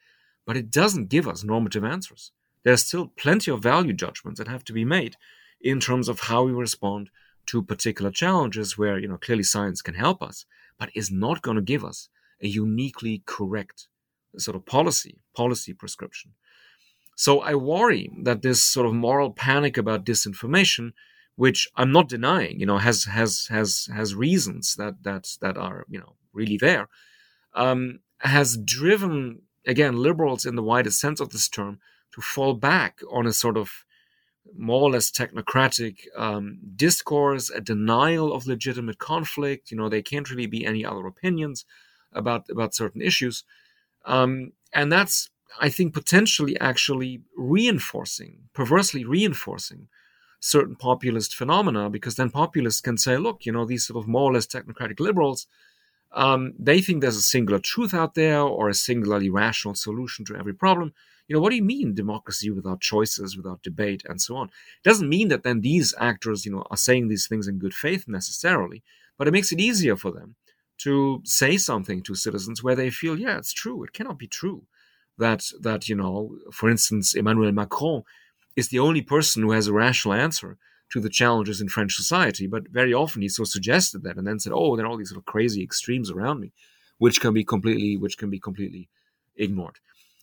but 0.46 0.56
it 0.56 0.70
doesn't 0.70 1.08
give 1.08 1.28
us 1.28 1.44
normative 1.44 1.84
answers. 1.84 2.32
There's 2.62 2.84
still 2.84 3.08
plenty 3.16 3.50
of 3.50 3.62
value 3.62 3.92
judgments 3.92 4.38
that 4.38 4.48
have 4.48 4.64
to 4.64 4.72
be 4.72 4.84
made 4.84 5.16
in 5.60 5.80
terms 5.80 6.08
of 6.08 6.20
how 6.20 6.44
we 6.44 6.52
respond 6.52 7.10
to 7.46 7.62
particular 7.62 8.10
challenges 8.10 8.78
where, 8.78 8.98
you 8.98 9.08
know, 9.08 9.16
clearly 9.16 9.42
science 9.42 9.82
can 9.82 9.94
help 9.94 10.22
us, 10.22 10.44
but 10.78 10.90
is 10.94 11.10
not 11.10 11.42
going 11.42 11.56
to 11.56 11.62
give 11.62 11.84
us 11.84 12.08
a 12.42 12.48
uniquely 12.48 13.22
correct 13.26 13.88
sort 14.36 14.56
of 14.56 14.64
policy, 14.64 15.18
policy 15.34 15.72
prescription. 15.72 16.32
So 17.24 17.32
I 17.50 17.54
worry 17.74 18.04
that 18.26 18.42
this 18.42 18.60
sort 18.74 18.86
of 18.88 18.94
moral 18.94 19.30
panic 19.46 19.74
about 19.78 20.06
disinformation, 20.10 20.86
which 21.44 21.60
I'm 21.80 21.92
not 21.92 22.08
denying, 22.16 22.54
you 22.60 22.66
know, 22.70 22.78
has 22.88 22.98
has 23.18 23.30
has 23.56 23.68
has 23.98 24.14
reasons 24.26 24.64
that 24.80 24.94
that 25.08 25.24
that 25.42 25.56
are 25.66 25.80
you 25.92 25.98
know 26.02 26.12
really 26.38 26.58
there. 26.66 26.86
um, 27.54 28.00
has 28.36 28.48
driven, 28.78 29.16
again, 29.66 29.94
liberals 30.08 30.44
in 30.46 30.54
the 30.56 30.62
widest 30.72 31.00
sense 31.00 31.20
of 31.20 31.30
this 31.30 31.48
term 31.48 31.74
to 32.14 32.20
fall 32.20 32.54
back 32.54 33.00
on 33.10 33.26
a 33.26 33.32
sort 33.32 33.56
of 33.56 33.68
more 34.56 34.82
or 34.82 34.90
less 34.90 35.10
technocratic 35.10 35.96
um, 36.16 36.58
discourse, 36.76 37.50
a 37.50 37.60
denial 37.60 38.32
of 38.32 38.46
legitimate 38.46 38.98
conflict. 38.98 39.70
You 39.70 39.76
know, 39.76 39.88
there 39.88 40.02
can't 40.02 40.30
really 40.30 40.46
be 40.46 40.64
any 40.66 40.84
other 40.84 41.06
opinions 41.06 41.64
about 42.12 42.42
about 42.50 42.74
certain 42.74 43.02
issues, 43.02 43.44
um, 44.04 44.52
and 44.72 44.92
that's 44.92 45.30
I 45.58 45.68
think 45.68 45.94
potentially 45.94 46.58
actually 46.60 47.22
reinforcing, 47.36 48.48
perversely 48.54 49.04
reinforcing 49.04 49.88
certain 50.40 50.74
populist 50.76 51.34
phenomena 51.34 51.90
because 51.90 52.16
then 52.16 52.30
populists 52.30 52.80
can 52.80 52.96
say, 52.96 53.16
look, 53.16 53.44
you 53.44 53.52
know, 53.52 53.64
these 53.64 53.86
sort 53.86 54.02
of 54.02 54.08
more 54.08 54.30
or 54.30 54.34
less 54.34 54.46
technocratic 54.46 55.00
liberals, 55.00 55.46
um, 56.12 56.54
they 56.58 56.80
think 56.80 57.00
there's 57.00 57.16
a 57.16 57.22
singular 57.22 57.58
truth 57.60 57.94
out 57.94 58.14
there 58.14 58.40
or 58.40 58.68
a 58.68 58.74
singularly 58.74 59.30
rational 59.30 59.74
solution 59.74 60.24
to 60.26 60.36
every 60.36 60.54
problem. 60.54 60.92
You 61.28 61.36
know, 61.36 61.40
what 61.40 61.50
do 61.50 61.56
you 61.56 61.62
mean 61.62 61.94
democracy 61.94 62.50
without 62.50 62.80
choices, 62.80 63.36
without 63.36 63.62
debate, 63.62 64.02
and 64.08 64.20
so 64.20 64.36
on? 64.36 64.48
It 64.48 64.88
doesn't 64.88 65.08
mean 65.08 65.28
that 65.28 65.44
then 65.44 65.60
these 65.60 65.94
actors, 65.98 66.44
you 66.44 66.52
know, 66.52 66.64
are 66.70 66.76
saying 66.76 67.08
these 67.08 67.28
things 67.28 67.46
in 67.46 67.58
good 67.58 67.74
faith 67.74 68.08
necessarily, 68.08 68.82
but 69.16 69.28
it 69.28 69.32
makes 69.32 69.52
it 69.52 69.60
easier 69.60 69.96
for 69.96 70.10
them 70.10 70.34
to 70.78 71.20
say 71.24 71.56
something 71.56 72.02
to 72.02 72.14
citizens 72.14 72.64
where 72.64 72.74
they 72.74 72.90
feel, 72.90 73.20
yeah, 73.20 73.36
it's 73.38 73.52
true. 73.52 73.84
It 73.84 73.92
cannot 73.92 74.18
be 74.18 74.26
true 74.26 74.64
that 75.20 75.44
that 75.60 75.88
you 75.88 75.94
know, 75.94 76.36
for 76.52 76.68
instance, 76.68 77.14
Emmanuel 77.14 77.52
Macron 77.52 78.02
is 78.56 78.68
the 78.68 78.80
only 78.80 79.02
person 79.02 79.42
who 79.42 79.52
has 79.52 79.68
a 79.68 79.72
rational 79.72 80.14
answer 80.14 80.58
to 80.90 81.00
the 81.00 81.08
challenges 81.08 81.60
in 81.60 81.68
French 81.68 81.94
society. 81.94 82.46
But 82.46 82.68
very 82.68 82.92
often 82.92 83.22
he 83.22 83.28
so 83.28 83.44
suggested 83.44 84.02
that 84.02 84.16
and 84.16 84.26
then 84.26 84.40
said, 84.40 84.52
"Oh, 84.54 84.76
there 84.76 84.84
are 84.84 84.88
all 84.88 84.96
these 84.96 85.10
sort 85.10 85.18
of 85.18 85.24
crazy 85.24 85.62
extremes 85.62 86.10
around 86.10 86.40
me," 86.40 86.52
which 86.98 87.20
can 87.20 87.32
be 87.32 87.44
completely 87.44 87.96
which 87.96 88.18
can 88.18 88.30
be 88.30 88.40
completely 88.40 88.88
ignored. 89.36 89.78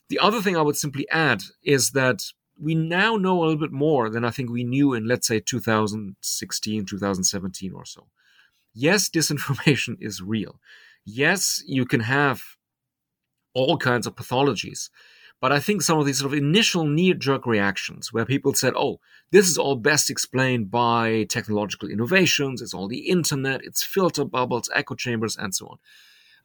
The 0.09 0.19
other 0.19 0.41
thing 0.41 0.55
I 0.55 0.61
would 0.61 0.77
simply 0.77 1.07
add 1.09 1.41
is 1.63 1.91
that 1.91 2.19
we 2.59 2.75
now 2.75 3.17
know 3.17 3.39
a 3.39 3.45
little 3.45 3.57
bit 3.57 3.71
more 3.71 4.09
than 4.09 4.25
I 4.25 4.31
think 4.31 4.49
we 4.49 4.63
knew 4.63 4.93
in, 4.93 5.07
let's 5.07 5.27
say, 5.27 5.39
2016, 5.39 6.85
2017 6.85 7.73
or 7.73 7.85
so. 7.85 8.07
Yes, 8.73 9.09
disinformation 9.09 9.97
is 10.01 10.21
real. 10.21 10.59
Yes, 11.05 11.63
you 11.65 11.85
can 11.85 12.01
have 12.01 12.41
all 13.57 13.77
kinds 13.77 14.05
of 14.05 14.15
pathologies. 14.15 14.89
But 15.41 15.51
I 15.51 15.59
think 15.59 15.81
some 15.81 15.99
of 15.99 16.05
these 16.05 16.19
sort 16.19 16.31
of 16.31 16.37
initial 16.37 16.85
knee 16.85 17.13
jerk 17.13 17.45
reactions 17.45 18.13
where 18.13 18.25
people 18.25 18.53
said, 18.53 18.73
oh, 18.75 18.99
this 19.31 19.47
is 19.49 19.57
all 19.57 19.75
best 19.75 20.09
explained 20.09 20.71
by 20.71 21.25
technological 21.29 21.89
innovations, 21.89 22.61
it's 22.61 22.73
all 22.73 22.87
the 22.87 23.09
internet, 23.09 23.61
it's 23.63 23.83
filter 23.83 24.25
bubbles, 24.25 24.69
echo 24.73 24.95
chambers, 24.95 25.35
and 25.37 25.53
so 25.53 25.67
on. 25.67 25.77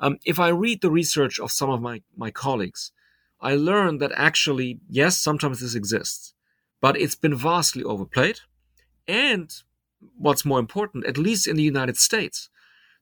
Um, 0.01 0.19
if 0.25 0.39
I 0.39 0.49
read 0.49 0.81
the 0.81 0.91
research 0.91 1.39
of 1.39 1.53
some 1.53 1.71
of 1.71 1.81
my, 1.81 2.03
my 2.17 2.31
colleagues, 2.31 2.93
I 3.41 3.55
learned 3.57 4.01
that 4.01 4.13
actually, 4.15 4.81
yes, 4.89 5.19
sometimes 5.19 5.61
this 5.61 5.75
exists, 5.75 6.35
but 6.81 6.97
it's 6.97 7.15
been 7.15 7.35
vastly 7.35 7.85
overplayed. 7.85 8.41
And 9.07 9.51
what's 10.17 10.45
more 10.45 10.59
important, 10.59 11.07
at 11.07 11.19
least 11.19 11.47
in 11.47 11.57
the 11.57 11.63
United 11.75 11.97
States, 11.97 12.51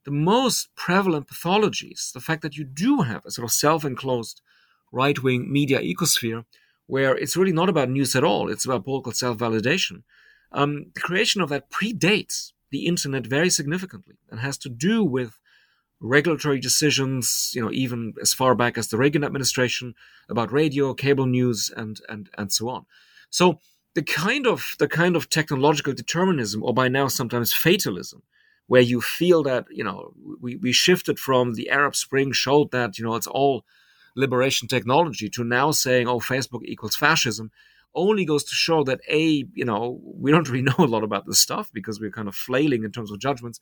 the 0.05 0.11
most 0.11 0.69
prevalent 0.75 1.27
pathologies, 1.29 2.13
the 2.13 2.21
fact 2.21 2.43
that 2.43 2.57
you 2.57 2.65
do 2.65 3.03
have 3.03 3.25
a 3.25 3.31
sort 3.31 3.45
of 3.45 3.53
self 3.53 3.85
enclosed 3.85 4.41
right 4.93 5.23
wing 5.23 5.51
media 5.53 5.81
ecosphere 5.81 6.45
where 6.87 7.17
it's 7.17 7.37
really 7.37 7.53
not 7.53 7.69
about 7.69 7.89
news 7.89 8.17
at 8.17 8.25
all, 8.25 8.51
it's 8.51 8.65
about 8.65 8.85
political 8.85 9.13
self 9.13 9.39
validation. 9.39 10.03
Um, 10.53 10.87
the 10.95 11.01
creation 11.01 11.41
of 11.41 11.49
that 11.51 11.71
predates 11.71 12.53
the 12.71 12.87
internet 12.87 13.27
very 13.27 13.51
significantly 13.51 14.17
and 14.31 14.41
has 14.41 14.59
to 14.59 14.69
do 14.69 15.05
with 15.05 15.39
regulatory 16.01 16.59
decisions, 16.59 17.53
you 17.55 17.63
know, 17.63 17.71
even 17.71 18.15
as 18.21 18.33
far 18.33 18.55
back 18.55 18.79
as 18.79 18.89
the 18.89 18.97
Reagan 18.97 19.23
administration 19.23 19.95
about 20.29 20.53
radio, 20.53 20.95
cable 20.95 21.27
news, 21.27 21.71
and 21.77 22.01
and 22.09 22.31
and 22.37 22.53
so 22.53 22.69
on. 22.69 22.87
So 23.29 23.61
the 23.95 24.03
kind 24.03 24.47
of 24.47 24.75
the 24.79 24.89
kind 24.89 25.15
of 25.15 25.29
technological 25.31 25.93
determinism, 25.93 26.63
or 26.65 26.75
by 26.75 26.89
now 26.89 27.09
sometimes 27.09 27.53
fatalism, 27.53 28.23
where 28.71 28.81
you 28.81 29.01
feel 29.01 29.43
that 29.43 29.67
you 29.69 29.83
know 29.83 30.13
we, 30.41 30.55
we 30.55 30.71
shifted 30.71 31.19
from 31.19 31.55
the 31.55 31.69
Arab 31.71 31.97
Spring 31.97 32.31
showed 32.31 32.71
that 32.71 32.97
you 32.97 33.05
know 33.05 33.17
it's 33.17 33.27
all 33.27 33.65
liberation 34.15 34.69
technology 34.69 35.29
to 35.29 35.43
now 35.43 35.73
saying 35.73 36.07
oh 36.07 36.21
Facebook 36.21 36.63
equals 36.65 36.95
fascism 36.95 37.51
only 37.97 38.25
goes 38.25 38.45
to 38.45 38.55
show 38.55 38.85
that 38.85 39.01
a 39.09 39.45
you 39.55 39.65
know 39.65 40.01
we 40.05 40.31
don't 40.31 40.49
really 40.51 40.63
know 40.63 40.85
a 40.85 40.93
lot 40.95 41.03
about 41.03 41.27
this 41.27 41.41
stuff 41.41 41.69
because 41.73 41.99
we're 41.99 42.13
kind 42.13 42.29
of 42.29 42.37
flailing 42.37 42.85
in 42.85 42.93
terms 42.93 43.11
of 43.11 43.19
judgments. 43.19 43.59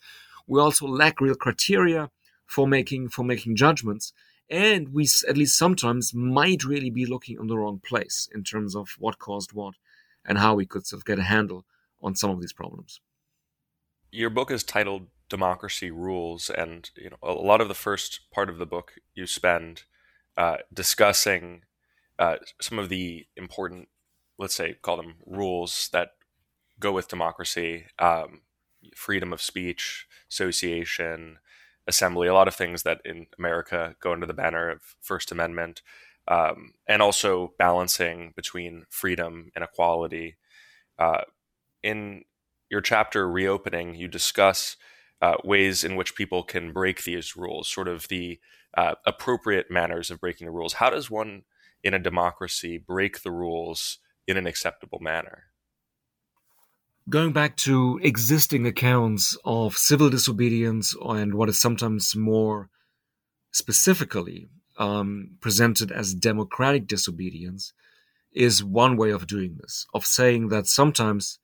We 0.46 0.60
also 0.60 0.86
lack 0.86 1.22
real 1.22 1.34
criteria 1.34 2.10
for 2.44 2.68
making 2.68 3.08
for 3.08 3.24
making 3.24 3.56
judgments, 3.56 4.12
and 4.50 4.92
we 4.92 5.08
at 5.26 5.38
least 5.38 5.56
sometimes 5.56 6.12
might 6.12 6.64
really 6.64 6.90
be 6.90 7.06
looking 7.06 7.38
in 7.40 7.46
the 7.46 7.56
wrong 7.56 7.80
place 7.82 8.28
in 8.34 8.44
terms 8.44 8.76
of 8.76 8.90
what 8.98 9.18
caused 9.18 9.54
what 9.54 9.76
and 10.26 10.36
how 10.36 10.54
we 10.54 10.66
could 10.66 10.86
sort 10.86 11.00
of 11.00 11.06
get 11.06 11.18
a 11.18 11.30
handle 11.34 11.64
on 12.02 12.14
some 12.14 12.30
of 12.30 12.42
these 12.42 12.52
problems 12.52 13.00
your 14.10 14.30
book 14.30 14.50
is 14.50 14.62
titled 14.62 15.06
democracy 15.28 15.90
rules 15.90 16.50
and 16.50 16.90
you 16.96 17.10
know 17.10 17.16
a 17.22 17.32
lot 17.32 17.60
of 17.60 17.68
the 17.68 17.74
first 17.74 18.20
part 18.32 18.48
of 18.48 18.58
the 18.58 18.66
book 18.66 18.92
you 19.14 19.26
spend 19.26 19.82
uh, 20.36 20.56
discussing 20.72 21.62
uh, 22.18 22.36
some 22.60 22.78
of 22.78 22.88
the 22.88 23.26
important 23.36 23.88
let's 24.38 24.54
say 24.54 24.74
call 24.80 24.96
them 24.96 25.16
rules 25.26 25.90
that 25.92 26.12
go 26.80 26.92
with 26.92 27.08
democracy 27.08 27.86
um, 27.98 28.40
freedom 28.96 29.32
of 29.32 29.42
speech 29.42 30.06
association 30.30 31.38
assembly 31.86 32.28
a 32.28 32.34
lot 32.34 32.48
of 32.48 32.54
things 32.54 32.84
that 32.84 33.00
in 33.04 33.26
america 33.38 33.94
go 34.00 34.12
under 34.12 34.26
the 34.26 34.32
banner 34.32 34.70
of 34.70 34.80
first 35.00 35.30
amendment 35.30 35.82
um, 36.28 36.74
and 36.86 37.00
also 37.00 37.54
balancing 37.58 38.32
between 38.36 38.84
freedom 38.90 39.50
and 39.56 39.64
equality. 39.64 40.36
Uh, 40.98 41.22
in 41.82 42.24
your 42.70 42.80
chapter 42.80 43.28
reopening, 43.28 43.94
you 43.94 44.08
discuss 44.08 44.76
uh, 45.20 45.36
ways 45.44 45.84
in 45.84 45.96
which 45.96 46.14
people 46.14 46.42
can 46.42 46.72
break 46.72 47.04
these 47.04 47.36
rules, 47.36 47.68
sort 47.68 47.88
of 47.88 48.08
the 48.08 48.38
uh, 48.76 48.94
appropriate 49.06 49.70
manners 49.70 50.10
of 50.10 50.20
breaking 50.20 50.46
the 50.46 50.52
rules. 50.52 50.74
How 50.74 50.90
does 50.90 51.10
one 51.10 51.42
in 51.82 51.94
a 51.94 51.98
democracy 51.98 52.78
break 52.78 53.22
the 53.22 53.30
rules 53.30 53.98
in 54.26 54.36
an 54.36 54.46
acceptable 54.46 54.98
manner? 55.00 55.44
Going 57.08 57.32
back 57.32 57.56
to 57.58 57.98
existing 58.02 58.66
accounts 58.66 59.36
of 59.44 59.78
civil 59.78 60.10
disobedience 60.10 60.94
and 61.00 61.34
what 61.34 61.48
is 61.48 61.58
sometimes 61.58 62.14
more 62.14 62.68
specifically 63.50 64.48
um, 64.76 65.30
presented 65.40 65.90
as 65.90 66.14
democratic 66.14 66.86
disobedience 66.86 67.72
is 68.32 68.62
one 68.62 68.96
way 68.96 69.10
of 69.10 69.26
doing 69.26 69.56
this, 69.58 69.86
of 69.94 70.04
saying 70.04 70.48
that 70.48 70.66
sometimes 70.66 71.38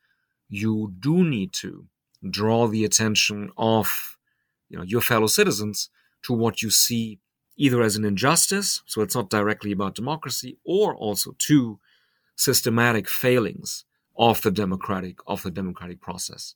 you 0.49 0.93
do 1.01 1.25
need 1.25 1.53
to 1.53 1.87
draw 2.29 2.67
the 2.67 2.85
attention 2.85 3.51
of 3.57 4.17
you 4.69 4.79
know, 4.79 4.85
your 4.85 5.01
fellow 5.01 5.27
citizens 5.27 5.91
to 6.23 6.33
what 6.33 6.63
you 6.63 6.71
see 6.71 7.19
either 7.57 7.83
as 7.83 7.97
an 7.97 8.05
injustice, 8.05 8.83
so 8.87 9.03
it's 9.03 9.15
not 9.15 9.31
directly 9.31 9.71
about 9.71 9.95
democracy, 9.95 10.59
or 10.65 10.95
also 10.97 11.35
to 11.39 11.79
systematic 12.37 13.09
failings 13.09 13.85
of 14.17 14.43
the 14.43 14.51
democratic 14.51 15.19
of 15.27 15.43
the 15.43 15.51
democratic 15.51 16.01
process. 16.01 16.55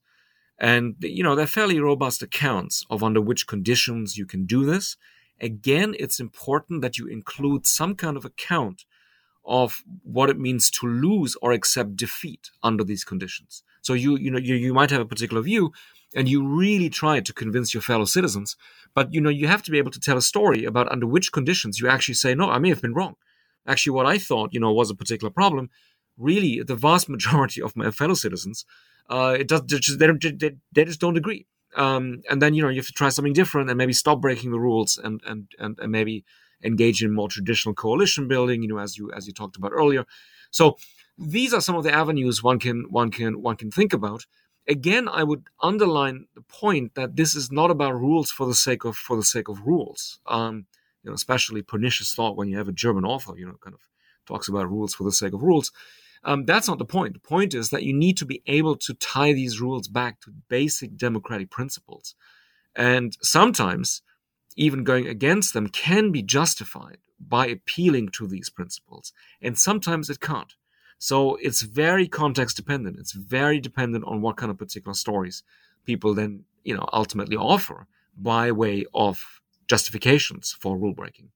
And 0.59 0.97
you 1.01 1.23
know, 1.23 1.37
they're 1.37 1.47
fairly 1.47 1.79
robust 1.79 2.23
accounts 2.23 2.85
of 2.91 3.05
under 3.05 3.21
which 3.21 3.47
conditions 3.47 4.17
you 4.17 4.27
can 4.27 4.45
do 4.45 4.65
this. 4.65 4.97
Again, 5.41 5.95
it's 5.99 6.19
important 6.19 6.83
that 6.83 6.99
you 6.99 7.07
include 7.07 7.67
some 7.67 7.95
kind 7.95 8.17
of 8.17 8.25
account 8.25 8.85
of 9.45 9.83
what 10.03 10.29
it 10.29 10.39
means 10.39 10.71
to 10.71 10.87
lose 10.87 11.37
or 11.41 11.53
accept 11.53 11.97
defeat 11.97 12.51
under 12.63 12.83
these 12.83 13.05
conditions. 13.05 13.63
So 13.89 13.95
you 13.95 14.11
you 14.25 14.31
know 14.31 14.43
you, 14.49 14.55
you 14.67 14.75
might 14.75 14.91
have 14.95 15.01
a 15.01 15.13
particular 15.15 15.43
view 15.51 15.73
and 16.19 16.29
you 16.33 16.39
really 16.65 16.91
try 17.03 17.17
to 17.21 17.33
convince 17.43 17.73
your 17.73 17.85
fellow 17.91 18.05
citizens, 18.17 18.49
but 18.97 19.07
you 19.15 19.21
know 19.25 19.35
you 19.41 19.47
have 19.55 19.63
to 19.65 19.71
be 19.75 19.79
able 19.83 19.95
to 19.97 20.05
tell 20.07 20.19
a 20.19 20.29
story 20.33 20.61
about 20.71 20.93
under 20.95 21.07
which 21.15 21.33
conditions 21.39 21.81
you 21.81 21.87
actually 21.89 22.19
say 22.25 22.35
no, 22.35 22.47
I 22.57 22.59
may 22.59 22.69
have 22.75 22.83
been 22.87 22.99
wrong. 22.99 23.15
Actually, 23.67 23.95
what 23.99 24.11
I 24.15 24.19
thought 24.29 24.53
you 24.55 24.61
know 24.61 24.73
was 24.81 24.91
a 24.91 25.01
particular 25.03 25.33
problem, 25.41 25.65
really 26.29 26.53
the 26.73 26.81
vast 26.89 27.09
majority 27.17 27.61
of 27.67 27.77
my 27.81 27.91
fellow 28.01 28.17
citizens, 28.25 28.67
uh, 29.15 29.35
it 29.41 29.47
does 29.49 29.63
they 29.71 29.79
just, 29.79 29.99
they, 29.99 30.09
they, 30.43 30.53
they 30.75 30.85
just 30.85 31.01
don't 31.05 31.21
agree. 31.23 31.47
Um, 31.85 32.05
and 32.31 32.39
then 32.43 32.53
you 32.55 32.63
know 32.63 32.73
you 32.75 32.81
have 32.83 32.93
to 32.93 33.01
try 33.01 33.11
something 33.11 33.39
different 33.41 33.71
and 33.71 33.79
maybe 33.79 33.95
stop 34.05 34.19
breaking 34.27 34.51
the 34.51 34.65
rules 34.69 34.91
and 35.07 35.17
and 35.31 35.41
and, 35.63 35.73
and 35.83 35.91
maybe 35.99 36.17
engage 36.71 36.99
in 37.05 37.15
more 37.19 37.31
traditional 37.37 37.75
coalition 37.85 38.29
building. 38.29 38.59
You 38.63 38.69
know, 38.73 38.81
as 38.87 38.99
you 38.99 39.05
as 39.19 39.27
you 39.27 39.33
talked 39.33 39.57
about 39.57 39.73
earlier. 39.83 40.05
So 40.51 40.77
these 41.19 41.53
are 41.53 41.61
some 41.61 41.77
of 41.77 41.85
the 41.85 41.93
avenues 41.93 42.43
one 42.43 42.59
can 42.59 42.85
one 42.91 43.11
can 43.11 43.43
one 43.43 43.57
can 43.57 43.71
think 43.71 43.93
about. 43.93 44.27
Again 44.69 45.09
i 45.09 45.25
would 45.25 45.45
underline 45.63 46.27
the 46.35 46.43
point 46.43 46.95
that 46.95 47.17
this 47.17 47.35
is 47.35 47.51
not 47.51 47.71
about 47.71 47.95
rules 47.95 48.31
for 48.31 48.47
the 48.47 48.55
sake 48.55 48.85
of 48.85 48.97
for 48.97 49.17
the 49.17 49.25
sake 49.25 49.49
of 49.49 49.67
rules. 49.67 50.21
Um, 50.27 50.67
you 51.03 51.11
know 51.11 51.15
especially 51.15 51.63
pernicious 51.63 52.15
thought 52.15 52.37
when 52.37 52.49
you 52.49 52.59
have 52.59 52.69
a 52.69 52.73
german 52.73 53.05
author 53.05 53.37
you 53.37 53.47
know 53.47 53.57
kind 53.63 53.75
of 53.75 53.81
talks 54.27 54.49
about 54.49 54.71
rules 54.71 54.95
for 54.95 55.05
the 55.05 55.13
sake 55.13 55.33
of 55.33 55.43
rules. 55.43 55.73
Um, 56.25 56.45
that's 56.45 56.69
not 56.69 56.79
the 56.79 56.85
point. 56.85 57.15
The 57.15 57.21
point 57.21 57.55
is 57.55 57.71
that 57.71 57.85
you 57.85 57.95
need 57.95 58.17
to 58.19 58.27
be 58.27 58.43
able 58.47 58.77
to 58.77 58.95
tie 58.95 59.33
these 59.33 59.61
rules 59.61 59.89
back 59.89 60.21
to 60.21 60.33
basic 60.49 60.97
democratic 60.97 61.51
principles. 61.51 62.15
And 62.75 63.17
sometimes 63.23 64.03
even 64.57 64.85
going 64.85 65.07
against 65.07 65.55
them 65.55 65.69
can 65.69 66.11
be 66.13 66.23
justified 66.23 66.99
by 67.21 67.47
appealing 67.47 68.11
to 68.11 68.27
these 68.27 68.51
principles. 68.51 69.13
And 69.41 69.59
sometimes 69.59 70.11
it 70.11 70.21
can't. 70.21 70.55
So 70.99 71.37
it's 71.37 71.63
very 71.63 72.09
context 72.09 72.57
dependent. 72.57 72.99
It's 72.99 73.13
very 73.13 73.61
dependent 73.61 74.05
on 74.05 74.21
what 74.21 74.37
kind 74.37 74.51
of 74.51 74.59
particular 74.59 74.95
stories 74.95 75.43
people 75.85 76.15
then, 76.15 76.45
you 76.65 76.77
know, 76.77 76.89
ultimately 76.93 77.37
offer 77.37 77.87
by 78.17 78.51
way 78.51 78.85
of 78.93 79.41
justifications 79.69 80.53
for 80.53 80.77
rule 80.77 80.95
breaking. 80.95 81.31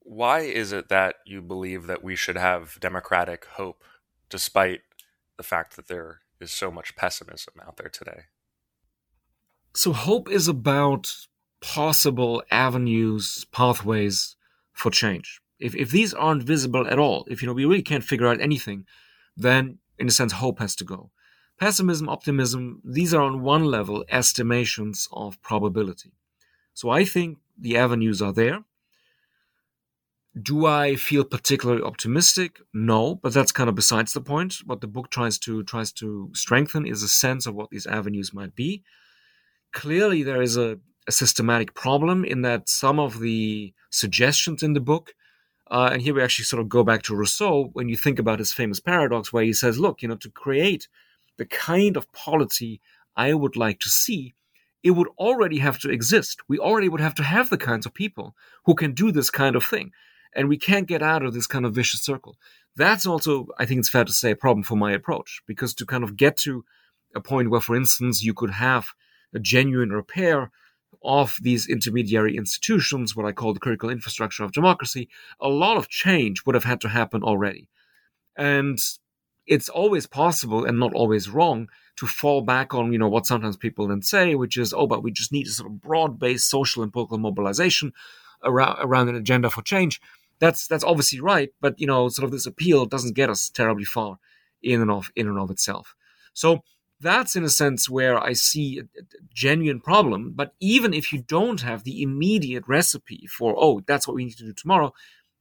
Why 0.00 0.40
is 0.40 0.72
it 0.72 0.88
that 0.90 1.16
you 1.24 1.40
believe 1.40 1.86
that 1.86 2.04
we 2.04 2.14
should 2.14 2.36
have 2.36 2.78
democratic 2.80 3.46
hope 3.46 3.82
despite 4.28 4.82
the 5.38 5.42
fact 5.42 5.76
that 5.76 5.88
there 5.88 6.20
is 6.38 6.52
so 6.52 6.70
much 6.70 6.94
pessimism 6.94 7.54
out 7.66 7.78
there 7.78 7.88
today? 7.88 8.24
So, 9.74 9.92
hope 9.92 10.30
is 10.30 10.46
about 10.46 11.12
possible 11.60 12.42
avenues, 12.50 13.46
pathways 13.50 14.36
for 14.72 14.90
change. 14.90 15.40
If, 15.58 15.74
if 15.74 15.90
these 15.90 16.12
aren't 16.14 16.42
visible 16.42 16.86
at 16.86 16.98
all, 16.98 17.26
if 17.28 17.40
you 17.40 17.46
know 17.46 17.54
we 17.54 17.64
really 17.64 17.82
can't 17.82 18.04
figure 18.04 18.26
out 18.26 18.40
anything, 18.40 18.86
then 19.36 19.78
in 19.98 20.08
a 20.08 20.10
sense 20.10 20.32
hope 20.32 20.58
has 20.58 20.74
to 20.76 20.84
go. 20.84 21.10
Pessimism, 21.58 22.08
optimism, 22.08 22.80
these 22.84 23.14
are 23.14 23.22
on 23.22 23.42
one 23.42 23.64
level 23.64 24.04
estimations 24.10 25.08
of 25.12 25.40
probability. 25.40 26.12
So 26.72 26.90
I 26.90 27.04
think 27.04 27.38
the 27.56 27.76
avenues 27.76 28.20
are 28.20 28.32
there. 28.32 28.64
Do 30.40 30.66
I 30.66 30.96
feel 30.96 31.22
particularly 31.24 31.82
optimistic? 31.82 32.60
No, 32.72 33.14
but 33.14 33.32
that's 33.32 33.52
kind 33.52 33.68
of 33.68 33.76
besides 33.76 34.12
the 34.12 34.20
point. 34.20 34.56
What 34.64 34.80
the 34.80 34.88
book 34.88 35.10
tries 35.10 35.38
to 35.40 35.62
tries 35.62 35.92
to 35.92 36.30
strengthen 36.34 36.86
is 36.86 37.04
a 37.04 37.08
sense 37.08 37.46
of 37.46 37.54
what 37.54 37.70
these 37.70 37.86
avenues 37.86 38.34
might 38.34 38.56
be. 38.56 38.82
Clearly, 39.72 40.24
there 40.24 40.42
is 40.42 40.56
a, 40.56 40.80
a 41.06 41.12
systematic 41.12 41.72
problem 41.74 42.24
in 42.24 42.42
that 42.42 42.68
some 42.68 42.98
of 42.98 43.20
the 43.20 43.72
suggestions 43.90 44.64
in 44.64 44.72
the 44.72 44.80
book, 44.80 45.14
uh, 45.70 45.90
and 45.92 46.02
here 46.02 46.14
we 46.14 46.22
actually 46.22 46.44
sort 46.44 46.60
of 46.60 46.68
go 46.68 46.84
back 46.84 47.02
to 47.02 47.16
Rousseau 47.16 47.70
when 47.72 47.88
you 47.88 47.96
think 47.96 48.18
about 48.18 48.38
his 48.38 48.52
famous 48.52 48.80
paradox, 48.80 49.32
where 49.32 49.44
he 49.44 49.52
says, 49.52 49.78
"Look, 49.78 50.02
you 50.02 50.08
know, 50.08 50.16
to 50.16 50.30
create 50.30 50.88
the 51.36 51.46
kind 51.46 51.96
of 51.96 52.10
polity 52.12 52.80
I 53.16 53.34
would 53.34 53.56
like 53.56 53.80
to 53.80 53.88
see, 53.88 54.34
it 54.82 54.92
would 54.92 55.08
already 55.18 55.58
have 55.58 55.78
to 55.80 55.90
exist. 55.90 56.42
We 56.48 56.58
already 56.58 56.88
would 56.88 57.00
have 57.00 57.14
to 57.16 57.22
have 57.22 57.50
the 57.50 57.56
kinds 57.56 57.86
of 57.86 57.94
people 57.94 58.34
who 58.64 58.74
can 58.74 58.92
do 58.92 59.12
this 59.12 59.30
kind 59.30 59.56
of 59.56 59.64
thing. 59.64 59.92
And 60.36 60.48
we 60.48 60.58
can't 60.58 60.88
get 60.88 61.02
out 61.02 61.24
of 61.24 61.32
this 61.32 61.46
kind 61.46 61.64
of 61.64 61.74
vicious 61.74 62.02
circle. 62.02 62.36
That's 62.76 63.06
also, 63.06 63.46
I 63.58 63.66
think 63.66 63.78
it's 63.78 63.88
fair 63.88 64.04
to 64.04 64.12
say, 64.12 64.32
a 64.32 64.36
problem 64.36 64.64
for 64.64 64.76
my 64.76 64.92
approach, 64.92 65.42
because 65.46 65.74
to 65.74 65.86
kind 65.86 66.02
of 66.02 66.16
get 66.16 66.36
to 66.38 66.64
a 67.14 67.20
point 67.20 67.50
where, 67.50 67.60
for 67.60 67.76
instance, 67.76 68.24
you 68.24 68.34
could 68.34 68.50
have 68.50 68.88
a 69.32 69.38
genuine 69.38 69.90
repair 69.90 70.50
of 71.02 71.38
these 71.42 71.68
intermediary 71.68 72.36
institutions, 72.36 73.14
what 73.14 73.26
I 73.26 73.32
call 73.32 73.54
the 73.54 73.60
critical 73.60 73.90
infrastructure 73.90 74.44
of 74.44 74.52
democracy, 74.52 75.08
a 75.40 75.48
lot 75.48 75.76
of 75.76 75.88
change 75.88 76.44
would 76.44 76.54
have 76.54 76.64
had 76.64 76.80
to 76.82 76.88
happen 76.88 77.22
already. 77.22 77.68
And 78.36 78.78
it's 79.46 79.68
always 79.68 80.06
possible 80.06 80.64
and 80.64 80.78
not 80.78 80.94
always 80.94 81.28
wrong 81.28 81.68
to 81.96 82.06
fall 82.06 82.40
back 82.40 82.74
on, 82.74 82.92
you 82.92 82.98
know, 82.98 83.08
what 83.08 83.26
sometimes 83.26 83.56
people 83.56 83.86
then 83.86 84.02
say, 84.02 84.34
which 84.34 84.56
is, 84.56 84.72
oh, 84.72 84.86
but 84.86 85.02
we 85.02 85.12
just 85.12 85.32
need 85.32 85.46
a 85.46 85.50
sort 85.50 85.70
of 85.70 85.80
broad-based 85.80 86.48
social 86.48 86.82
and 86.82 86.92
political 86.92 87.18
mobilization 87.18 87.92
around, 88.42 88.78
around 88.80 89.08
an 89.08 89.14
agenda 89.14 89.50
for 89.50 89.62
change. 89.62 90.00
That's 90.40 90.66
that's 90.66 90.82
obviously 90.84 91.20
right, 91.20 91.50
but 91.60 91.78
you 91.78 91.86
know, 91.86 92.08
sort 92.08 92.24
of 92.24 92.32
this 92.32 92.46
appeal 92.46 92.86
doesn't 92.86 93.14
get 93.14 93.30
us 93.30 93.48
terribly 93.48 93.84
far 93.84 94.18
in 94.62 94.80
and 94.80 94.90
of 94.90 95.12
in 95.14 95.28
and 95.28 95.38
of 95.38 95.50
itself. 95.50 95.94
So 96.32 96.64
that's 97.00 97.36
in 97.36 97.44
a 97.44 97.50
sense 97.50 97.88
where 97.88 98.18
I 98.18 98.32
see 98.32 98.78
a 98.78 98.84
genuine 99.32 99.80
problem. 99.80 100.32
But 100.34 100.54
even 100.60 100.94
if 100.94 101.12
you 101.12 101.22
don't 101.22 101.60
have 101.60 101.84
the 101.84 102.02
immediate 102.02 102.64
recipe 102.66 103.26
for, 103.26 103.54
oh, 103.58 103.82
that's 103.86 104.06
what 104.06 104.14
we 104.14 104.24
need 104.24 104.36
to 104.38 104.44
do 104.44 104.52
tomorrow, 104.52 104.92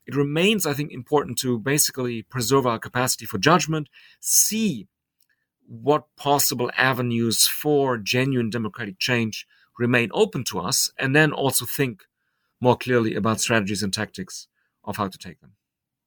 it 0.06 0.16
remains, 0.16 0.66
I 0.66 0.74
think, 0.74 0.92
important 0.92 1.38
to 1.40 1.60
basically 1.60 2.24
preserve 2.24 2.66
our 2.66 2.80
capacity 2.80 3.26
for 3.26 3.38
judgment, 3.38 3.88
see 4.20 4.88
what 5.66 6.14
possible 6.18 6.70
avenues 6.78 7.48
for 7.48 7.98
genuine 7.98 8.50
democratic 8.50 9.00
change 9.00 9.48
remain 9.80 10.10
open 10.14 10.44
to 10.44 10.60
us, 10.60 10.92
and 11.00 11.16
then 11.16 11.32
also 11.32 11.66
think 11.66 12.04
more 12.60 12.78
clearly 12.78 13.16
about 13.16 13.42
strategies 13.42 13.82
and 13.82 13.94
tactics 13.94 14.48
of 14.84 14.98
how 14.98 15.08
to 15.08 15.18
take 15.18 15.40
them. 15.40 15.54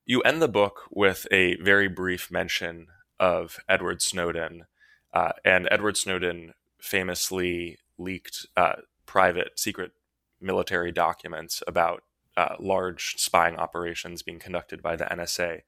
You 0.05 0.21
end 0.21 0.41
the 0.41 0.49
book 0.49 0.83
with 0.91 1.27
a 1.33 1.57
very 1.57 1.89
brief 1.89 2.31
mention 2.31 2.87
of 3.19 3.59
Edward 3.69 4.03
Snowden, 4.03 4.67
uh, 5.13 5.33
and 5.45 5.69
Edward 5.71 5.97
Snowden 5.97 6.55
famously 6.79 7.79
leaked 7.99 8.47
uh, 8.57 8.77
private, 9.07 9.59
secret 9.59 9.93
military 10.41 10.93
documents 10.93 11.63
about 11.67 12.03
uh, 12.37 12.57
large 12.61 13.15
spying 13.17 13.57
operations 13.57 14.23
being 14.23 14.39
conducted 14.39 14.83
by 14.83 14.97
the 14.97 15.05
NSA. 15.05 15.61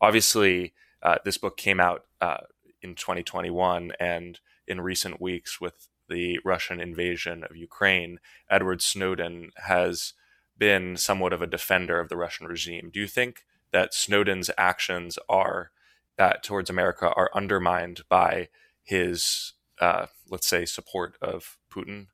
Obviously, 0.00 0.72
uh, 1.02 1.16
this 1.24 1.36
book 1.36 1.56
came 1.56 1.80
out 1.80 2.04
uh, 2.20 2.38
in 2.82 2.94
2021, 2.94 3.92
and 4.00 4.40
in 4.66 4.80
recent 4.80 5.20
weeks, 5.20 5.60
with 5.60 5.88
the 6.08 6.38
Russian 6.44 6.80
invasion 6.80 7.44
of 7.48 7.56
Ukraine, 7.56 8.20
Edward 8.50 8.80
Snowden 8.80 9.50
has 9.56 10.14
been 10.56 10.96
somewhat 10.96 11.32
of 11.32 11.42
a 11.42 11.46
defender 11.46 12.00
of 12.00 12.08
the 12.08 12.16
Russian 12.16 12.46
regime. 12.46 12.90
Do 12.92 13.00
you 13.00 13.06
think 13.06 13.44
that 13.72 13.92
Snowden's 13.92 14.50
actions 14.56 15.18
are 15.28 15.70
uh, 16.18 16.34
towards 16.42 16.70
America 16.70 17.12
are 17.14 17.30
undermined 17.34 18.02
by 18.08 18.48
his, 18.84 19.54
uh, 19.80 20.06
let's 20.30 20.46
say, 20.46 20.64
support 20.64 21.16
of 21.20 21.56
Putin? 21.72 22.06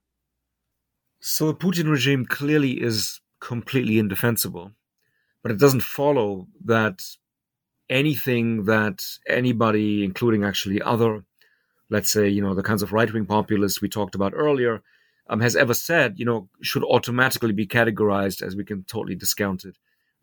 So 1.21 1.47
the 1.49 1.55
Putin 1.55 1.91
regime 1.91 2.25
clearly 2.25 2.81
is 2.81 3.21
completely 3.41 3.99
indefensible, 3.99 4.73
but 5.43 5.53
it 5.53 5.59
doesn't 5.59 5.83
follow 5.83 6.47
that 6.65 7.03
anything 7.89 8.65
that 8.65 9.05
anybody, 9.29 10.05
including 10.05 10.45
actually 10.45 10.81
other, 10.81 11.25
let's 11.91 12.11
say, 12.11 12.29
you 12.29 12.41
know, 12.41 12.55
the 12.55 12.63
kinds 12.63 12.83
of 12.83 12.93
right 12.93 13.13
wing 13.13 13.27
populists 13.27 13.83
we 13.83 13.89
talked 13.89 14.15
about 14.15 14.33
earlier, 14.35 14.83
um, 15.29 15.41
has 15.41 15.57
ever 15.57 15.75
said, 15.75 16.19
you 16.19 16.25
know, 16.25 16.49
should 16.63 16.85
automatically 16.85 17.53
be 17.53 17.67
categorized 17.67 18.43
as 18.43 18.57
we 18.57 18.65
can 18.65 18.85
totally 18.85 19.15
discount 19.15 19.65
it 19.65 19.77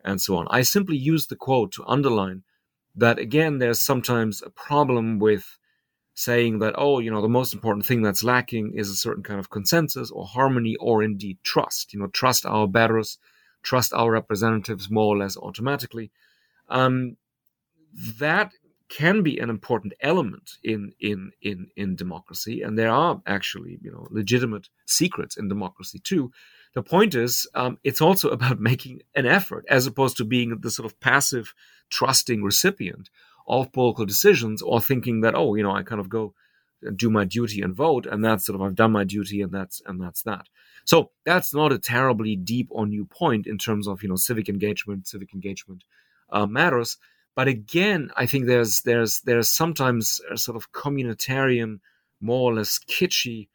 and 0.04 0.20
so 0.20 0.36
on. 0.36 0.46
I 0.50 0.62
simply 0.62 0.96
use 0.96 1.26
the 1.26 1.36
quote 1.36 1.72
to 1.72 1.84
underline 1.86 2.42
that, 2.94 3.18
again, 3.18 3.58
there's 3.58 3.84
sometimes 3.84 4.42
a 4.42 4.50
problem 4.50 5.18
with 5.18 5.57
saying 6.18 6.58
that, 6.58 6.74
oh, 6.76 6.98
you 6.98 7.12
know, 7.12 7.22
the 7.22 7.28
most 7.28 7.54
important 7.54 7.86
thing 7.86 8.02
that's 8.02 8.24
lacking 8.24 8.72
is 8.74 8.90
a 8.90 8.96
certain 8.96 9.22
kind 9.22 9.38
of 9.38 9.50
consensus 9.50 10.10
or 10.10 10.26
harmony 10.26 10.74
or 10.80 11.00
indeed 11.00 11.38
trust. 11.44 11.94
You 11.94 12.00
know, 12.00 12.08
trust 12.08 12.44
our 12.44 12.66
betters, 12.66 13.18
trust 13.62 13.92
our 13.94 14.10
representatives 14.10 14.90
more 14.90 15.14
or 15.14 15.16
less 15.16 15.36
automatically. 15.36 16.10
Um, 16.68 17.18
that 18.18 18.50
can 18.88 19.22
be 19.22 19.38
an 19.38 19.48
important 19.48 19.92
element 20.00 20.56
in 20.64 20.92
in 20.98 21.30
in 21.40 21.68
in 21.76 21.94
democracy, 21.94 22.62
and 22.62 22.76
there 22.76 22.90
are 22.90 23.22
actually 23.24 23.78
you 23.80 23.92
know 23.92 24.08
legitimate 24.10 24.68
secrets 24.86 25.36
in 25.36 25.46
democracy 25.46 26.00
too. 26.00 26.32
The 26.74 26.82
point 26.82 27.14
is, 27.14 27.48
um, 27.54 27.78
it's 27.84 28.00
also 28.00 28.28
about 28.38 28.58
making 28.58 29.02
an 29.14 29.26
effort 29.26 29.64
as 29.68 29.86
opposed 29.86 30.16
to 30.16 30.24
being 30.24 30.58
the 30.62 30.70
sort 30.72 30.86
of 30.90 30.98
passive, 30.98 31.54
trusting 31.90 32.42
recipient 32.42 33.08
of 33.48 33.72
political 33.72 34.06
decisions, 34.06 34.62
or 34.62 34.80
thinking 34.80 35.22
that 35.22 35.34
oh, 35.34 35.54
you 35.54 35.62
know, 35.62 35.72
I 35.72 35.82
kind 35.82 36.00
of 36.00 36.08
go 36.08 36.34
and 36.82 36.96
do 36.96 37.10
my 37.10 37.24
duty 37.24 37.60
and 37.62 37.74
vote, 37.74 38.06
and 38.06 38.24
that's 38.24 38.46
sort 38.46 38.54
of 38.54 38.62
I've 38.62 38.74
done 38.74 38.92
my 38.92 39.04
duty, 39.04 39.42
and 39.42 39.52
that's 39.52 39.82
and 39.86 40.00
that's 40.00 40.22
that. 40.22 40.46
So 40.84 41.10
that's 41.26 41.52
not 41.52 41.72
a 41.72 41.78
terribly 41.78 42.36
deep 42.36 42.68
or 42.70 42.86
new 42.86 43.04
point 43.04 43.46
in 43.46 43.58
terms 43.58 43.88
of 43.88 44.02
you 44.02 44.08
know 44.08 44.16
civic 44.16 44.48
engagement. 44.48 45.08
Civic 45.08 45.34
engagement 45.34 45.84
uh, 46.30 46.46
matters 46.46 46.98
but 47.38 47.46
again, 47.46 48.10
I 48.16 48.26
think 48.26 48.46
there's 48.46 48.80
there's 48.80 49.20
there's 49.20 49.48
sometimes 49.48 50.20
a 50.28 50.36
sort 50.36 50.56
of 50.56 50.72
communitarian, 50.72 51.78
more 52.20 52.50
or 52.50 52.54
less 52.54 52.80
kitschy 52.80 53.46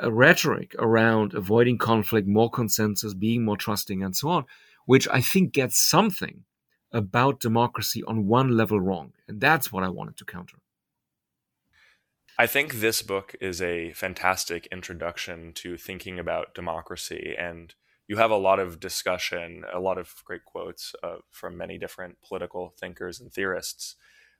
uh, 0.00 0.12
rhetoric 0.12 0.76
around 0.78 1.34
avoiding 1.34 1.78
conflict, 1.78 2.28
more 2.28 2.48
consensus, 2.48 3.14
being 3.14 3.44
more 3.44 3.56
trusting, 3.56 4.04
and 4.04 4.14
so 4.14 4.28
on, 4.28 4.44
which 4.86 5.08
I 5.08 5.20
think 5.20 5.52
gets 5.52 5.80
something 5.80 6.44
about 6.92 7.40
democracy 7.40 8.02
on 8.04 8.26
one 8.26 8.56
level 8.56 8.80
wrong, 8.80 9.12
and 9.26 9.40
that's 9.40 9.72
what 9.72 9.84
I 9.84 9.88
wanted 9.88 10.16
to 10.18 10.24
counter. 10.24 10.58
I 12.38 12.46
think 12.46 12.74
this 12.74 13.02
book 13.02 13.34
is 13.40 13.60
a 13.60 13.92
fantastic 13.92 14.68
introduction 14.70 15.52
to 15.54 15.76
thinking 15.76 16.20
about 16.20 16.54
democracy 16.54 17.34
and 17.36 17.74
you 18.08 18.16
have 18.16 18.30
a 18.30 18.36
lot 18.36 18.58
of 18.58 18.80
discussion, 18.80 19.64
a 19.70 19.78
lot 19.78 19.98
of 19.98 20.14
great 20.24 20.44
quotes 20.46 20.94
uh, 21.02 21.16
from 21.30 21.58
many 21.58 21.78
different 21.78 22.16
political 22.26 22.74
thinkers 22.80 23.20
and 23.20 23.30
theorists. 23.30 23.96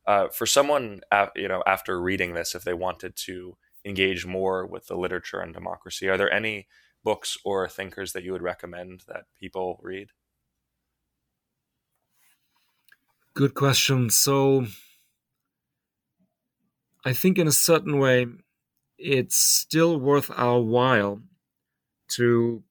Uh, 0.06 0.28
for 0.28 0.46
someone, 0.46 1.02
you 1.36 1.48
know, 1.48 1.62
after 1.66 2.00
reading 2.00 2.32
this, 2.32 2.54
if 2.54 2.64
they 2.64 2.72
wanted 2.72 3.14
to 3.14 3.58
engage 3.84 4.24
more 4.24 4.66
with 4.66 4.86
the 4.86 4.96
literature 4.96 5.42
on 5.42 5.52
democracy, 5.52 6.08
are 6.08 6.16
there 6.16 6.32
any 6.32 6.66
books 7.04 7.36
or 7.44 7.68
thinkers 7.68 8.14
that 8.14 8.24
you 8.24 8.32
would 8.32 8.42
recommend 8.42 9.02
that 9.06 9.26
people 9.38 9.78
read? 9.82 10.08
Good 13.38 13.54
question. 13.54 14.10
So, 14.10 14.66
I 17.04 17.12
think 17.12 17.38
in 17.38 17.46
a 17.46 17.52
certain 17.52 18.00
way, 18.00 18.26
it's 18.98 19.36
still 19.36 19.96
worth 20.00 20.28
our 20.34 20.60
while 20.60 21.22
to 22.16 22.64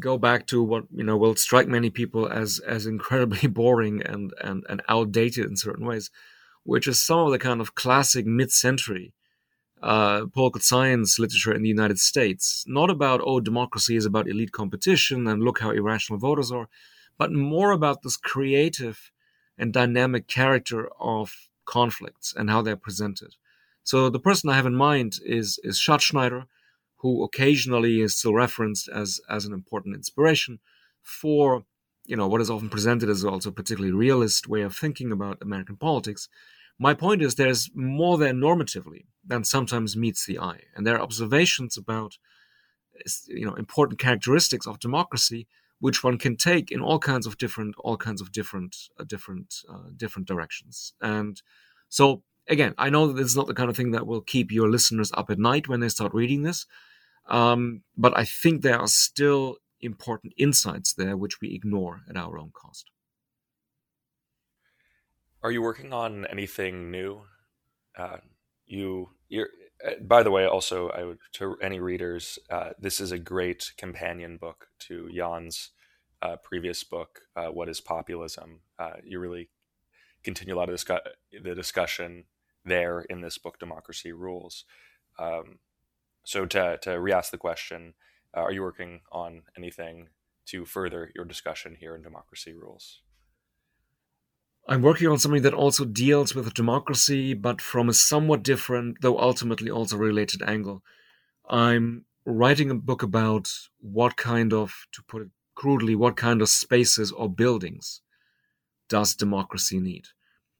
go 0.00 0.16
back 0.16 0.46
to 0.46 0.62
what 0.62 0.84
you 0.90 1.04
know 1.04 1.18
will 1.18 1.36
strike 1.36 1.68
many 1.68 1.90
people 1.90 2.26
as 2.26 2.58
as 2.60 2.86
incredibly 2.86 3.48
boring 3.60 4.00
and 4.02 4.32
and 4.40 4.64
and 4.70 4.80
outdated 4.88 5.44
in 5.44 5.56
certain 5.56 5.84
ways, 5.84 6.10
which 6.64 6.88
is 6.88 7.02
some 7.02 7.18
of 7.26 7.30
the 7.30 7.38
kind 7.38 7.60
of 7.60 7.74
classic 7.74 8.24
mid-century 8.24 9.12
uh, 9.82 10.24
political 10.32 10.62
science 10.62 11.18
literature 11.18 11.52
in 11.52 11.62
the 11.62 11.76
United 11.78 11.98
States. 11.98 12.64
Not 12.66 12.88
about 12.88 13.20
oh 13.24 13.40
democracy 13.40 13.96
is 13.96 14.06
about 14.06 14.26
elite 14.26 14.52
competition 14.52 15.26
and 15.26 15.42
look 15.42 15.60
how 15.60 15.72
irrational 15.72 16.18
voters 16.18 16.50
are, 16.50 16.70
but 17.18 17.30
more 17.32 17.72
about 17.72 18.02
this 18.02 18.16
creative 18.16 19.12
and 19.58 19.72
dynamic 19.72 20.28
character 20.28 20.88
of 21.00 21.48
conflicts 21.64 22.34
and 22.36 22.48
how 22.48 22.62
they're 22.62 22.76
presented. 22.76 23.34
So 23.82 24.08
the 24.08 24.20
person 24.20 24.50
I 24.50 24.56
have 24.56 24.66
in 24.66 24.74
mind 24.74 25.18
is 25.24 25.58
is 25.64 25.78
Schattschneider 25.78 26.46
who 26.98 27.22
occasionally 27.22 28.00
is 28.00 28.16
still 28.16 28.34
referenced 28.34 28.88
as 28.88 29.20
as 29.28 29.44
an 29.44 29.52
important 29.52 29.94
inspiration 29.94 30.58
for 31.02 31.64
you 32.04 32.16
know 32.16 32.28
what 32.28 32.40
is 32.40 32.50
often 32.50 32.68
presented 32.68 33.08
as 33.08 33.24
also 33.24 33.50
a 33.50 33.52
particularly 33.52 33.92
realist 33.92 34.48
way 34.48 34.62
of 34.62 34.76
thinking 34.76 35.12
about 35.12 35.42
American 35.42 35.76
politics. 35.76 36.28
My 36.78 36.94
point 36.94 37.22
is 37.22 37.34
there's 37.34 37.70
more 37.74 38.18
there 38.18 38.32
normatively 38.32 39.06
than 39.26 39.44
sometimes 39.44 39.96
meets 39.96 40.24
the 40.24 40.38
eye, 40.38 40.62
and 40.74 40.86
there 40.86 40.96
are 40.96 41.02
observations 41.02 41.76
about 41.76 42.18
you 43.26 43.46
know 43.46 43.54
important 43.54 43.98
characteristics 43.98 44.66
of 44.66 44.80
democracy 44.80 45.46
which 45.80 46.02
one 46.02 46.18
can 46.18 46.36
take 46.36 46.70
in 46.70 46.80
all 46.80 46.98
kinds 46.98 47.26
of 47.26 47.38
different 47.38 47.74
all 47.78 47.96
kinds 47.96 48.20
of 48.20 48.32
different 48.32 48.76
uh, 48.98 49.04
different 49.04 49.62
uh, 49.68 49.90
different 49.96 50.26
directions 50.26 50.92
and 51.00 51.42
so 51.88 52.22
again 52.48 52.74
i 52.78 52.90
know 52.90 53.06
that 53.06 53.14
this 53.14 53.26
is 53.26 53.36
not 53.36 53.46
the 53.46 53.54
kind 53.54 53.70
of 53.70 53.76
thing 53.76 53.92
that 53.92 54.06
will 54.06 54.20
keep 54.20 54.50
your 54.50 54.68
listeners 54.68 55.10
up 55.14 55.30
at 55.30 55.38
night 55.38 55.68
when 55.68 55.80
they 55.80 55.88
start 55.88 56.12
reading 56.14 56.42
this 56.42 56.66
um, 57.28 57.82
but 57.96 58.16
I 58.16 58.24
think 58.24 58.62
there 58.62 58.78
are 58.78 58.88
still 58.88 59.58
important 59.80 60.32
insights 60.36 60.94
there 60.94 61.16
which 61.16 61.40
we 61.40 61.54
ignore 61.54 62.00
at 62.08 62.16
our 62.16 62.38
own 62.38 62.50
cost. 62.52 62.90
Are 65.42 65.52
you 65.52 65.62
working 65.62 65.92
on 65.92 66.26
anything 66.26 66.90
new? 66.90 67.22
Uh, 67.96 68.18
you, 68.66 69.10
you're. 69.28 69.48
Uh, 69.84 69.92
by 70.00 70.22
the 70.22 70.30
way, 70.30 70.46
also, 70.46 70.90
I 70.90 71.04
would 71.04 71.18
to 71.34 71.56
any 71.62 71.80
readers, 71.80 72.38
uh, 72.50 72.70
this 72.78 73.00
is 73.00 73.12
a 73.12 73.18
great 73.18 73.72
companion 73.76 74.36
book 74.36 74.68
to 74.80 75.08
Jan's 75.14 75.70
uh, 76.20 76.36
previous 76.36 76.82
book, 76.82 77.20
uh, 77.36 77.48
"What 77.48 77.68
Is 77.68 77.80
Populism." 77.80 78.60
Uh, 78.78 78.94
you 79.04 79.20
really 79.20 79.50
continue 80.24 80.54
a 80.54 80.58
lot 80.58 80.68
of 80.68 80.84
the 81.32 81.54
discussion 81.54 82.24
there 82.64 83.02
in 83.02 83.20
this 83.20 83.38
book, 83.38 83.58
"Democracy 83.58 84.12
Rules." 84.12 84.64
Um, 85.18 85.60
so 86.24 86.46
to 86.46 86.78
to 86.82 87.00
re-ask 87.00 87.30
the 87.30 87.38
question, 87.38 87.94
uh, 88.36 88.40
are 88.40 88.52
you 88.52 88.62
working 88.62 89.02
on 89.12 89.44
anything 89.56 90.08
to 90.46 90.64
further 90.64 91.12
your 91.14 91.24
discussion 91.24 91.76
here 91.76 91.94
in 91.94 92.02
democracy 92.02 92.52
rules? 92.52 93.02
I'm 94.70 94.82
working 94.82 95.08
on 95.08 95.18
something 95.18 95.42
that 95.42 95.54
also 95.54 95.86
deals 95.86 96.34
with 96.34 96.52
democracy, 96.52 97.32
but 97.32 97.62
from 97.62 97.88
a 97.88 97.94
somewhat 97.94 98.42
different, 98.42 98.98
though 99.00 99.18
ultimately 99.18 99.70
also 99.70 99.96
related 99.96 100.42
angle. 100.42 100.82
I'm 101.48 102.04
writing 102.26 102.70
a 102.70 102.74
book 102.74 103.02
about 103.02 103.50
what 103.80 104.18
kind 104.18 104.52
of, 104.52 104.86
to 104.92 105.02
put 105.08 105.22
it 105.22 105.28
crudely, 105.54 105.94
what 105.94 106.18
kind 106.18 106.42
of 106.42 106.50
spaces 106.50 107.10
or 107.10 107.30
buildings 107.30 108.02
does 108.90 109.14
democracy 109.14 109.80
need? 109.80 110.08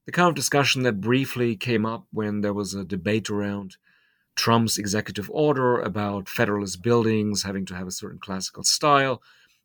The 0.07 0.11
kind 0.11 0.27
of 0.27 0.33
discussion 0.33 0.81
that 0.83 1.01
briefly 1.01 1.55
came 1.55 1.85
up 1.85 2.07
when 2.11 2.41
there 2.41 2.53
was 2.53 2.73
a 2.73 2.83
debate 2.83 3.29
around 3.29 3.77
Trump's 4.35 4.79
executive 4.79 5.29
order 5.31 5.79
about 5.79 6.27
federalist 6.27 6.81
buildings 6.81 7.43
having 7.43 7.65
to 7.67 7.75
have 7.75 7.85
a 7.85 7.91
certain 7.91 8.19
classical 8.19 8.63
style 8.63 9.21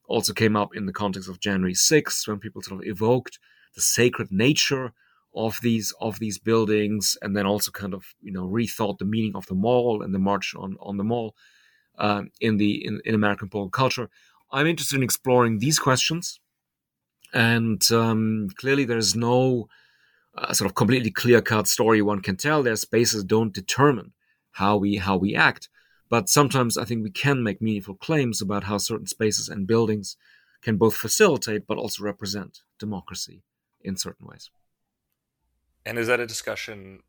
also 0.07 0.35
came 0.35 0.55
up 0.55 0.77
in 0.77 0.85
the 0.85 0.93
context 0.93 1.31
of 1.31 1.41
January 1.41 1.73
6th 1.73 2.29
when 2.29 2.39
people 2.39 2.61
sort 2.61 2.83
of 2.83 2.87
evoked 2.87 3.39
the 3.75 3.83
sacred 3.83 4.31
nature 4.31 4.93
of 5.35 5.59
these 5.62 5.93
of 6.01 6.18
these 6.18 6.39
buildings 6.39 7.16
and 7.20 7.37
then 7.37 7.47
also 7.47 7.70
kind 7.70 7.95
of 7.95 8.05
you 8.22 8.33
know 8.33 8.47
rethought 8.47 8.99
the 8.99 9.05
meaning 9.05 9.35
of 9.35 9.47
the 9.47 9.55
mall 9.55 10.03
and 10.03 10.14
the 10.14 10.18
march 10.18 10.55
on 10.57 10.77
on 10.81 10.97
the 10.97 11.05
mall 11.05 11.35
um, 11.99 12.31
in 12.41 12.57
the 12.57 12.85
in, 12.85 13.01
in 13.05 13.14
American 13.14 13.49
political 13.49 13.70
culture. 13.70 14.09
I'm 14.53 14.66
interested 14.66 14.97
in 14.97 15.03
exploring 15.03 15.59
these 15.59 15.79
questions, 15.79 16.39
and 17.33 17.83
um, 17.91 18.49
clearly 18.57 18.85
there's 18.85 19.16
no 19.16 19.68
uh, 20.37 20.53
sort 20.53 20.70
of 20.70 20.77
completely 20.77 21.11
clear 21.11 21.41
cut 21.41 21.66
story 21.66 22.01
one 22.03 22.20
can 22.20 22.37
tell. 22.37 22.62
Their 22.62 22.77
spaces 22.77 23.25
don't 23.25 23.53
determine 23.53 24.12
how 24.53 24.77
we 24.77 24.97
how 24.97 25.16
we 25.16 25.35
act. 25.35 25.68
But 26.11 26.29
sometimes 26.29 26.79
I 26.79 26.85
think 26.85 27.03
we 27.03 27.11
can 27.11 27.43
make 27.43 27.61
meaningful 27.61 27.95
claims 27.97 28.41
about 28.41 28.64
how 28.64 28.79
certain 28.79 29.07
spaces 29.07 29.49
and 29.49 29.66
buildings 29.66 30.16
can 30.62 30.77
both 30.77 30.95
facilitate 30.95 31.66
but 31.66 31.79
also 31.79 32.05
represent 32.05 32.61
democracy 32.79 33.43
in 33.85 33.97
certain 33.97 34.26
ways. 34.26 34.51
And 35.87 35.99
is 35.99 36.07
that 36.07 36.20
a 36.20 36.26
discussion 36.26 37.01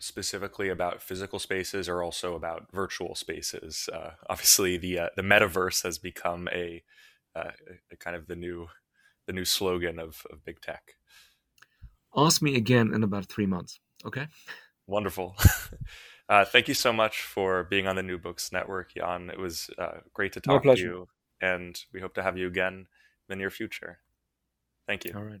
specifically 0.00 0.68
about 0.68 1.00
physical 1.00 1.38
spaces 1.38 1.88
or 1.88 2.02
also 2.02 2.34
about 2.34 2.66
virtual 2.72 3.14
spaces? 3.14 3.88
Uh, 3.92 4.10
obviously, 4.28 4.76
the 4.76 4.98
uh, 4.98 5.08
the 5.16 5.22
metaverse 5.22 5.84
has 5.84 5.98
become 5.98 6.48
a, 6.52 6.82
uh, 7.34 7.52
a, 7.92 7.96
kind 7.96 8.16
of 8.16 8.26
the 8.26 8.36
new 8.36 8.66
the 9.26 9.32
new 9.32 9.44
slogan 9.44 9.98
of, 9.98 10.22
of 10.30 10.44
big 10.44 10.60
tech. 10.60 10.94
Ask 12.16 12.42
me 12.42 12.56
again 12.56 12.92
in 12.94 13.02
about 13.02 13.26
three 13.26 13.46
months. 13.46 13.78
Okay. 14.04 14.26
Wonderful. 14.86 15.36
Uh, 16.28 16.44
thank 16.44 16.66
you 16.66 16.74
so 16.74 16.92
much 16.92 17.22
for 17.22 17.64
being 17.64 17.86
on 17.86 17.94
the 17.94 18.02
New 18.02 18.18
Books 18.18 18.50
Network, 18.50 18.94
Jan. 18.94 19.30
It 19.30 19.38
was 19.38 19.70
uh, 19.78 19.98
great 20.12 20.32
to 20.32 20.40
talk 20.40 20.64
to 20.64 20.76
you, 20.76 21.06
and 21.40 21.80
we 21.92 22.00
hope 22.00 22.14
to 22.14 22.22
have 22.22 22.36
you 22.36 22.48
again 22.48 22.74
in 22.74 22.86
the 23.28 23.36
near 23.36 23.50
future. 23.50 24.00
Thank 24.88 25.04
you. 25.04 25.12
All 25.14 25.22
right. 25.22 25.40